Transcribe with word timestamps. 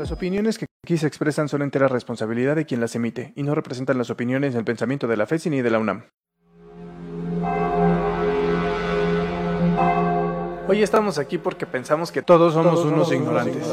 Las 0.00 0.12
opiniones 0.12 0.56
que 0.56 0.64
aquí 0.82 0.96
se 0.96 1.06
expresan 1.06 1.50
son 1.50 1.60
entera 1.60 1.86
responsabilidad 1.86 2.56
de 2.56 2.64
quien 2.64 2.80
las 2.80 2.94
emite 2.94 3.34
y 3.36 3.42
no 3.42 3.54
representan 3.54 3.98
las 3.98 4.08
opiniones 4.08 4.54
ni 4.54 4.58
el 4.58 4.64
pensamiento 4.64 5.06
de 5.06 5.18
la 5.18 5.26
FESI 5.26 5.50
ni 5.50 5.60
de 5.60 5.70
la 5.70 5.78
UNAM. 5.78 6.06
Hoy 10.68 10.82
estamos 10.82 11.18
aquí 11.18 11.36
porque 11.36 11.66
pensamos 11.66 12.10
que 12.10 12.22
todos 12.22 12.54
somos 12.54 12.82
unos 12.82 13.12
ignorantes. 13.12 13.66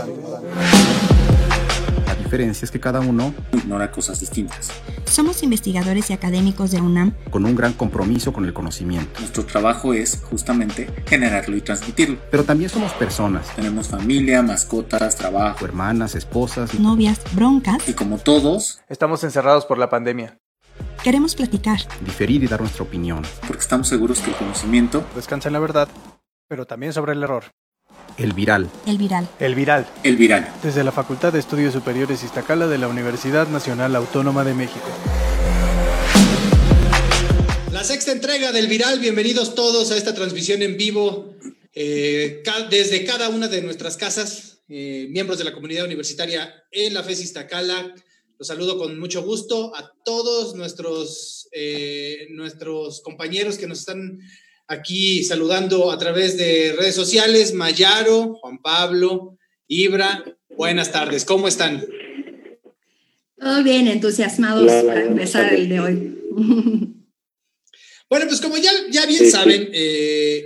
Diferencia 2.28 2.66
es 2.66 2.72
que 2.72 2.80
cada 2.80 3.00
uno 3.00 3.34
ignora 3.54 3.90
cosas 3.90 4.20
distintas. 4.20 4.70
Somos 5.06 5.44
investigadores 5.44 6.10
y 6.10 6.14
académicos 6.14 6.72
de 6.72 6.82
UNAM 6.82 7.14
con 7.32 7.46
un 7.46 7.56
gran 7.56 7.72
compromiso 7.72 8.34
con 8.34 8.44
el 8.44 8.54
conocimiento. 8.54 9.20
Nuestro 9.20 9.46
trabajo 9.46 9.94
es 9.94 10.22
justamente 10.30 10.90
generarlo 11.08 11.56
y 11.56 11.62
transmitirlo. 11.62 12.18
Pero 12.30 12.44
también 12.44 12.70
somos 12.70 12.92
personas. 12.94 13.48
Tenemos 13.56 13.88
familia, 13.88 14.42
mascotas, 14.42 15.16
trabajo, 15.16 15.64
hermanas, 15.64 16.16
esposas, 16.16 16.78
novias, 16.78 17.22
broncas. 17.34 17.88
Y 17.88 17.94
como 17.94 18.18
todos, 18.18 18.82
estamos 18.90 19.24
encerrados 19.24 19.66
por 19.66 19.78
la 19.78 19.90
pandemia. 19.90 20.38
Queremos 21.02 21.34
platicar, 21.34 21.80
diferir 22.02 22.44
y 22.44 22.48
dar 22.48 22.60
nuestra 22.60 22.84
opinión. 22.84 23.24
Porque 23.48 23.62
estamos 23.62 23.88
seguros 23.88 24.20
que 24.20 24.32
el 24.32 24.36
conocimiento 24.36 25.06
descansa 25.16 25.48
en 25.48 25.54
la 25.54 25.60
verdad, 25.60 25.88
pero 26.50 26.66
también 26.66 26.92
sobre 26.92 27.14
el 27.14 27.24
error. 27.24 27.46
El 28.18 28.34
Viral. 28.34 28.68
El 28.88 28.98
Viral. 28.98 29.30
El 29.40 29.54
Viral. 29.54 29.88
El 30.04 30.18
Viral. 30.18 30.52
Desde 30.64 30.84
la 30.84 30.92
Facultad 30.92 31.32
de 31.32 31.40
Estudios 31.40 31.74
Superiores 31.74 32.24
Iztacala 32.24 32.68
de 32.68 32.80
la 32.80 32.88
Universidad 32.88 33.48
Nacional 33.48 33.96
Autónoma 33.96 34.44
de 34.44 34.56
México. 34.56 34.88
La 37.72 37.84
sexta 37.84 38.12
entrega 38.12 38.52
del 38.52 38.66
Viral. 38.66 39.00
Bienvenidos 39.00 39.54
todos 39.54 39.92
a 39.92 39.98
esta 39.98 40.16
transmisión 40.16 40.64
en 40.64 40.78
vivo 40.78 41.36
eh, 41.76 42.42
desde 42.72 43.06
cada 43.06 43.30
una 43.30 43.48
de 43.48 43.62
nuestras 43.62 43.98
casas, 43.98 44.64
eh, 44.68 45.06
miembros 45.12 45.38
de 45.38 45.44
la 45.44 45.54
comunidad 45.54 45.86
universitaria 45.86 46.52
en 46.72 46.96
la 46.96 47.04
FES 47.04 47.22
Iztacala. 47.22 47.94
Los 48.40 48.48
saludo 48.48 48.80
con 48.80 48.98
mucho 49.00 49.22
gusto 49.22 49.76
a 49.76 49.94
todos 50.04 50.56
nuestros, 50.56 51.50
eh, 51.52 52.26
nuestros 52.32 53.02
compañeros 53.02 53.60
que 53.60 53.68
nos 53.68 53.80
están 53.80 54.20
aquí 54.68 55.24
saludando 55.24 55.92
a 55.92 55.98
través 55.98 56.38
de 56.38 56.76
redes 56.78 56.96
sociales, 56.96 57.54
Mayaro, 57.54 58.36
Juan 58.36 58.62
Pablo, 58.62 59.38
Ibra, 59.68 60.24
buenas 60.56 60.92
tardes, 60.92 61.26
¿cómo 61.26 61.48
están? 61.48 61.86
Todo 63.40 63.64
bien, 63.64 63.88
entusiasmados 63.88 64.72
para 64.84 65.06
empezar 65.06 65.54
el 65.54 65.70
de 65.70 65.80
hoy. 65.80 66.14
Bueno, 68.10 68.26
pues 68.28 68.40
como 68.40 68.56
ya, 68.58 68.72
ya 68.90 69.06
bien 69.06 69.30
saben, 69.30 69.70
eh, 69.74 70.42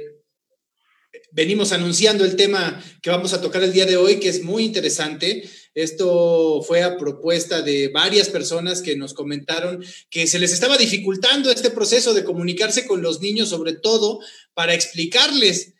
venimos 1.31 1.71
anunciando 1.71 2.25
el 2.25 2.35
tema 2.35 2.83
que 3.03 3.11
vamos 3.11 3.33
a 3.33 3.41
tocar 3.41 3.61
el 3.61 3.71
día 3.71 3.85
de 3.85 3.97
hoy, 3.97 4.19
que 4.19 4.29
es 4.29 4.43
muy 4.43 4.63
interesante. 4.63 5.47
Esto 5.73 6.61
fue 6.63 6.83
a 6.83 6.97
propuesta 6.97 7.61
de 7.61 7.87
varias 7.87 8.29
personas 8.29 8.81
que 8.81 8.97
nos 8.97 9.13
comentaron 9.13 9.83
que 10.09 10.27
se 10.27 10.39
les 10.39 10.51
estaba 10.51 10.77
dificultando 10.77 11.49
este 11.49 11.69
proceso 11.69 12.13
de 12.13 12.25
comunicarse 12.25 12.85
con 12.85 13.01
los 13.01 13.21
niños, 13.21 13.49
sobre 13.49 13.73
todo 13.73 14.19
para 14.53 14.73
explicarles 14.73 15.73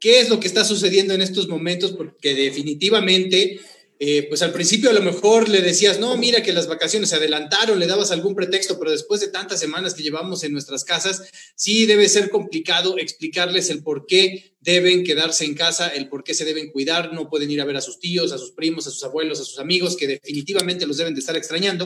qué 0.00 0.20
es 0.20 0.28
lo 0.28 0.38
que 0.38 0.48
está 0.48 0.64
sucediendo 0.64 1.14
en 1.14 1.22
estos 1.22 1.48
momentos, 1.48 1.92
porque 1.92 2.34
definitivamente 2.34 3.60
eh, 4.00 4.26
pues 4.28 4.42
al 4.42 4.52
principio 4.52 4.90
a 4.90 4.92
lo 4.92 5.02
mejor 5.02 5.48
le 5.48 5.60
decías, 5.60 5.98
no, 5.98 6.16
mira 6.16 6.40
que 6.40 6.52
las 6.52 6.68
vacaciones 6.68 7.08
se 7.08 7.16
adelantaron, 7.16 7.80
le 7.80 7.86
dabas 7.88 8.12
algún 8.12 8.36
pretexto, 8.36 8.78
pero 8.78 8.92
después 8.92 9.20
de 9.20 9.26
tantas 9.26 9.58
semanas 9.58 9.94
que 9.94 10.04
llevamos 10.04 10.44
en 10.44 10.52
nuestras 10.52 10.84
casas, 10.84 11.22
sí 11.56 11.84
debe 11.84 12.08
ser 12.08 12.30
complicado 12.30 12.96
explicarles 12.96 13.70
el 13.70 13.82
por 13.82 14.06
qué 14.06 14.54
deben 14.60 15.02
quedarse 15.02 15.44
en 15.44 15.54
casa, 15.54 15.88
el 15.88 16.08
por 16.08 16.22
qué 16.22 16.34
se 16.34 16.44
deben 16.44 16.70
cuidar, 16.70 17.12
no 17.12 17.28
pueden 17.28 17.50
ir 17.50 17.60
a 17.60 17.64
ver 17.64 17.76
a 17.76 17.80
sus 17.80 17.98
tíos, 17.98 18.30
a 18.30 18.38
sus 18.38 18.52
primos, 18.52 18.86
a 18.86 18.90
sus 18.90 19.02
abuelos, 19.02 19.40
a 19.40 19.44
sus 19.44 19.58
amigos, 19.58 19.96
que 19.96 20.06
definitivamente 20.06 20.86
los 20.86 20.96
deben 20.96 21.14
de 21.14 21.20
estar 21.20 21.36
extrañando. 21.36 21.84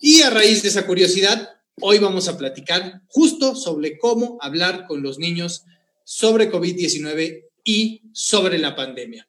Y 0.00 0.22
a 0.22 0.30
raíz 0.30 0.62
de 0.62 0.70
esa 0.70 0.86
curiosidad, 0.86 1.50
hoy 1.80 1.98
vamos 1.98 2.26
a 2.26 2.36
platicar 2.36 3.02
justo 3.06 3.54
sobre 3.54 3.96
cómo 3.96 4.38
hablar 4.40 4.86
con 4.88 5.02
los 5.02 5.20
niños 5.20 5.62
sobre 6.04 6.50
COVID-19 6.50 7.44
y 7.62 8.02
sobre 8.12 8.58
la 8.58 8.74
pandemia. 8.74 9.28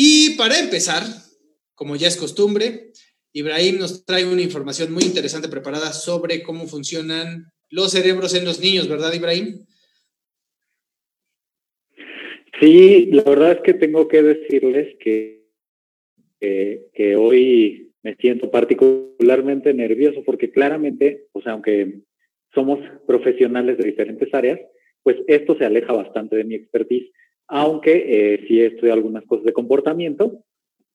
Y 0.00 0.30
para 0.36 0.60
empezar, 0.60 1.04
como 1.78 1.94
ya 1.94 2.08
es 2.08 2.16
costumbre, 2.16 2.90
Ibrahim 3.32 3.78
nos 3.78 4.04
trae 4.04 4.26
una 4.26 4.42
información 4.42 4.92
muy 4.92 5.04
interesante 5.04 5.48
preparada 5.48 5.92
sobre 5.92 6.42
cómo 6.42 6.66
funcionan 6.66 7.52
los 7.70 7.92
cerebros 7.92 8.34
en 8.34 8.44
los 8.44 8.60
niños, 8.60 8.88
¿verdad, 8.88 9.12
Ibrahim? 9.14 9.64
Sí, 12.60 13.06
la 13.12 13.22
verdad 13.22 13.52
es 13.52 13.60
que 13.60 13.74
tengo 13.74 14.08
que 14.08 14.24
decirles 14.24 14.96
que, 14.98 15.46
que 16.40 17.14
hoy 17.16 17.92
me 18.02 18.16
siento 18.16 18.50
particularmente 18.50 19.72
nervioso 19.72 20.24
porque 20.24 20.50
claramente, 20.50 21.28
o 21.30 21.40
sea, 21.40 21.52
aunque 21.52 22.00
somos 22.52 22.80
profesionales 23.06 23.78
de 23.78 23.84
diferentes 23.84 24.34
áreas, 24.34 24.58
pues 25.04 25.18
esto 25.28 25.56
se 25.56 25.64
aleja 25.64 25.92
bastante 25.92 26.34
de 26.34 26.44
mi 26.44 26.56
expertise 26.56 27.12
aunque 27.48 28.34
eh, 28.34 28.44
sí 28.46 28.60
he 28.60 28.92
algunas 28.92 29.24
cosas 29.24 29.46
de 29.46 29.52
comportamiento 29.54 30.44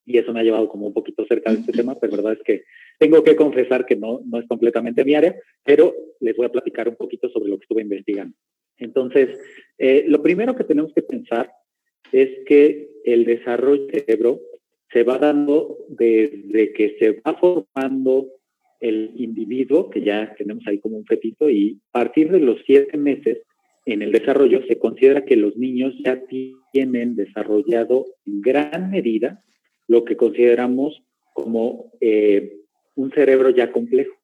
y 0.05 0.17
eso 0.17 0.33
me 0.33 0.41
ha 0.41 0.43
llevado 0.43 0.67
como 0.67 0.87
un 0.87 0.93
poquito 0.93 1.25
cerca 1.25 1.51
de 1.51 1.59
este 1.59 1.71
tema, 1.71 1.97
pero 1.99 2.15
verdad 2.17 2.33
es 2.33 2.43
que 2.43 2.63
tengo 2.99 3.23
que 3.23 3.35
confesar 3.35 3.85
que 3.85 3.95
no, 3.95 4.21
no 4.25 4.39
es 4.39 4.47
completamente 4.47 5.05
mi 5.05 5.15
área, 5.15 5.35
pero 5.63 5.93
les 6.19 6.35
voy 6.35 6.45
a 6.45 6.51
platicar 6.51 6.89
un 6.89 6.95
poquito 6.95 7.29
sobre 7.29 7.49
lo 7.49 7.57
que 7.57 7.63
estuve 7.63 7.81
investigando. 7.81 8.35
Entonces, 8.77 9.29
eh, 9.77 10.05
lo 10.07 10.21
primero 10.21 10.55
que 10.55 10.63
tenemos 10.63 10.93
que 10.93 11.03
pensar 11.03 11.51
es 12.11 12.29
que 12.45 12.89
el 13.05 13.25
desarrollo 13.25 13.87
del 13.87 14.01
cerebro 14.01 14.41
se 14.91 15.03
va 15.03 15.17
dando 15.17 15.77
desde 15.89 16.73
que 16.73 16.95
se 16.99 17.11
va 17.21 17.35
formando 17.35 18.27
el 18.79 19.11
individuo, 19.15 19.89
que 19.89 20.01
ya 20.01 20.35
tenemos 20.37 20.65
ahí 20.67 20.79
como 20.79 20.97
un 20.97 21.05
fetito, 21.05 21.49
y 21.49 21.79
a 21.89 21.99
partir 21.99 22.29
de 22.31 22.39
los 22.39 22.59
siete 22.65 22.97
meses 22.97 23.39
en 23.85 24.01
el 24.01 24.11
desarrollo 24.11 24.61
se 24.67 24.77
considera 24.77 25.25
que 25.25 25.35
los 25.35 25.57
niños 25.57 25.93
ya 26.03 26.21
tienen 26.73 27.15
desarrollado 27.15 28.05
en 28.25 28.41
gran 28.41 28.91
medida 28.91 29.41
lo 29.87 30.03
que 30.05 30.15
consideramos 30.15 31.01
como 31.33 31.91
eh, 31.99 32.57
un 32.95 33.11
cerebro 33.11 33.49
ya 33.49 33.71
complejo. 33.71 34.15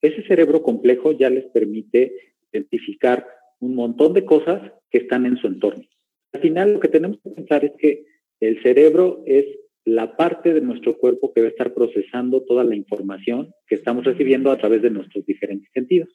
Ese 0.00 0.22
cerebro 0.26 0.62
complejo 0.62 1.12
ya 1.12 1.30
les 1.30 1.44
permite 1.46 2.12
identificar 2.52 3.26
un 3.60 3.74
montón 3.74 4.12
de 4.12 4.24
cosas 4.24 4.60
que 4.90 4.98
están 4.98 5.26
en 5.26 5.36
su 5.36 5.46
entorno. 5.46 5.84
Al 6.32 6.40
final 6.40 6.74
lo 6.74 6.80
que 6.80 6.88
tenemos 6.88 7.18
que 7.22 7.30
pensar 7.30 7.64
es 7.64 7.72
que 7.78 8.04
el 8.40 8.62
cerebro 8.62 9.22
es 9.26 9.46
la 9.84 10.16
parte 10.16 10.54
de 10.54 10.60
nuestro 10.60 10.96
cuerpo 10.96 11.32
que 11.32 11.42
va 11.42 11.46
a 11.48 11.50
estar 11.50 11.74
procesando 11.74 12.42
toda 12.42 12.64
la 12.64 12.74
información 12.74 13.52
que 13.66 13.74
estamos 13.76 14.04
recibiendo 14.04 14.50
a 14.50 14.58
través 14.58 14.82
de 14.82 14.90
nuestros 14.90 15.24
diferentes 15.26 15.70
sentidos. 15.72 16.08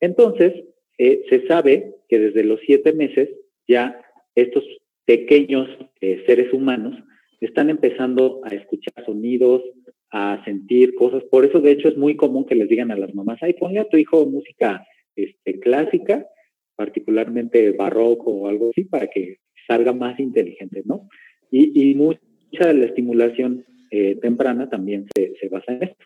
Entonces, 0.00 0.52
eh, 0.98 1.22
se 1.28 1.46
sabe 1.46 1.94
que 2.08 2.18
desde 2.18 2.44
los 2.44 2.60
siete 2.66 2.92
meses 2.92 3.30
ya 3.66 4.00
estos 4.34 4.64
pequeños 5.04 5.68
eh, 6.00 6.22
seres 6.26 6.52
humanos 6.52 6.96
están 7.40 7.70
empezando 7.70 8.40
a 8.44 8.48
escuchar 8.48 9.04
sonidos, 9.04 9.62
a 10.10 10.42
sentir 10.44 10.94
cosas. 10.94 11.22
Por 11.24 11.44
eso, 11.44 11.60
de 11.60 11.72
hecho, 11.72 11.88
es 11.88 11.96
muy 11.96 12.16
común 12.16 12.46
que 12.46 12.54
les 12.54 12.68
digan 12.68 12.90
a 12.90 12.96
las 12.96 13.14
mamás, 13.14 13.38
ay, 13.42 13.54
ponle 13.54 13.80
a 13.80 13.88
tu 13.88 13.96
hijo 13.96 14.24
música 14.26 14.86
este, 15.14 15.60
clásica, 15.60 16.26
particularmente 16.74 17.72
barroco 17.72 18.30
o 18.30 18.48
algo 18.48 18.70
así, 18.70 18.84
para 18.84 19.08
que 19.08 19.38
salga 19.66 19.92
más 19.92 20.18
inteligente, 20.20 20.82
¿no? 20.84 21.08
Y, 21.50 21.94
mucha 21.94 22.66
de 22.66 22.74
la 22.74 22.86
estimulación 22.86 23.64
eh, 23.90 24.16
temprana 24.20 24.68
también 24.68 25.06
se, 25.14 25.34
se, 25.40 25.48
basa 25.48 25.72
en 25.72 25.84
esto. 25.84 26.04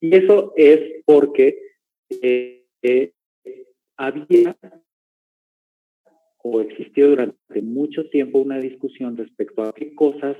Y 0.00 0.14
eso 0.14 0.52
es 0.56 0.80
porque 1.04 1.58
había 3.96 4.56
o 6.42 6.60
existió 6.62 7.10
durante 7.10 7.62
mucho 7.62 8.08
tiempo 8.08 8.38
una 8.38 8.58
discusión 8.58 9.16
respecto 9.16 9.62
a 9.62 9.74
qué 9.74 9.94
cosas 9.94 10.36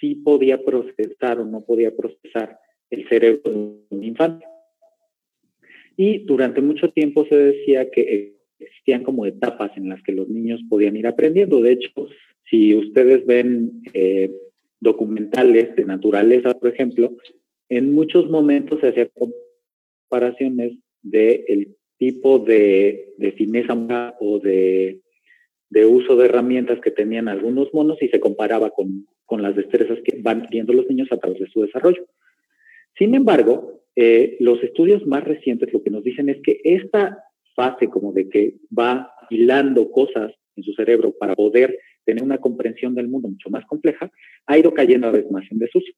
sí 0.00 0.16
podía 0.16 0.62
procesar 0.62 1.40
o 1.40 1.44
no 1.44 1.64
podía 1.64 1.94
procesar 1.94 2.58
el 2.90 3.08
cerebro 3.08 3.50
de 3.50 3.78
un 3.90 4.04
infante. 4.04 4.46
Y 5.96 6.24
durante 6.24 6.60
mucho 6.60 6.90
tiempo 6.90 7.26
se 7.26 7.36
decía 7.36 7.90
que 7.90 8.34
existían 8.58 9.04
como 9.04 9.26
etapas 9.26 9.76
en 9.76 9.88
las 9.88 10.02
que 10.02 10.12
los 10.12 10.28
niños 10.28 10.60
podían 10.68 10.96
ir 10.96 11.06
aprendiendo. 11.06 11.60
De 11.60 11.72
hecho, 11.72 11.90
si 12.50 12.74
ustedes 12.74 13.24
ven 13.26 13.82
eh, 13.92 14.30
documentales 14.80 15.74
de 15.76 15.84
naturaleza, 15.84 16.58
por 16.58 16.70
ejemplo, 16.70 17.16
en 17.68 17.92
muchos 17.92 18.28
momentos 18.28 18.80
se 18.80 18.88
hacían 18.88 19.10
comparaciones 20.08 20.72
del 21.02 21.44
el 21.48 21.76
tipo 21.98 22.38
de, 22.38 23.14
de 23.18 23.32
fineza 23.32 24.14
o 24.20 24.38
de, 24.40 25.00
de, 25.70 25.86
uso 25.86 26.16
de 26.16 26.26
herramientas 26.26 26.80
que 26.80 26.90
tenían 26.90 27.28
algunos 27.28 27.72
monos 27.72 28.02
y 28.02 28.08
se 28.08 28.20
comparaba 28.20 28.70
con, 28.70 29.06
con 29.26 29.42
las 29.42 29.56
destrezas 29.56 29.98
que 30.04 30.20
van 30.20 30.42
teniendo 30.42 30.72
los 30.72 30.86
niños 30.88 31.08
a 31.10 31.18
través 31.18 31.40
de 31.40 31.48
su 31.48 31.62
desarrollo. 31.62 32.06
Sin 32.98 33.14
embargo, 33.14 33.82
eh, 33.96 34.36
los 34.40 34.62
estudios 34.62 35.06
más 35.06 35.24
recientes 35.24 35.72
lo 35.72 35.82
que 35.82 35.90
nos 35.90 36.04
dicen 36.04 36.28
es 36.28 36.38
que 36.42 36.60
esta 36.64 37.18
fase 37.54 37.88
como 37.88 38.12
de 38.12 38.28
que 38.28 38.56
va 38.76 39.12
hilando 39.30 39.90
cosas 39.90 40.32
en 40.56 40.64
su 40.64 40.72
cerebro 40.74 41.12
para 41.12 41.34
poder 41.34 41.78
tener 42.04 42.22
una 42.22 42.38
comprensión 42.38 42.94
del 42.94 43.08
mundo 43.08 43.28
mucho 43.28 43.50
más 43.50 43.64
compleja, 43.66 44.10
ha 44.46 44.58
ido 44.58 44.74
cayendo 44.74 45.06
a 45.06 45.12
vez 45.12 45.30
más 45.30 45.44
en 45.50 45.58
desuso. 45.58 45.90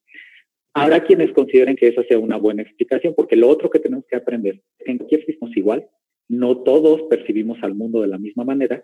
Habrá 0.73 1.03
quienes 1.03 1.31
consideren 1.31 1.75
que 1.75 1.87
esa 1.87 2.03
sea 2.03 2.19
una 2.19 2.37
buena 2.37 2.61
explicación, 2.61 3.13
porque 3.15 3.35
lo 3.35 3.49
otro 3.49 3.69
que 3.69 3.79
tenemos 3.79 4.05
que 4.07 4.15
aprender 4.15 4.61
en 4.79 4.97
cualquier 4.97 5.25
sistema 5.25 5.51
es 5.51 5.57
igual, 5.57 5.87
no 6.29 6.63
todos 6.63 7.03
percibimos 7.09 7.57
al 7.61 7.73
mundo 7.73 8.01
de 8.01 8.07
la 8.07 8.17
misma 8.17 8.43
manera, 8.43 8.83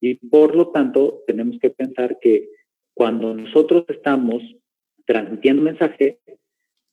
y 0.00 0.14
por 0.14 0.54
lo 0.54 0.70
tanto 0.70 1.22
tenemos 1.26 1.58
que 1.60 1.70
pensar 1.70 2.18
que 2.20 2.48
cuando 2.94 3.34
nosotros 3.34 3.84
estamos 3.88 4.42
transmitiendo 5.04 5.62
mensaje, 5.62 6.18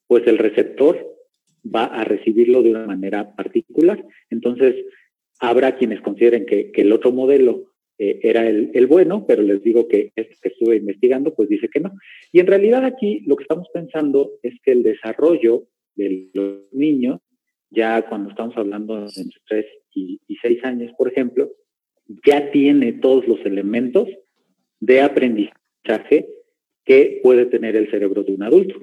pues 0.07 0.25
el 0.27 0.37
receptor 0.37 1.05
va 1.63 1.85
a 1.85 2.03
recibirlo 2.03 2.63
de 2.63 2.71
una 2.71 2.87
manera 2.87 3.35
particular. 3.35 4.03
Entonces, 4.29 4.75
habrá 5.39 5.77
quienes 5.77 6.01
consideren 6.01 6.45
que, 6.45 6.71
el 6.73 6.91
otro 6.91 7.11
modelo 7.11 7.73
eh, 7.97 8.19
era 8.23 8.47
el, 8.47 8.87
bueno, 8.87 9.25
pero 9.27 9.41
les 9.41 9.61
digo 9.61 9.87
que 9.87 10.11
este 10.15 10.35
que 10.41 10.49
estuve 10.49 10.77
investigando, 10.77 11.33
pues 11.35 11.49
dice 11.49 11.69
que 11.69 11.79
no. 11.79 11.91
Y 12.31 12.39
en 12.39 12.47
realidad 12.47 12.85
aquí 12.85 13.21
lo 13.25 13.35
que 13.35 13.43
estamos 13.43 13.67
pensando 13.73 14.31
es 14.41 14.53
que 14.63 14.71
el 14.71 14.83
desarrollo 14.83 15.67
de 15.95 16.29
los 16.33 16.73
niños, 16.73 17.19
ya 17.69 18.07
cuando 18.07 18.29
estamos 18.29 18.55
hablando 18.57 18.97
entre 18.97 19.39
3 19.47 19.65
y, 19.93 20.19
y 20.27 20.35
6 20.37 20.63
años, 20.63 20.91
por 20.97 21.09
ejemplo, 21.09 21.51
ya 22.25 22.51
tiene 22.51 22.93
todos 22.93 23.27
los 23.27 23.45
elementos 23.45 24.07
de 24.79 25.01
aprendizaje 25.01 25.59
que 26.85 27.19
puede 27.23 27.45
tener 27.45 27.75
el 27.75 27.89
cerebro 27.89 28.23
de 28.23 28.33
un 28.33 28.43
adulto. 28.43 28.79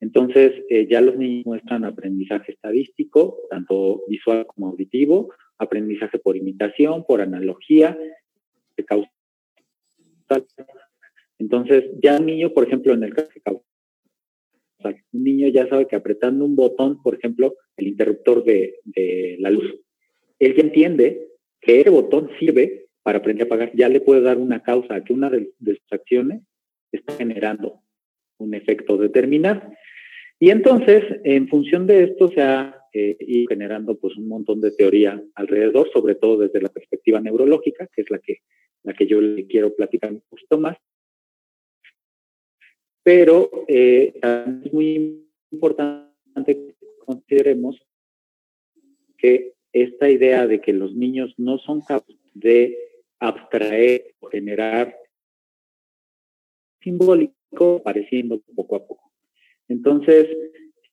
Entonces, 0.00 0.52
eh, 0.68 0.86
ya 0.90 1.00
los 1.00 1.16
niños 1.16 1.46
muestran 1.46 1.84
aprendizaje 1.84 2.52
estadístico, 2.52 3.38
tanto 3.50 4.02
visual 4.08 4.46
como 4.46 4.68
auditivo, 4.68 5.32
aprendizaje 5.58 6.18
por 6.18 6.36
imitación, 6.36 7.04
por 7.04 7.20
analogía, 7.20 7.96
de 8.76 8.84
causa. 8.84 9.10
Entonces, 11.38 11.84
ya 12.02 12.18
un 12.18 12.26
niño, 12.26 12.50
por 12.52 12.66
ejemplo, 12.66 12.94
en 12.94 13.04
el 13.04 13.14
caso 13.14 13.30
de 13.34 13.40
causa, 13.42 13.64
un 15.12 15.22
niño 15.22 15.48
ya 15.48 15.68
sabe 15.68 15.86
que 15.86 15.96
apretando 15.96 16.44
un 16.44 16.56
botón, 16.56 17.00
por 17.02 17.14
ejemplo, 17.14 17.54
el 17.76 17.86
interruptor 17.86 18.44
de, 18.44 18.80
de 18.84 19.36
la 19.38 19.50
luz, 19.50 19.72
él 20.38 20.56
ya 20.56 20.62
entiende 20.62 21.28
que 21.60 21.80
ese 21.80 21.90
botón 21.90 22.28
sirve 22.40 22.88
para 23.02 23.18
aprender 23.18 23.44
a 23.44 23.46
apagar, 23.46 23.72
ya 23.74 23.88
le 23.88 24.00
puede 24.00 24.20
dar 24.20 24.38
una 24.38 24.62
causa 24.62 25.02
que 25.02 25.12
una 25.12 25.28
de, 25.28 25.52
sus 25.64 25.92
acciones 25.92 26.42
está 26.90 27.14
generando 27.14 27.80
un 28.38 28.54
efecto 28.54 28.96
determinado. 28.96 29.62
Y 30.38 30.50
entonces, 30.50 31.04
en 31.24 31.48
función 31.48 31.86
de 31.86 32.04
esto, 32.04 32.30
se 32.30 32.42
ha 32.42 32.76
eh, 32.92 33.16
ido 33.20 33.48
generando 33.48 33.96
pues 33.96 34.16
un 34.16 34.28
montón 34.28 34.60
de 34.60 34.72
teoría 34.72 35.22
alrededor, 35.34 35.90
sobre 35.92 36.14
todo 36.14 36.38
desde 36.38 36.60
la 36.60 36.68
perspectiva 36.68 37.20
neurológica, 37.20 37.88
que 37.94 38.02
es 38.02 38.10
la 38.10 38.18
que, 38.18 38.38
la 38.82 38.92
que 38.92 39.06
yo 39.06 39.20
le 39.20 39.46
quiero 39.46 39.74
platicar 39.74 40.12
un 40.12 40.22
poquito 40.28 40.58
más. 40.58 40.76
Pero 43.02 43.50
eh, 43.66 44.12
es 44.64 44.72
muy 44.72 45.26
importante 45.50 46.12
que 46.46 46.74
consideremos 47.04 47.80
que 49.18 49.54
esta 49.72 50.10
idea 50.10 50.46
de 50.46 50.60
que 50.60 50.72
los 50.72 50.94
niños 50.94 51.34
no 51.38 51.58
son 51.58 51.80
capaces 51.80 52.16
de 52.34 52.76
abstraer 53.22 54.14
o 54.20 54.28
generar 54.28 54.96
simbólico 56.80 57.76
apareciendo 57.76 58.40
poco 58.56 58.76
a 58.76 58.86
poco. 58.86 59.12
Entonces, 59.68 60.26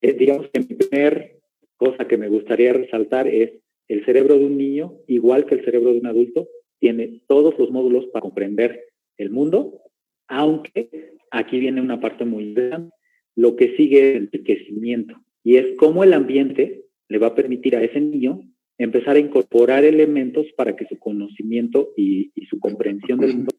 eh, 0.02 0.14
digamos 0.14 0.48
que 0.54 0.60
mi 0.60 0.76
primer 0.76 1.40
cosa 1.76 2.08
que 2.08 2.18
me 2.18 2.28
gustaría 2.28 2.74
resaltar 2.74 3.28
es 3.28 3.54
el 3.88 4.06
cerebro 4.06 4.38
de 4.38 4.46
un 4.46 4.58
niño, 4.58 4.94
igual 5.08 5.46
que 5.46 5.56
el 5.56 5.66
cerebro 5.66 5.92
de 5.92 6.00
un 6.00 6.06
adulto, 6.06 6.48
tiene 6.80 7.22
todos 7.28 7.58
los 7.58 7.72
módulos 7.72 8.06
para 8.08 8.22
comprender 8.22 8.86
el 9.18 9.32
mundo, 9.32 9.82
aunque 10.28 11.14
aquí 11.32 11.60
viene 11.60 11.82
una 11.82 12.00
parte 12.00 12.26
muy 12.26 12.50
importante, 12.50 12.96
lo 13.36 13.56
que 13.56 13.76
sigue 13.76 14.12
es 14.12 14.16
el 14.18 14.24
enriquecimiento, 14.24 15.16
y 15.44 15.56
es 15.56 15.76
cómo 15.78 16.04
el 16.04 16.14
ambiente 16.14 16.86
le 17.08 17.18
va 17.18 17.28
a 17.28 17.36
permitir 17.36 17.76
a 17.76 17.84
ese 17.84 18.00
niño 18.00 18.42
empezar 18.80 19.18
a 19.18 19.20
incorporar 19.20 19.84
elementos 19.84 20.48
para 20.56 20.76
que 20.76 20.88
su 20.88 20.98
conocimiento 20.98 21.90
y, 21.96 22.32
su 22.50 22.60
comprensión 22.60 23.20
del 23.20 23.36
mundo. 23.36 23.56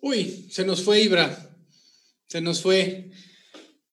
Uy, 0.00 0.24
se 0.50 0.64
nos 0.64 0.82
fue 0.82 1.02
Ibra, 1.02 1.30
se 2.26 2.40
nos 2.40 2.60
fue. 2.62 3.10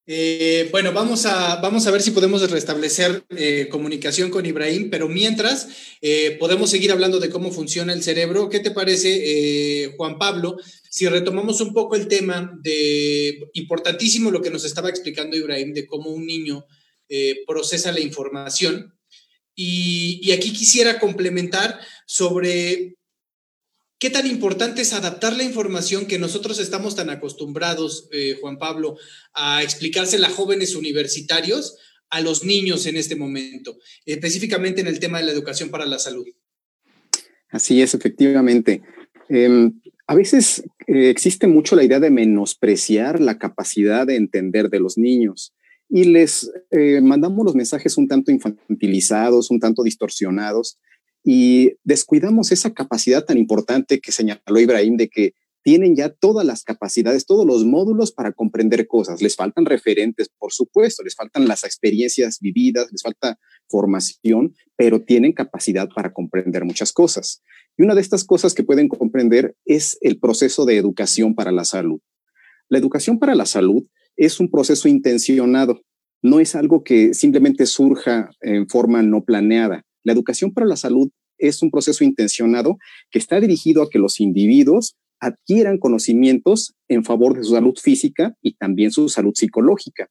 Eh, 0.07 0.67
bueno, 0.71 0.91
vamos 0.91 1.27
a, 1.27 1.57
vamos 1.57 1.85
a 1.85 1.91
ver 1.91 2.01
si 2.01 2.09
podemos 2.09 2.50
restablecer 2.50 3.23
eh, 3.29 3.67
comunicación 3.69 4.31
con 4.31 4.44
Ibrahim, 4.47 4.89
pero 4.89 5.07
mientras 5.07 5.67
eh, 6.01 6.38
podemos 6.39 6.71
seguir 6.71 6.91
hablando 6.91 7.19
de 7.19 7.29
cómo 7.29 7.51
funciona 7.51 7.94
el 7.94 8.01
cerebro. 8.01 8.50
¿Qué 8.50 8.62
te 8.62 8.71
parece, 8.71 9.94
Juan 9.97 10.17
Pablo, 10.17 10.57
si 10.89 11.07
retomamos 11.07 11.62
un 11.62 11.73
poco 11.73 11.95
el 11.95 12.07
tema 12.07 12.57
de 12.63 13.51
importantísimo 13.53 14.31
lo 14.31 14.41
que 14.41 14.50
nos 14.50 14.65
estaba 14.65 14.89
explicando 14.89 15.38
Ibrahim 15.38 15.73
de 15.73 15.85
cómo 15.85 16.09
un 16.09 16.25
niño 16.25 16.65
procesa 17.45 17.91
la 17.91 18.00
información? 18.00 18.99
Y, 19.61 20.31
aquí 20.31 20.53
quisiera 20.53 21.00
complementar 21.00 21.81
sobre 22.06 22.95
qué 24.00 24.09
tan 24.09 24.25
importante 24.25 24.83
es 24.83 24.94
adaptar 24.94 25.35
la 25.35 25.44
información 25.44 26.06
que 26.06 26.17
nosotros 26.17 26.59
estamos 26.59 26.95
tan 26.95 27.09
acostumbrados, 27.09 28.07
eh, 28.13 28.38
Juan 28.39 28.57
Pablo, 28.57 28.95
a 29.33 29.61
explicársela 29.61 30.27
a 30.27 30.31
jóvenes 30.31 30.75
universitarios, 30.75 31.75
a 32.09 32.21
los 32.21 32.45
niños 32.45 32.85
en 32.85 32.95
este 32.95 33.17
momento, 33.17 33.77
específicamente 34.06 34.79
en 34.79 34.88
el 34.88 35.01
tema 35.01 35.17
de 35.17 35.25
la 35.25 35.33
educación 35.33 35.67
para 35.69 35.85
la 35.85 36.00
salud. 36.00 36.25
Así 37.50 37.81
es, 37.81 37.94
efectivamente. 37.94 38.81
Em, 39.27 39.81
a 40.07 40.15
veces 40.15 40.63
eh, 40.88 41.09
existe 41.09 41.47
mucho 41.47 41.75
la 41.75 41.83
idea 41.83 42.00
de 42.00 42.12
menospreciar 42.12 43.19
la 43.19 43.38
capacidad 43.38 44.07
de 44.07 44.15
entender 44.15 44.69
de 44.69 44.79
los 44.79 44.97
niños 44.97 45.53
y 45.89 46.03
les 46.03 46.51
eh, 46.69 47.01
mandamos 47.01 47.44
los 47.45 47.56
mensajes 47.56 47.97
un 47.97 48.07
tanto 48.07 48.31
infantilizados, 48.31 49.50
un 49.50 49.59
tanto 49.59 49.83
distorsionados 49.83 50.77
y 51.24 51.74
descuidamos 51.83 52.51
esa 52.51 52.74
capacidad 52.74 53.25
tan 53.25 53.38
importante 53.38 54.00
que 54.00 54.12
señaló 54.12 54.59
Ibrahim 54.59 54.97
de 54.97 55.09
que 55.09 55.33
tienen 55.62 55.95
ya 55.95 56.09
todas 56.09 56.45
las 56.45 56.63
capacidades, 56.63 57.25
todos 57.25 57.45
los 57.45 57.65
módulos 57.65 58.13
para 58.13 58.31
comprender 58.31 58.88
cosas. 58.88 59.21
Les 59.21 59.36
faltan 59.36 59.65
referentes, 59.65 60.30
por 60.38 60.53
supuesto, 60.53 61.03
les 61.03 61.15
faltan 61.15 61.47
las 61.47 61.63
experiencias 61.65 62.39
vividas, 62.39 62.88
les 62.91 63.01
falta 63.01 63.38
formación, 63.68 64.56
pero 64.77 65.01
tienen 65.03 65.33
capacidad 65.33 65.89
para 65.94 66.13
comprender 66.13 66.63
muchas 66.63 66.94
cosas. 66.94 67.44
Y 67.77 67.83
una 67.83 67.94
de 67.94 68.01
estas 68.01 68.24
cosas 68.24 68.53
que 68.53 68.63
pueden 68.63 68.88
comprender 68.88 69.56
es 69.65 69.97
el 70.01 70.19
proceso 70.19 70.65
de 70.65 70.77
educación 70.77 71.36
para 71.36 71.51
la 71.51 71.65
salud. 71.65 72.00
La 72.69 72.77
educación 72.77 73.19
para 73.19 73.36
la 73.36 73.45
salud 73.45 73.83
es 74.19 74.42
un 74.42 74.51
proceso 74.51 74.89
intencionado, 74.89 75.81
no 76.21 76.41
es 76.41 76.53
algo 76.53 76.84
que 76.84 77.13
simplemente 77.13 77.65
surja 77.65 78.29
en 78.41 78.67
forma 78.67 79.01
no 79.01 79.24
planeada. 79.24 79.86
La 80.03 80.12
educación 80.12 80.53
para 80.53 80.67
la 80.67 80.75
salud 80.75 81.10
es 81.38 81.63
un 81.63 81.72
proceso 81.72 82.03
intencionado 82.03 82.77
que 83.10 83.17
está 83.17 83.39
dirigido 83.39 83.82
a 83.82 83.89
que 83.89 83.98
los 83.98 84.20
individuos 84.20 84.98
adquieran 85.22 85.77
conocimientos 85.77 86.75
en 86.89 87.05
favor 87.05 87.38
de 87.38 87.46
su 87.46 87.51
salud 87.51 87.77
física 87.82 88.36
y 88.41 88.55
también 88.55 88.91
su 88.91 89.08
salud 89.08 89.32
psicológica. 89.34 90.10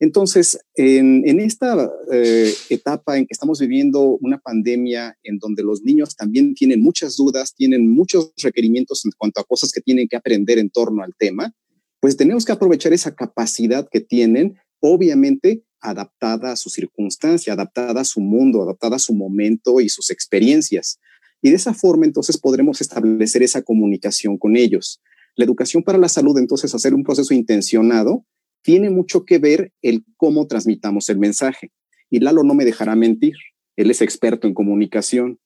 Entonces, 0.00 0.60
en, 0.76 1.40
esta 1.40 1.90
eh, 2.12 2.52
etapa 2.68 3.18
en 3.18 3.26
que 3.26 3.32
estamos 3.32 3.58
viviendo 3.58 4.16
una 4.20 4.38
pandemia 4.38 5.16
en 5.24 5.38
donde 5.38 5.64
los 5.64 5.82
niños 5.82 6.14
también 6.14 6.54
tienen 6.54 6.80
muchas 6.80 7.16
dudas, 7.16 7.56
tienen 7.56 7.92
muchos 7.92 8.32
requerimientos 8.40 9.04
en 9.04 9.10
cuanto 9.18 9.40
a 9.40 9.44
cosas 9.44 9.72
que 9.72 9.80
tienen 9.80 10.06
que 10.06 10.16
aprender 10.16 10.60
en 10.60 10.70
torno 10.70 11.02
al 11.02 11.16
tema, 11.18 11.52
pues 12.00 12.16
tenemos 12.16 12.44
que 12.44 12.52
aprovechar 12.52 12.92
esa 12.92 13.14
capacidad 13.14 13.88
que 13.90 14.00
tienen, 14.00 14.58
obviamente 14.80 15.62
adaptada 15.80 16.52
a 16.52 16.56
su 16.56 16.70
circunstancia, 16.70 17.52
adaptada 17.52 18.00
a 18.00 18.04
su 18.04 18.20
mundo, 18.20 18.62
adaptada 18.62 18.96
a 18.96 19.00
su 19.00 19.14
momento 19.14 19.80
y 19.80 19.88
sus 19.88 20.10
experiencias. 20.10 20.98
Y 21.42 21.50
de 21.50 21.56
esa 21.56 21.74
forma 21.74 22.04
entonces 22.04 22.38
podremos 22.38 22.80
establecer 22.80 23.42
esa 23.42 23.62
comunicación 23.62 24.38
con 24.38 24.56
ellos. 24.56 25.00
La 25.36 25.44
educación 25.44 25.84
para 25.84 25.98
la 25.98 26.08
salud, 26.08 26.36
entonces, 26.36 26.74
hacer 26.74 26.94
un 26.94 27.04
proceso 27.04 27.32
intencionado, 27.32 28.24
tiene 28.62 28.90
mucho 28.90 29.24
que 29.24 29.38
ver 29.38 29.72
el 29.82 30.04
cómo 30.16 30.48
transmitamos 30.48 31.08
el 31.10 31.18
mensaje. 31.18 31.70
Y 32.10 32.18
Lalo 32.18 32.42
no 32.42 32.54
me 32.54 32.64
dejará 32.64 32.96
mentir. 32.96 33.34
Él 33.76 33.90
es 33.90 34.02
experto 34.02 34.48
en 34.48 34.54
comunicación. 34.54 35.38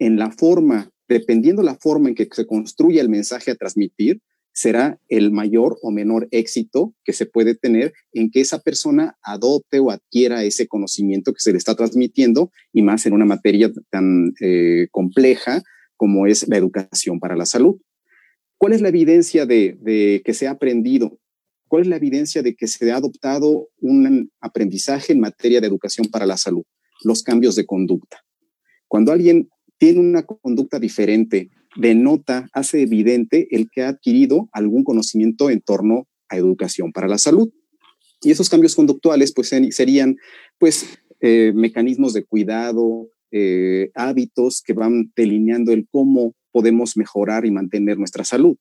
En 0.00 0.18
la 0.18 0.32
forma, 0.32 0.90
dependiendo 1.08 1.62
la 1.62 1.76
forma 1.76 2.08
en 2.08 2.16
que 2.16 2.28
se 2.30 2.44
construye 2.44 3.00
el 3.00 3.08
mensaje 3.08 3.52
a 3.52 3.54
transmitir, 3.54 4.20
será 4.56 4.98
el 5.08 5.32
mayor 5.32 5.76
o 5.82 5.90
menor 5.90 6.28
éxito 6.30 6.94
que 7.04 7.12
se 7.12 7.26
puede 7.26 7.54
tener 7.54 7.92
en 8.14 8.30
que 8.30 8.40
esa 8.40 8.58
persona 8.58 9.18
adopte 9.22 9.80
o 9.80 9.90
adquiera 9.90 10.44
ese 10.44 10.66
conocimiento 10.66 11.34
que 11.34 11.40
se 11.40 11.52
le 11.52 11.58
está 11.58 11.74
transmitiendo 11.74 12.50
y 12.72 12.80
más 12.80 13.04
en 13.04 13.12
una 13.12 13.26
materia 13.26 13.70
tan 13.90 14.32
eh, 14.40 14.88
compleja 14.90 15.62
como 15.96 16.26
es 16.26 16.48
la 16.48 16.56
educación 16.56 17.20
para 17.20 17.36
la 17.36 17.44
salud. 17.44 17.76
¿Cuál 18.56 18.72
es 18.72 18.80
la 18.80 18.88
evidencia 18.88 19.44
de, 19.44 19.76
de 19.78 20.22
que 20.24 20.32
se 20.32 20.46
ha 20.46 20.52
aprendido? 20.52 21.20
¿Cuál 21.68 21.82
es 21.82 21.88
la 21.88 21.96
evidencia 21.96 22.42
de 22.42 22.54
que 22.54 22.66
se 22.66 22.90
ha 22.90 22.96
adoptado 22.96 23.68
un 23.78 24.30
aprendizaje 24.40 25.12
en 25.12 25.20
materia 25.20 25.60
de 25.60 25.66
educación 25.66 26.06
para 26.10 26.24
la 26.24 26.38
salud? 26.38 26.62
Los 27.04 27.22
cambios 27.22 27.56
de 27.56 27.66
conducta. 27.66 28.24
Cuando 28.88 29.12
alguien 29.12 29.50
tiene 29.76 30.00
una 30.00 30.22
conducta 30.22 30.78
diferente 30.78 31.50
denota, 31.76 32.48
hace 32.52 32.82
evidente 32.82 33.48
el 33.50 33.68
que 33.70 33.82
ha 33.82 33.88
adquirido 33.88 34.48
algún 34.52 34.84
conocimiento 34.84 35.50
en 35.50 35.60
torno 35.60 36.06
a 36.28 36.36
educación 36.36 36.92
para 36.92 37.08
la 37.08 37.18
salud. 37.18 37.50
Y 38.22 38.30
esos 38.30 38.48
cambios 38.48 38.74
conductuales 38.74 39.32
pues 39.32 39.48
serían 39.70 40.16
pues 40.58 40.98
eh, 41.20 41.52
mecanismos 41.54 42.12
de 42.12 42.24
cuidado, 42.24 43.08
eh, 43.30 43.90
hábitos 43.94 44.62
que 44.62 44.72
van 44.72 45.12
delineando 45.14 45.72
el 45.72 45.86
cómo 45.90 46.34
podemos 46.50 46.96
mejorar 46.96 47.44
y 47.44 47.50
mantener 47.50 47.98
nuestra 47.98 48.24
salud. 48.24 48.56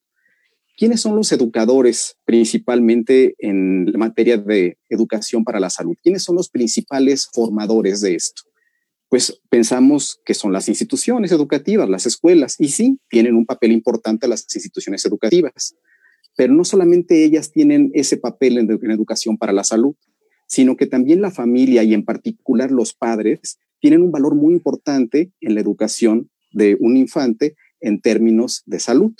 ¿Quiénes 0.77 0.99
son 0.99 1.15
los 1.15 1.31
educadores 1.31 2.17
principalmente 2.25 3.35
en 3.39 3.85
materia 3.97 4.37
de 4.37 4.77
educación 4.89 5.45
para 5.45 5.61
la 5.61 5.69
salud? 5.69 5.95
¿Quiénes 6.03 6.23
son 6.23 6.35
los 6.35 6.49
principales 6.49 7.29
formadores 7.31 8.01
de 8.01 8.15
esto? 8.15 8.43
Pues 9.09 9.41
pensamos 9.49 10.19
que 10.25 10.33
son 10.33 10.51
las 10.51 10.67
instituciones 10.67 11.31
educativas, 11.31 11.89
las 11.89 12.05
escuelas, 12.05 12.55
y 12.59 12.69
sí, 12.69 12.99
tienen 13.09 13.35
un 13.35 13.45
papel 13.45 13.71
importante 13.71 14.27
las 14.27 14.45
instituciones 14.55 15.05
educativas, 15.05 15.75
pero 16.35 16.53
no 16.53 16.65
solamente 16.65 17.23
ellas 17.23 17.51
tienen 17.51 17.91
ese 17.93 18.17
papel 18.17 18.57
en, 18.57 18.69
en 18.71 18.91
educación 18.91 19.37
para 19.37 19.53
la 19.53 19.63
salud, 19.63 19.95
sino 20.47 20.75
que 20.75 20.87
también 20.87 21.21
la 21.21 21.31
familia 21.31 21.83
y 21.83 21.93
en 21.93 22.03
particular 22.03 22.71
los 22.71 22.93
padres 22.93 23.59
tienen 23.79 24.01
un 24.01 24.11
valor 24.11 24.35
muy 24.35 24.53
importante 24.53 25.31
en 25.41 25.55
la 25.55 25.61
educación 25.61 26.29
de 26.51 26.77
un 26.79 26.97
infante 26.97 27.55
en 27.81 28.01
términos 28.01 28.63
de 28.65 28.79
salud. 28.79 29.13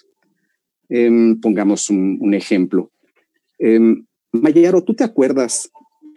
Em, 0.89 1.39
pongamos 1.39 1.89
un, 1.89 2.33
ejemplo. 2.33 2.91
Eh, 3.59 3.79
Mayaro, 4.31 4.83
¿tú 4.83 4.93
te 4.93 5.03
acuerdas 5.03 5.69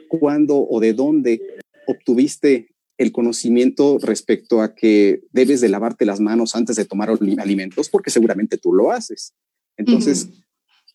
cuándo 0.08 0.56
o 0.56 0.80
de 0.80 0.92
dónde 0.92 1.40
obtuviste 1.86 2.68
el 2.98 3.12
conocimiento 3.12 3.98
respecto 4.02 4.60
a 4.60 4.74
que 4.74 5.22
debes 5.32 5.60
de 5.60 5.68
lavarte 5.68 6.04
las 6.04 6.20
manos 6.20 6.54
antes 6.54 6.76
de 6.76 6.84
tomar 6.84 7.10
alimentos? 7.10 7.88
Porque 7.88 8.10
seguramente 8.10 8.58
tú 8.58 8.74
lo 8.74 8.90
haces. 8.90 9.32
Entonces, 9.76 10.28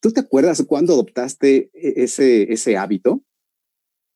¿tú 0.01 0.11
te 0.11 0.19
acuerdas 0.19 0.63
cuándo 0.67 0.93
adoptaste 0.93 1.71
e-, 1.73 2.03
ese, 2.03 2.51
ese 2.53 2.77
hábito? 2.77 3.23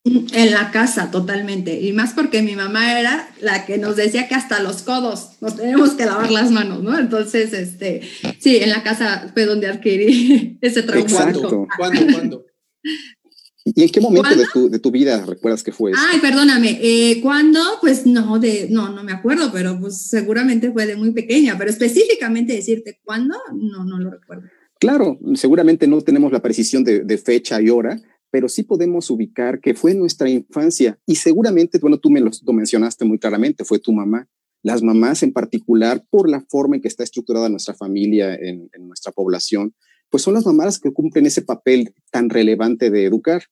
En 0.03 0.51
la 0.51 0.71
casa, 0.71 1.11
totalmente. 1.11 1.81
Y 1.81 1.91
más 1.91 2.13
porque 2.13 2.41
mi 2.41 2.55
mamá 2.55 2.99
era 2.99 3.29
la 3.41 3.65
que 3.65 3.77
nos 3.77 3.95
decía 3.95 4.27
que 4.27 4.35
hasta 4.35 4.61
los 4.61 4.83
codos 4.83 5.31
nos 5.41 5.57
tenemos 5.57 5.91
que 5.91 6.05
lavar 6.05 6.31
las 6.31 6.51
manos, 6.51 6.81
¿no? 6.81 6.97
Entonces, 6.97 7.51
este, 7.53 8.01
sí, 8.39 8.57
en 8.57 8.69
la 8.69 8.83
casa 8.83 9.31
fue 9.33 9.45
donde 9.45 9.67
adquirí 9.67 10.57
ese 10.61 10.83
trauma. 10.83 11.01
Exacto. 11.01 11.67
¿Cuándo? 11.77 12.13
¿Cuándo? 12.13 12.45
¿Y 13.75 13.83
en 13.83 13.89
qué 13.89 13.99
momento 13.99 14.35
de 14.35 14.45
tu, 14.53 14.69
de 14.69 14.79
tu, 14.79 14.91
vida 14.91 15.25
recuerdas 15.25 15.63
que 15.63 15.71
fue 15.71 15.91
eso? 15.91 15.99
Ay, 16.09 16.19
perdóname, 16.19 16.79
eh, 16.81 17.19
¿cuándo? 17.21 17.59
Pues 17.81 18.05
no, 18.05 18.39
de, 18.39 18.67
no, 18.69 18.89
no 18.89 19.03
me 19.03 19.11
acuerdo, 19.11 19.51
pero 19.51 19.77
pues 19.79 19.97
seguramente 19.97 20.71
fue 20.71 20.85
de 20.85 20.95
muy 20.95 21.11
pequeña, 21.11 21.57
pero 21.57 21.69
específicamente 21.69 22.53
decirte 22.53 22.99
cuándo, 23.03 23.35
no, 23.53 23.83
no 23.83 23.99
lo 23.99 24.11
recuerdo. 24.11 24.47
Claro, 24.79 25.19
seguramente 25.35 25.87
no 25.87 26.01
tenemos 26.01 26.31
la 26.31 26.41
precisión 26.41 26.83
de, 26.83 27.01
de 27.01 27.17
fecha 27.17 27.61
y 27.61 27.69
hora, 27.69 27.99
pero 28.29 28.49
sí 28.49 28.63
podemos 28.63 29.09
ubicar 29.09 29.59
que 29.59 29.73
fue 29.73 29.93
nuestra 29.93 30.29
infancia 30.29 30.99
y 31.05 31.15
seguramente, 31.15 31.79
bueno, 31.79 31.97
tú 31.97 32.09
me 32.09 32.19
lo, 32.19 32.31
mencionaste 32.53 33.05
muy 33.05 33.19
claramente, 33.19 33.63
fue 33.63 33.79
tu 33.79 33.93
mamá. 33.93 34.27
Las 34.63 34.81
mamás 34.81 35.23
en 35.23 35.31
particular, 35.31 36.03
por 36.09 36.29
la 36.29 36.41
forma 36.49 36.75
en 36.75 36.81
que 36.81 36.87
está 36.87 37.03
estructurada 37.03 37.47
nuestra 37.47 37.73
familia 37.73 38.35
en, 38.35 38.69
nuestra 38.79 39.11
población, 39.11 39.73
pues 40.09 40.23
son 40.23 40.33
las 40.33 40.45
mamás 40.45 40.79
que 40.79 40.91
cumplen 40.91 41.25
ese 41.25 41.41
papel 41.41 41.93
tan 42.11 42.29
relevante 42.29 42.89
de 42.89 43.05
educar. 43.05 43.43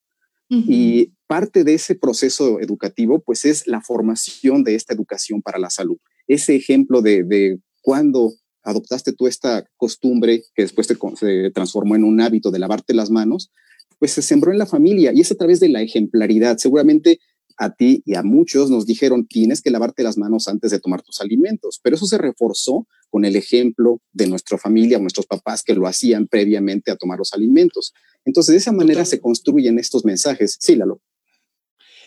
Y 0.48 1.14
parte 1.28 1.64
de 1.64 1.74
ese 1.74 1.96
proceso 1.96 2.60
educativo, 2.60 3.20
pues 3.20 3.46
es 3.46 3.66
la 3.68 3.82
formación 3.82 4.64
de 4.64 4.76
esta 4.76 4.94
educación 4.94 5.42
para 5.42 5.58
la 5.58 5.70
salud. 5.70 5.98
Ese 6.28 6.56
ejemplo 6.56 7.02
de, 7.02 7.24
de 7.24 7.60
cuando 7.82 8.34
adoptaste 8.64 9.14
tú 9.14 9.28
esta 9.28 9.66
costumbre 9.78 10.44
que 10.54 10.64
después 10.64 10.88
se 10.88 11.52
transformó 11.52 11.96
en 11.96 12.04
un 12.04 12.20
hábito 12.22 12.52
de 12.52 12.60
lavarte 12.60 12.94
las 12.94 13.10
manos, 13.10 13.52
pues 14.00 14.12
se 14.12 14.22
sembró 14.22 14.52
en 14.52 14.58
la 14.58 14.66
familia 14.66 15.12
y 15.14 15.22
es 15.22 15.32
a 15.32 15.36
través 15.36 15.60
de 15.60 15.70
la 15.70 15.82
ejemplaridad. 15.82 16.58
Seguramente 16.58 17.20
a 17.58 17.74
ti 17.74 18.04
y 18.06 18.16
a 18.16 18.24
muchos 18.24 18.70
nos 18.70 18.86
dijeron, 18.86 19.28
tienes 19.28 19.62
que 19.62 19.72
lavarte 19.72 20.04
las 20.04 20.18
manos 20.18 20.48
antes 20.48 20.72
de 20.72 20.80
tomar 20.80 21.02
tus 21.02 21.22
alimentos, 21.22 21.80
pero 21.82 21.96
eso 21.96 22.06
se 22.06 22.18
reforzó 22.18 22.88
con 23.10 23.26
el 23.26 23.36
ejemplo 23.36 24.02
de 24.12 24.28
nuestra 24.28 24.58
familia, 24.58 25.00
nuestros 25.00 25.26
papás 25.26 25.64
que 25.64 25.74
lo 25.74 25.88
hacían 25.88 26.28
previamente 26.28 26.92
a 26.92 26.96
tomar 26.96 27.18
los 27.20 27.34
alimentos. 27.34 27.94
Entonces, 28.26 28.54
de 28.54 28.58
esa 28.58 28.72
manera 28.72 29.06
se 29.06 29.20
construyen 29.20 29.80
estos 29.80 30.04
mensajes. 30.04 30.58
Sí, 30.60 30.76
Lalo. 30.76 31.02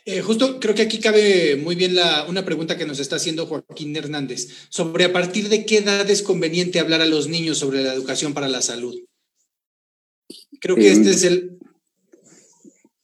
Eh, 0.04 0.22
justo 0.22 0.58
creo 0.58 0.74
que 0.74 0.82
aquí 0.82 1.00
cabe 1.00 1.56
muy 1.56 1.74
bien 1.74 1.94
la, 1.94 2.24
una 2.28 2.44
pregunta 2.44 2.78
que 2.78 2.86
nos 2.86 2.98
está 2.98 3.16
haciendo 3.16 3.46
Joaquín 3.46 3.94
Hernández 3.94 4.48
sobre 4.70 5.04
a 5.04 5.12
partir 5.12 5.50
de 5.50 5.66
qué 5.66 5.78
edad 5.78 6.08
es 6.08 6.22
conveniente 6.22 6.80
hablar 6.80 7.02
a 7.02 7.06
los 7.06 7.28
niños 7.28 7.58
sobre 7.58 7.82
la 7.82 7.92
educación 7.92 8.32
para 8.32 8.48
la 8.48 8.62
salud. 8.62 8.98
Creo 10.60 10.76
que 10.76 10.90
este 10.90 11.08
em, 11.08 11.14
es 11.14 11.24
el, 11.24 11.57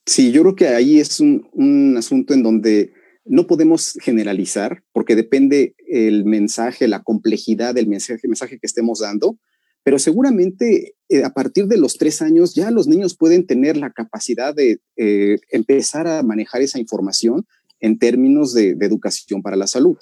Sí, 0.06 0.32
yo 0.32 0.42
creo 0.42 0.54
que 0.54 0.68
ahí 0.68 1.00
es 1.00 1.20
un, 1.20 1.94
asunto 1.96 2.34
en 2.34 2.42
donde 2.42 2.92
no 3.24 3.46
podemos 3.46 3.96
generalizar 4.02 4.82
porque 4.92 5.16
depende 5.16 5.74
el 5.88 6.26
mensaje, 6.26 6.88
la 6.88 7.02
complejidad 7.02 7.74
del 7.74 7.86
mensaje, 7.86 8.28
mensaje 8.28 8.58
que 8.58 8.66
estemos 8.66 9.00
dando, 9.00 9.38
pero 9.82 9.98
seguramente 9.98 10.94
eh, 11.08 11.24
a 11.24 11.30
partir 11.30 11.66
de 11.66 11.78
los 11.78 11.96
tres 11.96 12.20
años 12.20 12.54
ya 12.54 12.70
los 12.70 12.86
niños 12.86 13.16
pueden 13.16 13.46
tener 13.46 13.78
la 13.78 13.92
capacidad 13.92 14.54
de 14.54 14.80
eh, 14.96 15.38
empezar 15.50 16.06
a 16.06 16.22
manejar 16.22 16.60
esa 16.60 16.78
información 16.78 17.46
en 17.80 17.98
términos 17.98 18.52
de, 18.52 18.76
educación 18.80 19.42
para 19.42 19.56
la 19.56 19.66
salud. 19.66 19.96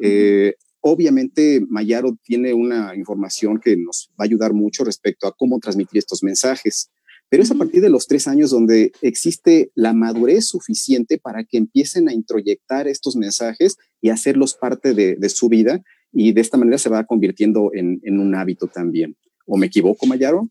Eh, 0.00 0.54
obviamente, 0.80 1.64
Mayaro 1.68 2.16
tiene 2.22 2.54
una 2.54 2.94
información 2.96 3.58
que 3.58 3.76
nos 3.76 4.10
va 4.18 4.22
a 4.22 4.24
ayudar 4.24 4.52
mucho 4.52 4.84
respecto 4.84 5.26
a 5.26 5.32
cómo 5.36 5.58
transmitir 5.58 5.98
estos 5.98 6.22
mensajes. 6.22 6.90
Pero 7.34 7.42
es 7.42 7.50
a 7.50 7.56
partir 7.56 7.82
de 7.82 7.90
los 7.90 8.06
tres 8.06 8.28
años 8.28 8.52
donde 8.52 8.92
existe 9.02 9.72
la 9.74 9.92
madurez 9.92 10.46
suficiente 10.46 11.18
para 11.18 11.42
que 11.42 11.56
empiecen 11.56 12.08
a 12.08 12.12
introyectar 12.12 12.86
estos 12.86 13.16
mensajes 13.16 13.76
y 14.00 14.10
hacerlos 14.10 14.54
parte 14.54 14.94
de, 14.94 15.28
su 15.28 15.48
vida 15.48 15.82
y 16.12 16.30
de 16.30 16.40
esta 16.40 16.58
manera 16.58 16.78
se 16.78 16.90
va 16.90 17.02
convirtiendo 17.02 17.72
en, 17.74 18.20
un 18.20 18.36
hábito 18.36 18.68
también. 18.68 19.16
¿O 19.46 19.56
me 19.56 19.66
equivoco, 19.66 20.06
Mayaro? 20.06 20.48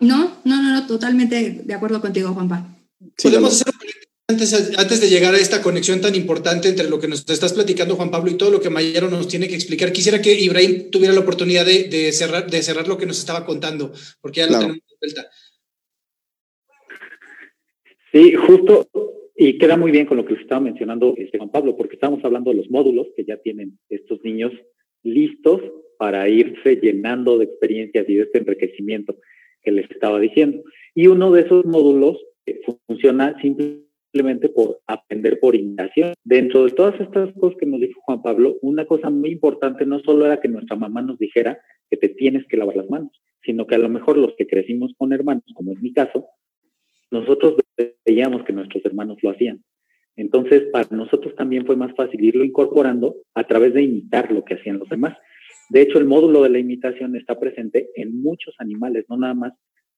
No, 0.00 0.38
no, 0.44 0.62
no, 0.62 0.72
no, 0.72 0.86
totalmente 0.86 1.60
de 1.66 1.74
acuerdo 1.74 2.00
contigo, 2.00 2.32
Juanpa. 2.32 2.66
Podemos 3.22 3.60
hacer 3.60 3.74
antes, 4.26 4.54
antes 4.78 5.02
de 5.02 5.10
llegar 5.10 5.34
a 5.34 5.38
esta 5.38 5.60
conexión 5.60 6.00
tan 6.00 6.14
importante 6.14 6.70
entre 6.70 6.88
lo 6.88 6.98
que 6.98 7.08
nos 7.08 7.28
estás 7.28 7.52
platicando, 7.52 7.96
Juan 7.96 8.10
Pablo, 8.10 8.30
y 8.30 8.38
todo 8.38 8.50
lo 8.50 8.62
que 8.62 8.70
Mayaro 8.70 9.10
nos 9.10 9.28
tiene 9.28 9.48
que 9.48 9.54
explicar, 9.54 9.92
quisiera 9.92 10.22
que 10.22 10.32
Ibrahim 10.32 10.90
tuviera 10.90 11.12
la 11.12 11.20
oportunidad 11.20 11.66
de, 11.66 12.10
cerrar, 12.10 12.50
de 12.50 12.62
cerrar 12.62 12.88
lo 12.88 12.96
que 12.96 13.04
nos 13.04 13.18
estaba 13.18 13.44
contando, 13.44 13.92
porque 14.22 14.40
ya 14.40 14.46
lo 14.46 14.58
tenemos 14.58 14.76
de 14.76 14.96
vuelta. 14.98 15.28
Sí, 18.14 18.32
justo, 18.34 18.86
y 19.34 19.58
queda 19.58 19.76
muy 19.76 19.90
bien 19.90 20.06
con 20.06 20.16
lo 20.16 20.24
que 20.24 20.34
estaba 20.34 20.60
mencionando 20.60 21.14
este 21.16 21.36
Juan 21.36 21.50
Pablo, 21.50 21.76
porque 21.76 21.96
estamos 21.96 22.24
hablando 22.24 22.52
de 22.52 22.58
los 22.58 22.70
módulos 22.70 23.08
que 23.16 23.24
ya 23.24 23.38
tienen 23.38 23.76
estos 23.88 24.22
niños 24.22 24.52
listos 25.02 25.60
para 25.98 26.28
irse 26.28 26.76
llenando 26.76 27.38
de 27.38 27.46
experiencias 27.46 28.08
y 28.08 28.14
de 28.14 28.22
este 28.22 28.38
enriquecimiento 28.38 29.16
que 29.62 29.72
les 29.72 29.90
estaba 29.90 30.20
diciendo. 30.20 30.62
Y 30.94 31.08
uno 31.08 31.32
de 31.32 31.40
esos 31.40 31.64
módulos 31.64 32.24
eh, 32.46 32.60
funciona 32.86 33.36
simplemente 33.42 34.48
por 34.48 34.78
aprender 34.86 35.40
por 35.40 35.56
imitación. 35.56 36.14
Dentro 36.22 36.66
de 36.66 36.70
todas 36.70 37.00
estas 37.00 37.32
cosas 37.32 37.58
que 37.58 37.66
nos 37.66 37.80
dijo 37.80 38.00
Juan 38.02 38.22
Pablo, 38.22 38.58
una 38.62 38.86
cosa 38.86 39.10
muy 39.10 39.32
importante 39.32 39.86
no 39.86 39.98
solo 39.98 40.24
era 40.26 40.40
que 40.40 40.46
nuestra 40.46 40.76
mamá 40.76 41.02
nos 41.02 41.18
dijera 41.18 41.58
que 41.90 41.96
te 41.96 42.10
tienes 42.10 42.46
que 42.46 42.58
lavar 42.58 42.76
las 42.76 42.88
manos, 42.88 43.10
sino 43.42 43.66
que 43.66 43.74
a 43.74 43.78
lo 43.78 43.88
mejor 43.88 44.18
los 44.18 44.36
que 44.36 44.46
crecimos 44.46 44.92
con 44.96 45.12
hermanos, 45.12 45.42
como 45.56 45.72
es 45.72 45.82
mi 45.82 45.92
caso, 45.92 46.28
nosotros 47.10 47.56
veíamos 48.04 48.44
que 48.44 48.52
nuestros 48.52 48.84
hermanos 48.84 49.18
lo 49.22 49.30
hacían. 49.30 49.62
Entonces, 50.16 50.64
para 50.72 50.88
nosotros 50.90 51.34
también 51.34 51.66
fue 51.66 51.76
más 51.76 51.94
fácil 51.94 52.22
irlo 52.22 52.44
incorporando 52.44 53.16
a 53.34 53.44
través 53.44 53.74
de 53.74 53.82
imitar 53.82 54.30
lo 54.30 54.44
que 54.44 54.54
hacían 54.54 54.78
los 54.78 54.88
demás. 54.88 55.16
De 55.70 55.82
hecho, 55.82 55.98
el 55.98 56.04
módulo 56.04 56.42
de 56.42 56.50
la 56.50 56.58
imitación 56.58 57.16
está 57.16 57.38
presente 57.38 57.90
en 57.96 58.22
muchos 58.22 58.54
animales, 58.58 59.06
no 59.08 59.16
nada 59.16 59.34
más 59.34 59.52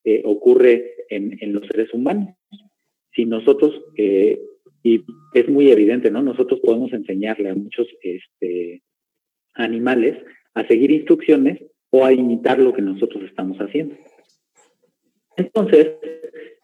eh, 0.04 0.22
ocurre 0.24 0.94
en, 1.10 1.52
los 1.52 1.66
seres 1.66 1.92
humanos. 1.92 2.34
Si 3.12 3.24
nosotros, 3.24 3.74
eh, 3.96 4.40
y 4.82 5.02
es 5.34 5.48
muy 5.48 5.70
evidente, 5.70 6.10
¿no? 6.10 6.22
Nosotros 6.22 6.60
podemos 6.60 6.92
enseñarle 6.92 7.50
a 7.50 7.54
muchos 7.54 7.88
este, 8.02 8.82
animales 9.54 10.16
a 10.54 10.66
seguir 10.66 10.90
instrucciones 10.92 11.60
o 11.90 12.04
a 12.04 12.12
imitar 12.12 12.58
lo 12.58 12.72
que 12.72 12.82
nosotros 12.82 13.24
estamos 13.24 13.58
haciendo. 13.58 13.96
Entonces, 15.36 15.96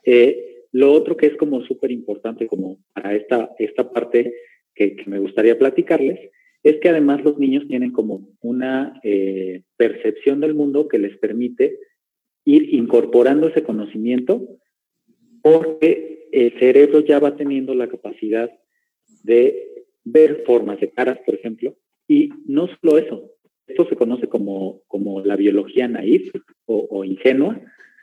eh, 0.05 0.67
lo 0.73 0.93
otro 0.93 1.17
que 1.17 1.27
es 1.27 1.37
como 1.37 1.63
súper 1.65 1.91
importante 1.91 2.47
como 2.47 2.79
para 2.95 3.15
esta, 3.15 3.55
esta 3.59 3.91
parte 3.93 4.35
que, 4.75 4.97
me 5.07 5.19
gustaría 5.19 5.59
platicarles 5.59 6.19
es 6.63 6.79
que 6.81 6.89
además 6.89 7.23
los 7.23 7.39
niños 7.39 7.67
tienen 7.69 7.93
como 7.93 8.29
una 8.41 8.99
eh, 9.03 9.63
percepción 9.77 10.41
del 10.41 10.55
mundo 10.55 10.89
que 10.89 10.99
les 10.99 11.19
permite 11.19 11.79
ir 12.45 12.75
incorporando 12.75 13.49
ese 13.49 13.63
conocimiento 13.63 14.47
porque 15.43 16.29
el 16.33 16.59
cerebro 16.59 17.01
ya 17.01 17.19
va 17.19 17.37
teniendo 17.37 17.75
la 17.75 17.89
capacidad 17.89 18.51
de 19.25 19.69
ver 20.05 20.43
formas 20.47 20.81
de 20.81 20.91
caras, 20.91 21.19
por 21.27 21.35
ejemplo, 21.35 21.77
y 22.09 22.31
no 22.47 22.69
solo 22.69 22.99
eso, 22.99 23.33
esto 23.67 23.89
se 23.89 23.97
conoce 23.97 24.29
como, 24.29 24.83
como 24.89 25.21
la 25.21 25.37
biología 25.37 25.89
naif 25.89 26.33
o, 26.67 26.87
o 26.91 27.05
ingenua, 27.05 27.61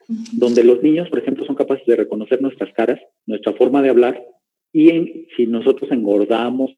donde 0.10 0.63
los 0.63 0.82
niños, 0.82 1.08
por 1.10 1.20
ejemplo, 1.20 1.46
son 1.46 1.56
capaces 1.56 1.86
de 1.86 1.96
reconocer 1.96 2.42
nuestras 2.42 2.74
caras, 2.74 3.00
nuestra 3.28 3.54
forma 3.54 3.82
de 3.84 3.89
hablar, 3.89 4.25
y 4.74 5.28
si 5.36 5.46
nosotros 5.46 5.92
engordamos 5.92 6.72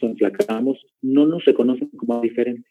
o 0.00 0.06
enflacamos, 0.06 0.84
no 1.00 1.24
nos 1.24 1.44
reconocen 1.44 1.88
como 1.90 2.20
diferente, 2.20 2.68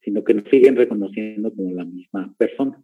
sino 0.00 0.22
que 0.22 0.34
nos 0.34 0.44
siguen 0.48 0.76
reconociendo 0.76 1.52
como 1.52 1.74
la 1.74 1.84
misma 1.84 2.32
persona. 2.38 2.80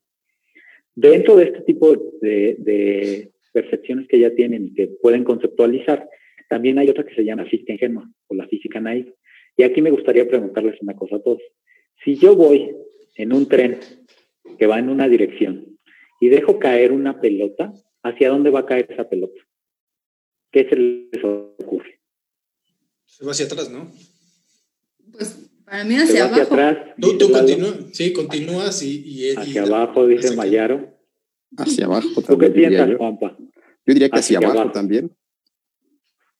Dentro 0.95 1.37
de 1.37 1.45
este 1.45 1.61
tipo 1.61 1.95
de, 2.21 3.31
percepciones 3.53 4.07
que 4.09 4.19
ya 4.19 4.35
tienen 4.35 4.67
y 4.67 4.75
que 4.75 4.88
pueden 5.00 5.25
conceptualizar, 5.25 6.09
también 6.49 6.79
hay 6.79 6.88
otra 6.88 7.05
que 7.05 7.15
se 7.15 7.25
llama 7.25 7.45
física 7.47 7.73
ingenua 7.73 8.09
o 8.27 8.35
la 8.35 8.47
física 8.49 8.81
naive. 8.81 9.15
Y 9.57 9.62
aquí 9.62 9.81
me 9.81 9.91
gustaría 9.91 10.29
preguntarles 10.29 10.81
una 10.81 10.95
cosa 10.95 11.17
a 11.17 11.23
todos. 11.23 11.43
Si 12.05 12.17
yo 12.17 12.37
voy 12.37 12.75
en 13.17 13.33
un 13.33 13.49
tren 13.49 13.79
que 14.59 14.67
va 14.67 14.79
en 14.79 14.88
una 14.88 15.09
dirección 15.09 15.77
y 16.21 16.29
dejo 16.29 16.59
caer 16.59 16.93
una 16.93 17.21
pelota, 17.21 17.73
¿hacia 18.03 18.31
dónde 18.31 18.51
va 18.51 18.61
a 18.61 18.67
caer 18.67 18.91
esa 18.91 19.09
pelota? 19.09 19.41
¿Qué 20.51 20.69
se 20.69 20.77
les 20.77 21.25
ocurre? 21.25 22.01
Se 23.05 23.25
va 23.25 23.33
hacia 23.33 23.47
atrás, 23.47 23.71
¿no? 23.71 23.91
Pues 25.13 25.51
para 25.65 25.85
mí 25.85 25.97
hacia 25.97 26.25
abajo. 26.25 26.43
atrás, 26.43 26.95
tú, 27.01 27.19
tú 27.19 27.31
continúas, 27.31 27.77
sí, 27.93 28.13
continúas 28.13 28.83
y... 28.83 29.03
y 29.05 29.37
hacia 29.37 29.63
abajo, 29.63 30.07
dice 30.07 30.35
Mayaro. 30.35 30.97
Hacia 31.57 31.87
abajo 31.87 32.23
también. 32.23 32.27
¿Tú 32.27 32.39
qué 32.39 32.51
piensas, 32.51 32.97
Juanpa? 32.97 33.37
Yo 33.39 33.95
diría 33.95 34.09
que 34.09 34.19
hacia, 34.19 34.39
abajo, 34.39 34.71
también. 34.71 35.11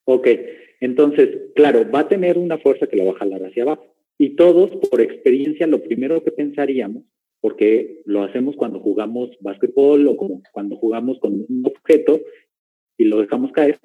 Ok, 0.05 0.29
entonces, 0.81 1.53
claro, 1.55 1.91
va 1.91 2.01
a 2.01 2.09
tener 2.09 2.39
una 2.39 2.59
fuerza 2.59 2.87
que 2.87 2.97
la 2.97 3.05
va 3.05 3.13
a 3.13 3.19
jalar 3.19 3.45
hacia 3.45 3.63
abajo. 3.63 3.95
Y 4.19 4.37
todos, 4.37 4.71
por 4.89 5.01
experiencia, 5.01 5.67
lo 5.67 5.83
primero 5.83 6.23
que 6.25 6.31
pensaríamos, 6.31 7.05
porque 7.41 8.03
lo 8.05 8.23
hacemos 8.23 8.57
cuando 8.57 8.81
jugamos 8.81 9.31
básquetbol 9.41 10.07
o 10.09 10.17
como 10.17 10.43
cuando 10.53 10.77
jugamos 10.77 11.19
con 11.21 11.35
un 11.35 11.63
objeto 11.65 12.21
y 12.97 13.05
lo 13.05 13.21
dejamos 13.21 13.53
caer, 13.53 13.79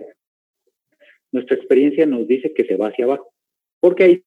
nuestra 1.31 1.55
experiencia 1.55 2.05
nos 2.05 2.27
dice 2.27 2.53
que 2.53 2.65
se 2.65 2.75
va 2.75 2.87
hacia 2.87 3.05
abajo, 3.05 3.33
porque 3.79 4.03
ahí 4.03 4.23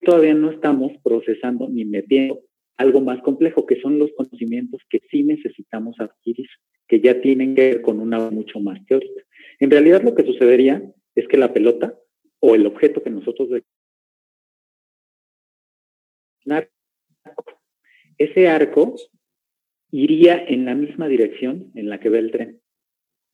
todavía 0.00 0.34
no 0.34 0.50
estamos 0.50 0.92
procesando 1.02 1.68
ni 1.68 1.84
metiendo 1.84 2.42
algo 2.76 3.00
más 3.00 3.20
complejo, 3.20 3.66
que 3.66 3.80
son 3.80 3.98
los 3.98 4.10
conocimientos 4.12 4.80
que 4.88 5.00
sí 5.10 5.22
necesitamos 5.22 6.00
adquirir, 6.00 6.48
que 6.88 7.00
ya 7.00 7.20
tienen 7.20 7.54
que 7.54 7.62
ver 7.62 7.82
con 7.82 8.00
una 8.00 8.30
mucho 8.30 8.58
más 8.58 8.84
teórica. 8.86 9.22
En 9.58 9.70
realidad 9.70 10.02
lo 10.02 10.14
que 10.14 10.24
sucedería 10.24 10.82
es 11.14 11.28
que 11.28 11.36
la 11.36 11.52
pelota 11.52 11.94
o 12.40 12.54
el 12.54 12.66
objeto 12.66 13.02
que 13.02 13.10
nosotros 13.10 13.50
ese 18.20 18.48
arco 18.48 18.94
iría 19.90 20.44
en 20.46 20.66
la 20.66 20.74
misma 20.74 21.08
dirección 21.08 21.72
en 21.74 21.88
la 21.88 21.98
que 21.98 22.10
ve 22.10 22.18
el 22.18 22.30
tren. 22.30 22.60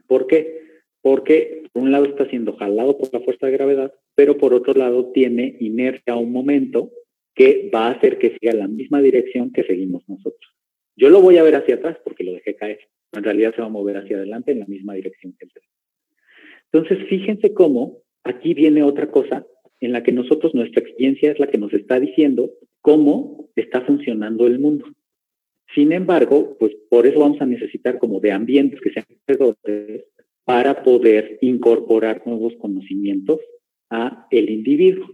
¿Por 0.07 0.29
qué? 0.29 0.63
Porque 1.03 1.65
por 1.73 1.83
un 1.83 1.91
lado 1.91 2.07
está 2.07 2.29
siendo 2.31 2.57
jalado 2.57 2.97
por 2.97 3.13
la 3.13 3.21
fuerza 3.21 3.47
de 3.47 3.53
gravedad, 3.53 3.93
pero 4.15 4.39
por 4.39 4.55
otro 4.55 4.75
lado 4.75 5.11
tiene 5.13 5.57
inercia 5.61 6.15
a 6.15 6.17
un 6.17 6.31
momento 6.31 6.93
que 7.35 7.69
va 7.75 7.89
a 7.89 7.91
hacer 7.91 8.19
que 8.19 8.39
siga 8.39 8.55
la 8.55 8.69
misma 8.69 9.03
dirección 9.03 9.53
que 9.53 9.65
seguimos 9.65 10.09
nosotros. 10.09 10.55
Yo 10.97 11.11
lo 11.11 11.21
voy 11.21 11.37
a 11.37 11.43
ver 11.43 11.57
hacia 11.57 11.75
atrás 11.75 11.99
porque 12.05 12.25
lo 12.25 12.33
dejé 12.33 12.55
caer. 12.55 12.79
En 13.13 13.25
realidad 13.25 13.55
se 13.55 13.61
va 13.61 13.67
a 13.67 13.71
mover 13.71 13.97
hacia 13.97 14.17
adelante 14.17 14.53
en 14.53 14.61
la 14.61 14.67
misma 14.67 14.95
dirección 14.95 15.35
que 15.39 15.47
el 15.47 15.53
tren. 15.53 15.69
Entonces, 16.73 17.09
fíjense 17.09 17.53
cómo 17.53 18.03
aquí 18.23 18.55
viene 18.55 18.85
otra 18.85 19.11
cosa 19.11 19.45
en 19.81 19.93
la 19.93 20.05
que 20.05 20.13
nosotros, 20.13 20.55
nuestra 20.55 20.81
experiencia 20.81 21.33
es 21.33 21.41
la 21.41 21.49
que 21.49 21.59
nos 21.59 21.73
está 21.75 21.99
diciendo 21.99 22.51
cómo 22.81 23.36
está 23.57 23.81
funcionando 23.81 24.47
el 24.47 24.59
mundo. 24.59 24.87
Sin 25.75 25.93
embargo, 25.93 26.57
pues 26.59 26.75
por 26.89 27.07
eso 27.07 27.21
vamos 27.21 27.41
a 27.41 27.47
necesitar 27.47 27.99
como 27.99 28.21
de 28.21 28.33
ambientes 28.33 28.81
que 28.81 28.93
sean 28.93 29.05
para 30.45 30.83
poder 30.85 31.39
incorporar 31.41 32.23
nuevos 32.25 32.55
conocimientos 32.61 33.41
a 33.91 34.27
el 34.31 34.49
individuo. 34.49 35.07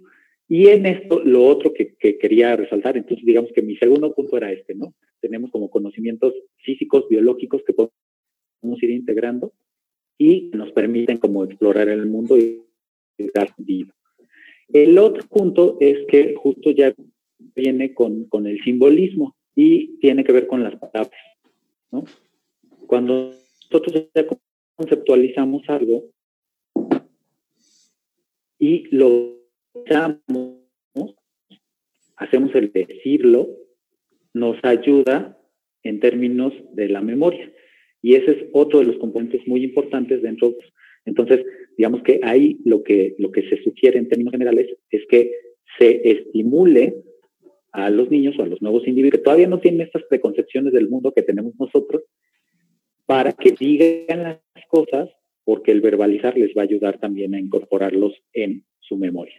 Y 0.49 0.69
en 0.69 0.85
esto, 0.85 1.23
lo 1.25 1.47
otro 1.47 1.73
que, 1.73 1.95
que, 1.95 2.19
quería 2.19 2.55
resaltar, 2.55 2.99
entonces 2.99 3.25
digamos 3.25 3.51
que 3.53 3.63
mi 3.63 3.77
segundo 3.77 4.15
punto 4.15 4.37
era 4.37 4.53
este, 4.53 4.75
¿no? 4.75 4.93
Tenemos 5.21 5.51
como 5.51 5.71
conocimientos 5.71 6.35
físicos, 6.59 7.09
biológicos 7.09 7.63
que 7.67 7.73
podemos 7.73 8.83
ir 8.83 8.91
integrando 8.91 9.53
y 10.19 10.51
nos 10.53 10.71
permiten 10.73 11.17
como 11.17 11.45
explorar 11.45 11.89
el 11.89 12.07
mundo 12.07 12.37
y 12.37 12.61
dar 13.35 13.55
vida. 13.57 13.95
El 14.73 14.99
otro 14.99 15.27
punto 15.29 15.79
es 15.81 16.07
que 16.09 16.35
justo 16.35 16.71
ya 16.71 16.95
viene 17.55 17.95
con, 17.95 18.25
con 18.25 18.47
el 18.47 18.63
simbolismo 18.63 19.37
y 19.55 19.99
tiene 19.99 20.25
que 20.25 20.33
ver 20.33 20.47
con 20.47 20.63
las 20.63 20.77
palabras. 20.77 21.21
¿no? 21.91 22.05
Cuando 22.87 23.33
nosotros 23.71 24.09
ya 24.15 24.27
conceptualizamos 24.77 25.63
algo 25.69 26.05
y 28.59 28.85
lo 28.95 29.39
usamos, 29.75 30.59
hacemos 32.17 32.55
el 32.55 32.73
decirlo, 32.73 33.49
nos 34.35 34.57
ayuda 34.63 35.39
en 35.83 36.01
términos 36.01 36.53
de 36.73 36.89
la 36.89 37.01
memoria. 37.01 37.53
Y 38.01 38.15
ese 38.15 38.33
es 38.33 38.45
otro 38.53 38.81
de 38.81 38.87
los 38.87 38.99
componentes 38.99 39.47
muy 39.47 39.65
importantes 39.65 40.23
dentro. 40.23 40.55
Entonces, 41.05 41.45
digamos 41.77 42.03
que 42.03 42.21
ahí 42.23 42.59
lo 42.65 42.83
que, 42.83 43.15
lo 43.19 43.31
que 43.33 43.49
se 43.49 43.63
sugiere 43.63 43.99
en 43.99 44.09
términos 44.09 44.33
generales 44.33 44.69
es 44.91 45.07
que 45.09 45.33
se 45.79 46.09
estimule 46.09 47.03
a 47.73 47.91
los 47.91 48.11
niños 48.11 48.35
o 48.39 48.43
a 48.43 48.47
los 48.47 48.61
nuevos 48.63 48.87
individuos 48.87 49.19
que 49.19 49.25
todavía 49.25 49.49
no 49.49 49.61
tienen 49.61 49.81
estas 49.81 50.03
preconcepciones 50.05 50.73
del 50.73 50.89
mundo 50.89 51.13
que 51.13 51.23
tenemos 51.23 51.55
nosotros, 51.59 52.03
para 53.07 53.33
que 53.33 53.53
digan 53.53 54.23
las 54.23 54.67
cosas, 54.69 55.11
porque 55.45 55.73
el 55.73 55.81
verbalizar 55.81 56.37
les 56.37 56.57
va 56.57 56.63
a 56.63 56.65
ayudar 56.65 56.99
también 56.99 57.35
a 57.35 57.41
incorporarlos 57.41 58.15
en 58.33 58.65
su 58.81 58.97
memoria. 58.97 59.35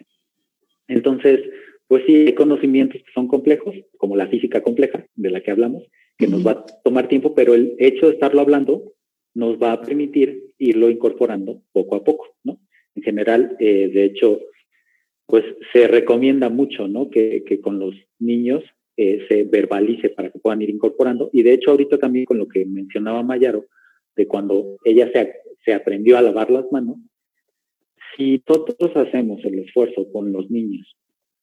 Entonces, 0.87 1.39
pues 1.87 2.03
sí, 2.05 2.15
hay 2.27 2.33
conocimientos 2.33 3.01
que 3.01 3.11
son 3.13 3.27
complejos, 3.27 3.75
como 3.97 4.15
la 4.15 4.27
física 4.27 4.61
compleja 4.61 5.05
de 5.15 5.29
la 5.29 5.41
que 5.41 5.51
hablamos, 5.51 5.83
que 6.17 6.27
nos 6.27 6.45
va 6.45 6.51
a 6.51 6.65
tomar 6.83 7.07
tiempo, 7.07 7.33
pero 7.33 7.53
el 7.53 7.75
hecho 7.79 8.07
de 8.07 8.13
estarlo 8.13 8.41
hablando 8.41 8.93
nos 9.33 9.57
va 9.61 9.71
a 9.73 9.81
permitir 9.81 10.53
irlo 10.57 10.89
incorporando 10.89 11.61
poco 11.71 11.95
a 11.95 12.03
poco, 12.03 12.35
¿no? 12.43 12.59
En 12.95 13.03
general, 13.03 13.55
eh, 13.59 13.89
de 13.91 14.05
hecho, 14.05 14.39
pues 15.25 15.43
se 15.71 15.87
recomienda 15.87 16.49
mucho, 16.49 16.87
¿no? 16.87 17.09
Que, 17.09 17.43
con 17.61 17.79
los 17.79 17.95
niños 18.19 18.63
eh, 18.97 19.25
se 19.27 19.43
verbalice 19.43 20.09
para 20.09 20.29
que 20.29 20.39
puedan 20.39 20.61
ir 20.61 20.69
incorporando. 20.69 21.29
Y 21.33 21.43
de 21.43 21.53
hecho, 21.53 21.71
ahorita 21.71 21.97
también 21.97 22.25
con 22.25 22.37
lo 22.37 22.47
que 22.47 22.65
mencionaba 22.65 23.23
Mayaro, 23.23 23.65
de 24.15 24.27
cuando 24.27 24.77
ella 24.83 25.09
se, 25.11 25.33
se 25.65 25.73
aprendió 25.73 26.17
a 26.17 26.21
lavar 26.21 26.51
las 26.51 26.71
manos, 26.71 26.97
si 28.15 28.43
nosotros 28.47 28.91
hacemos 28.95 29.43
el 29.43 29.59
esfuerzo 29.59 30.11
con 30.11 30.31
los 30.31 30.49
niños 30.51 30.95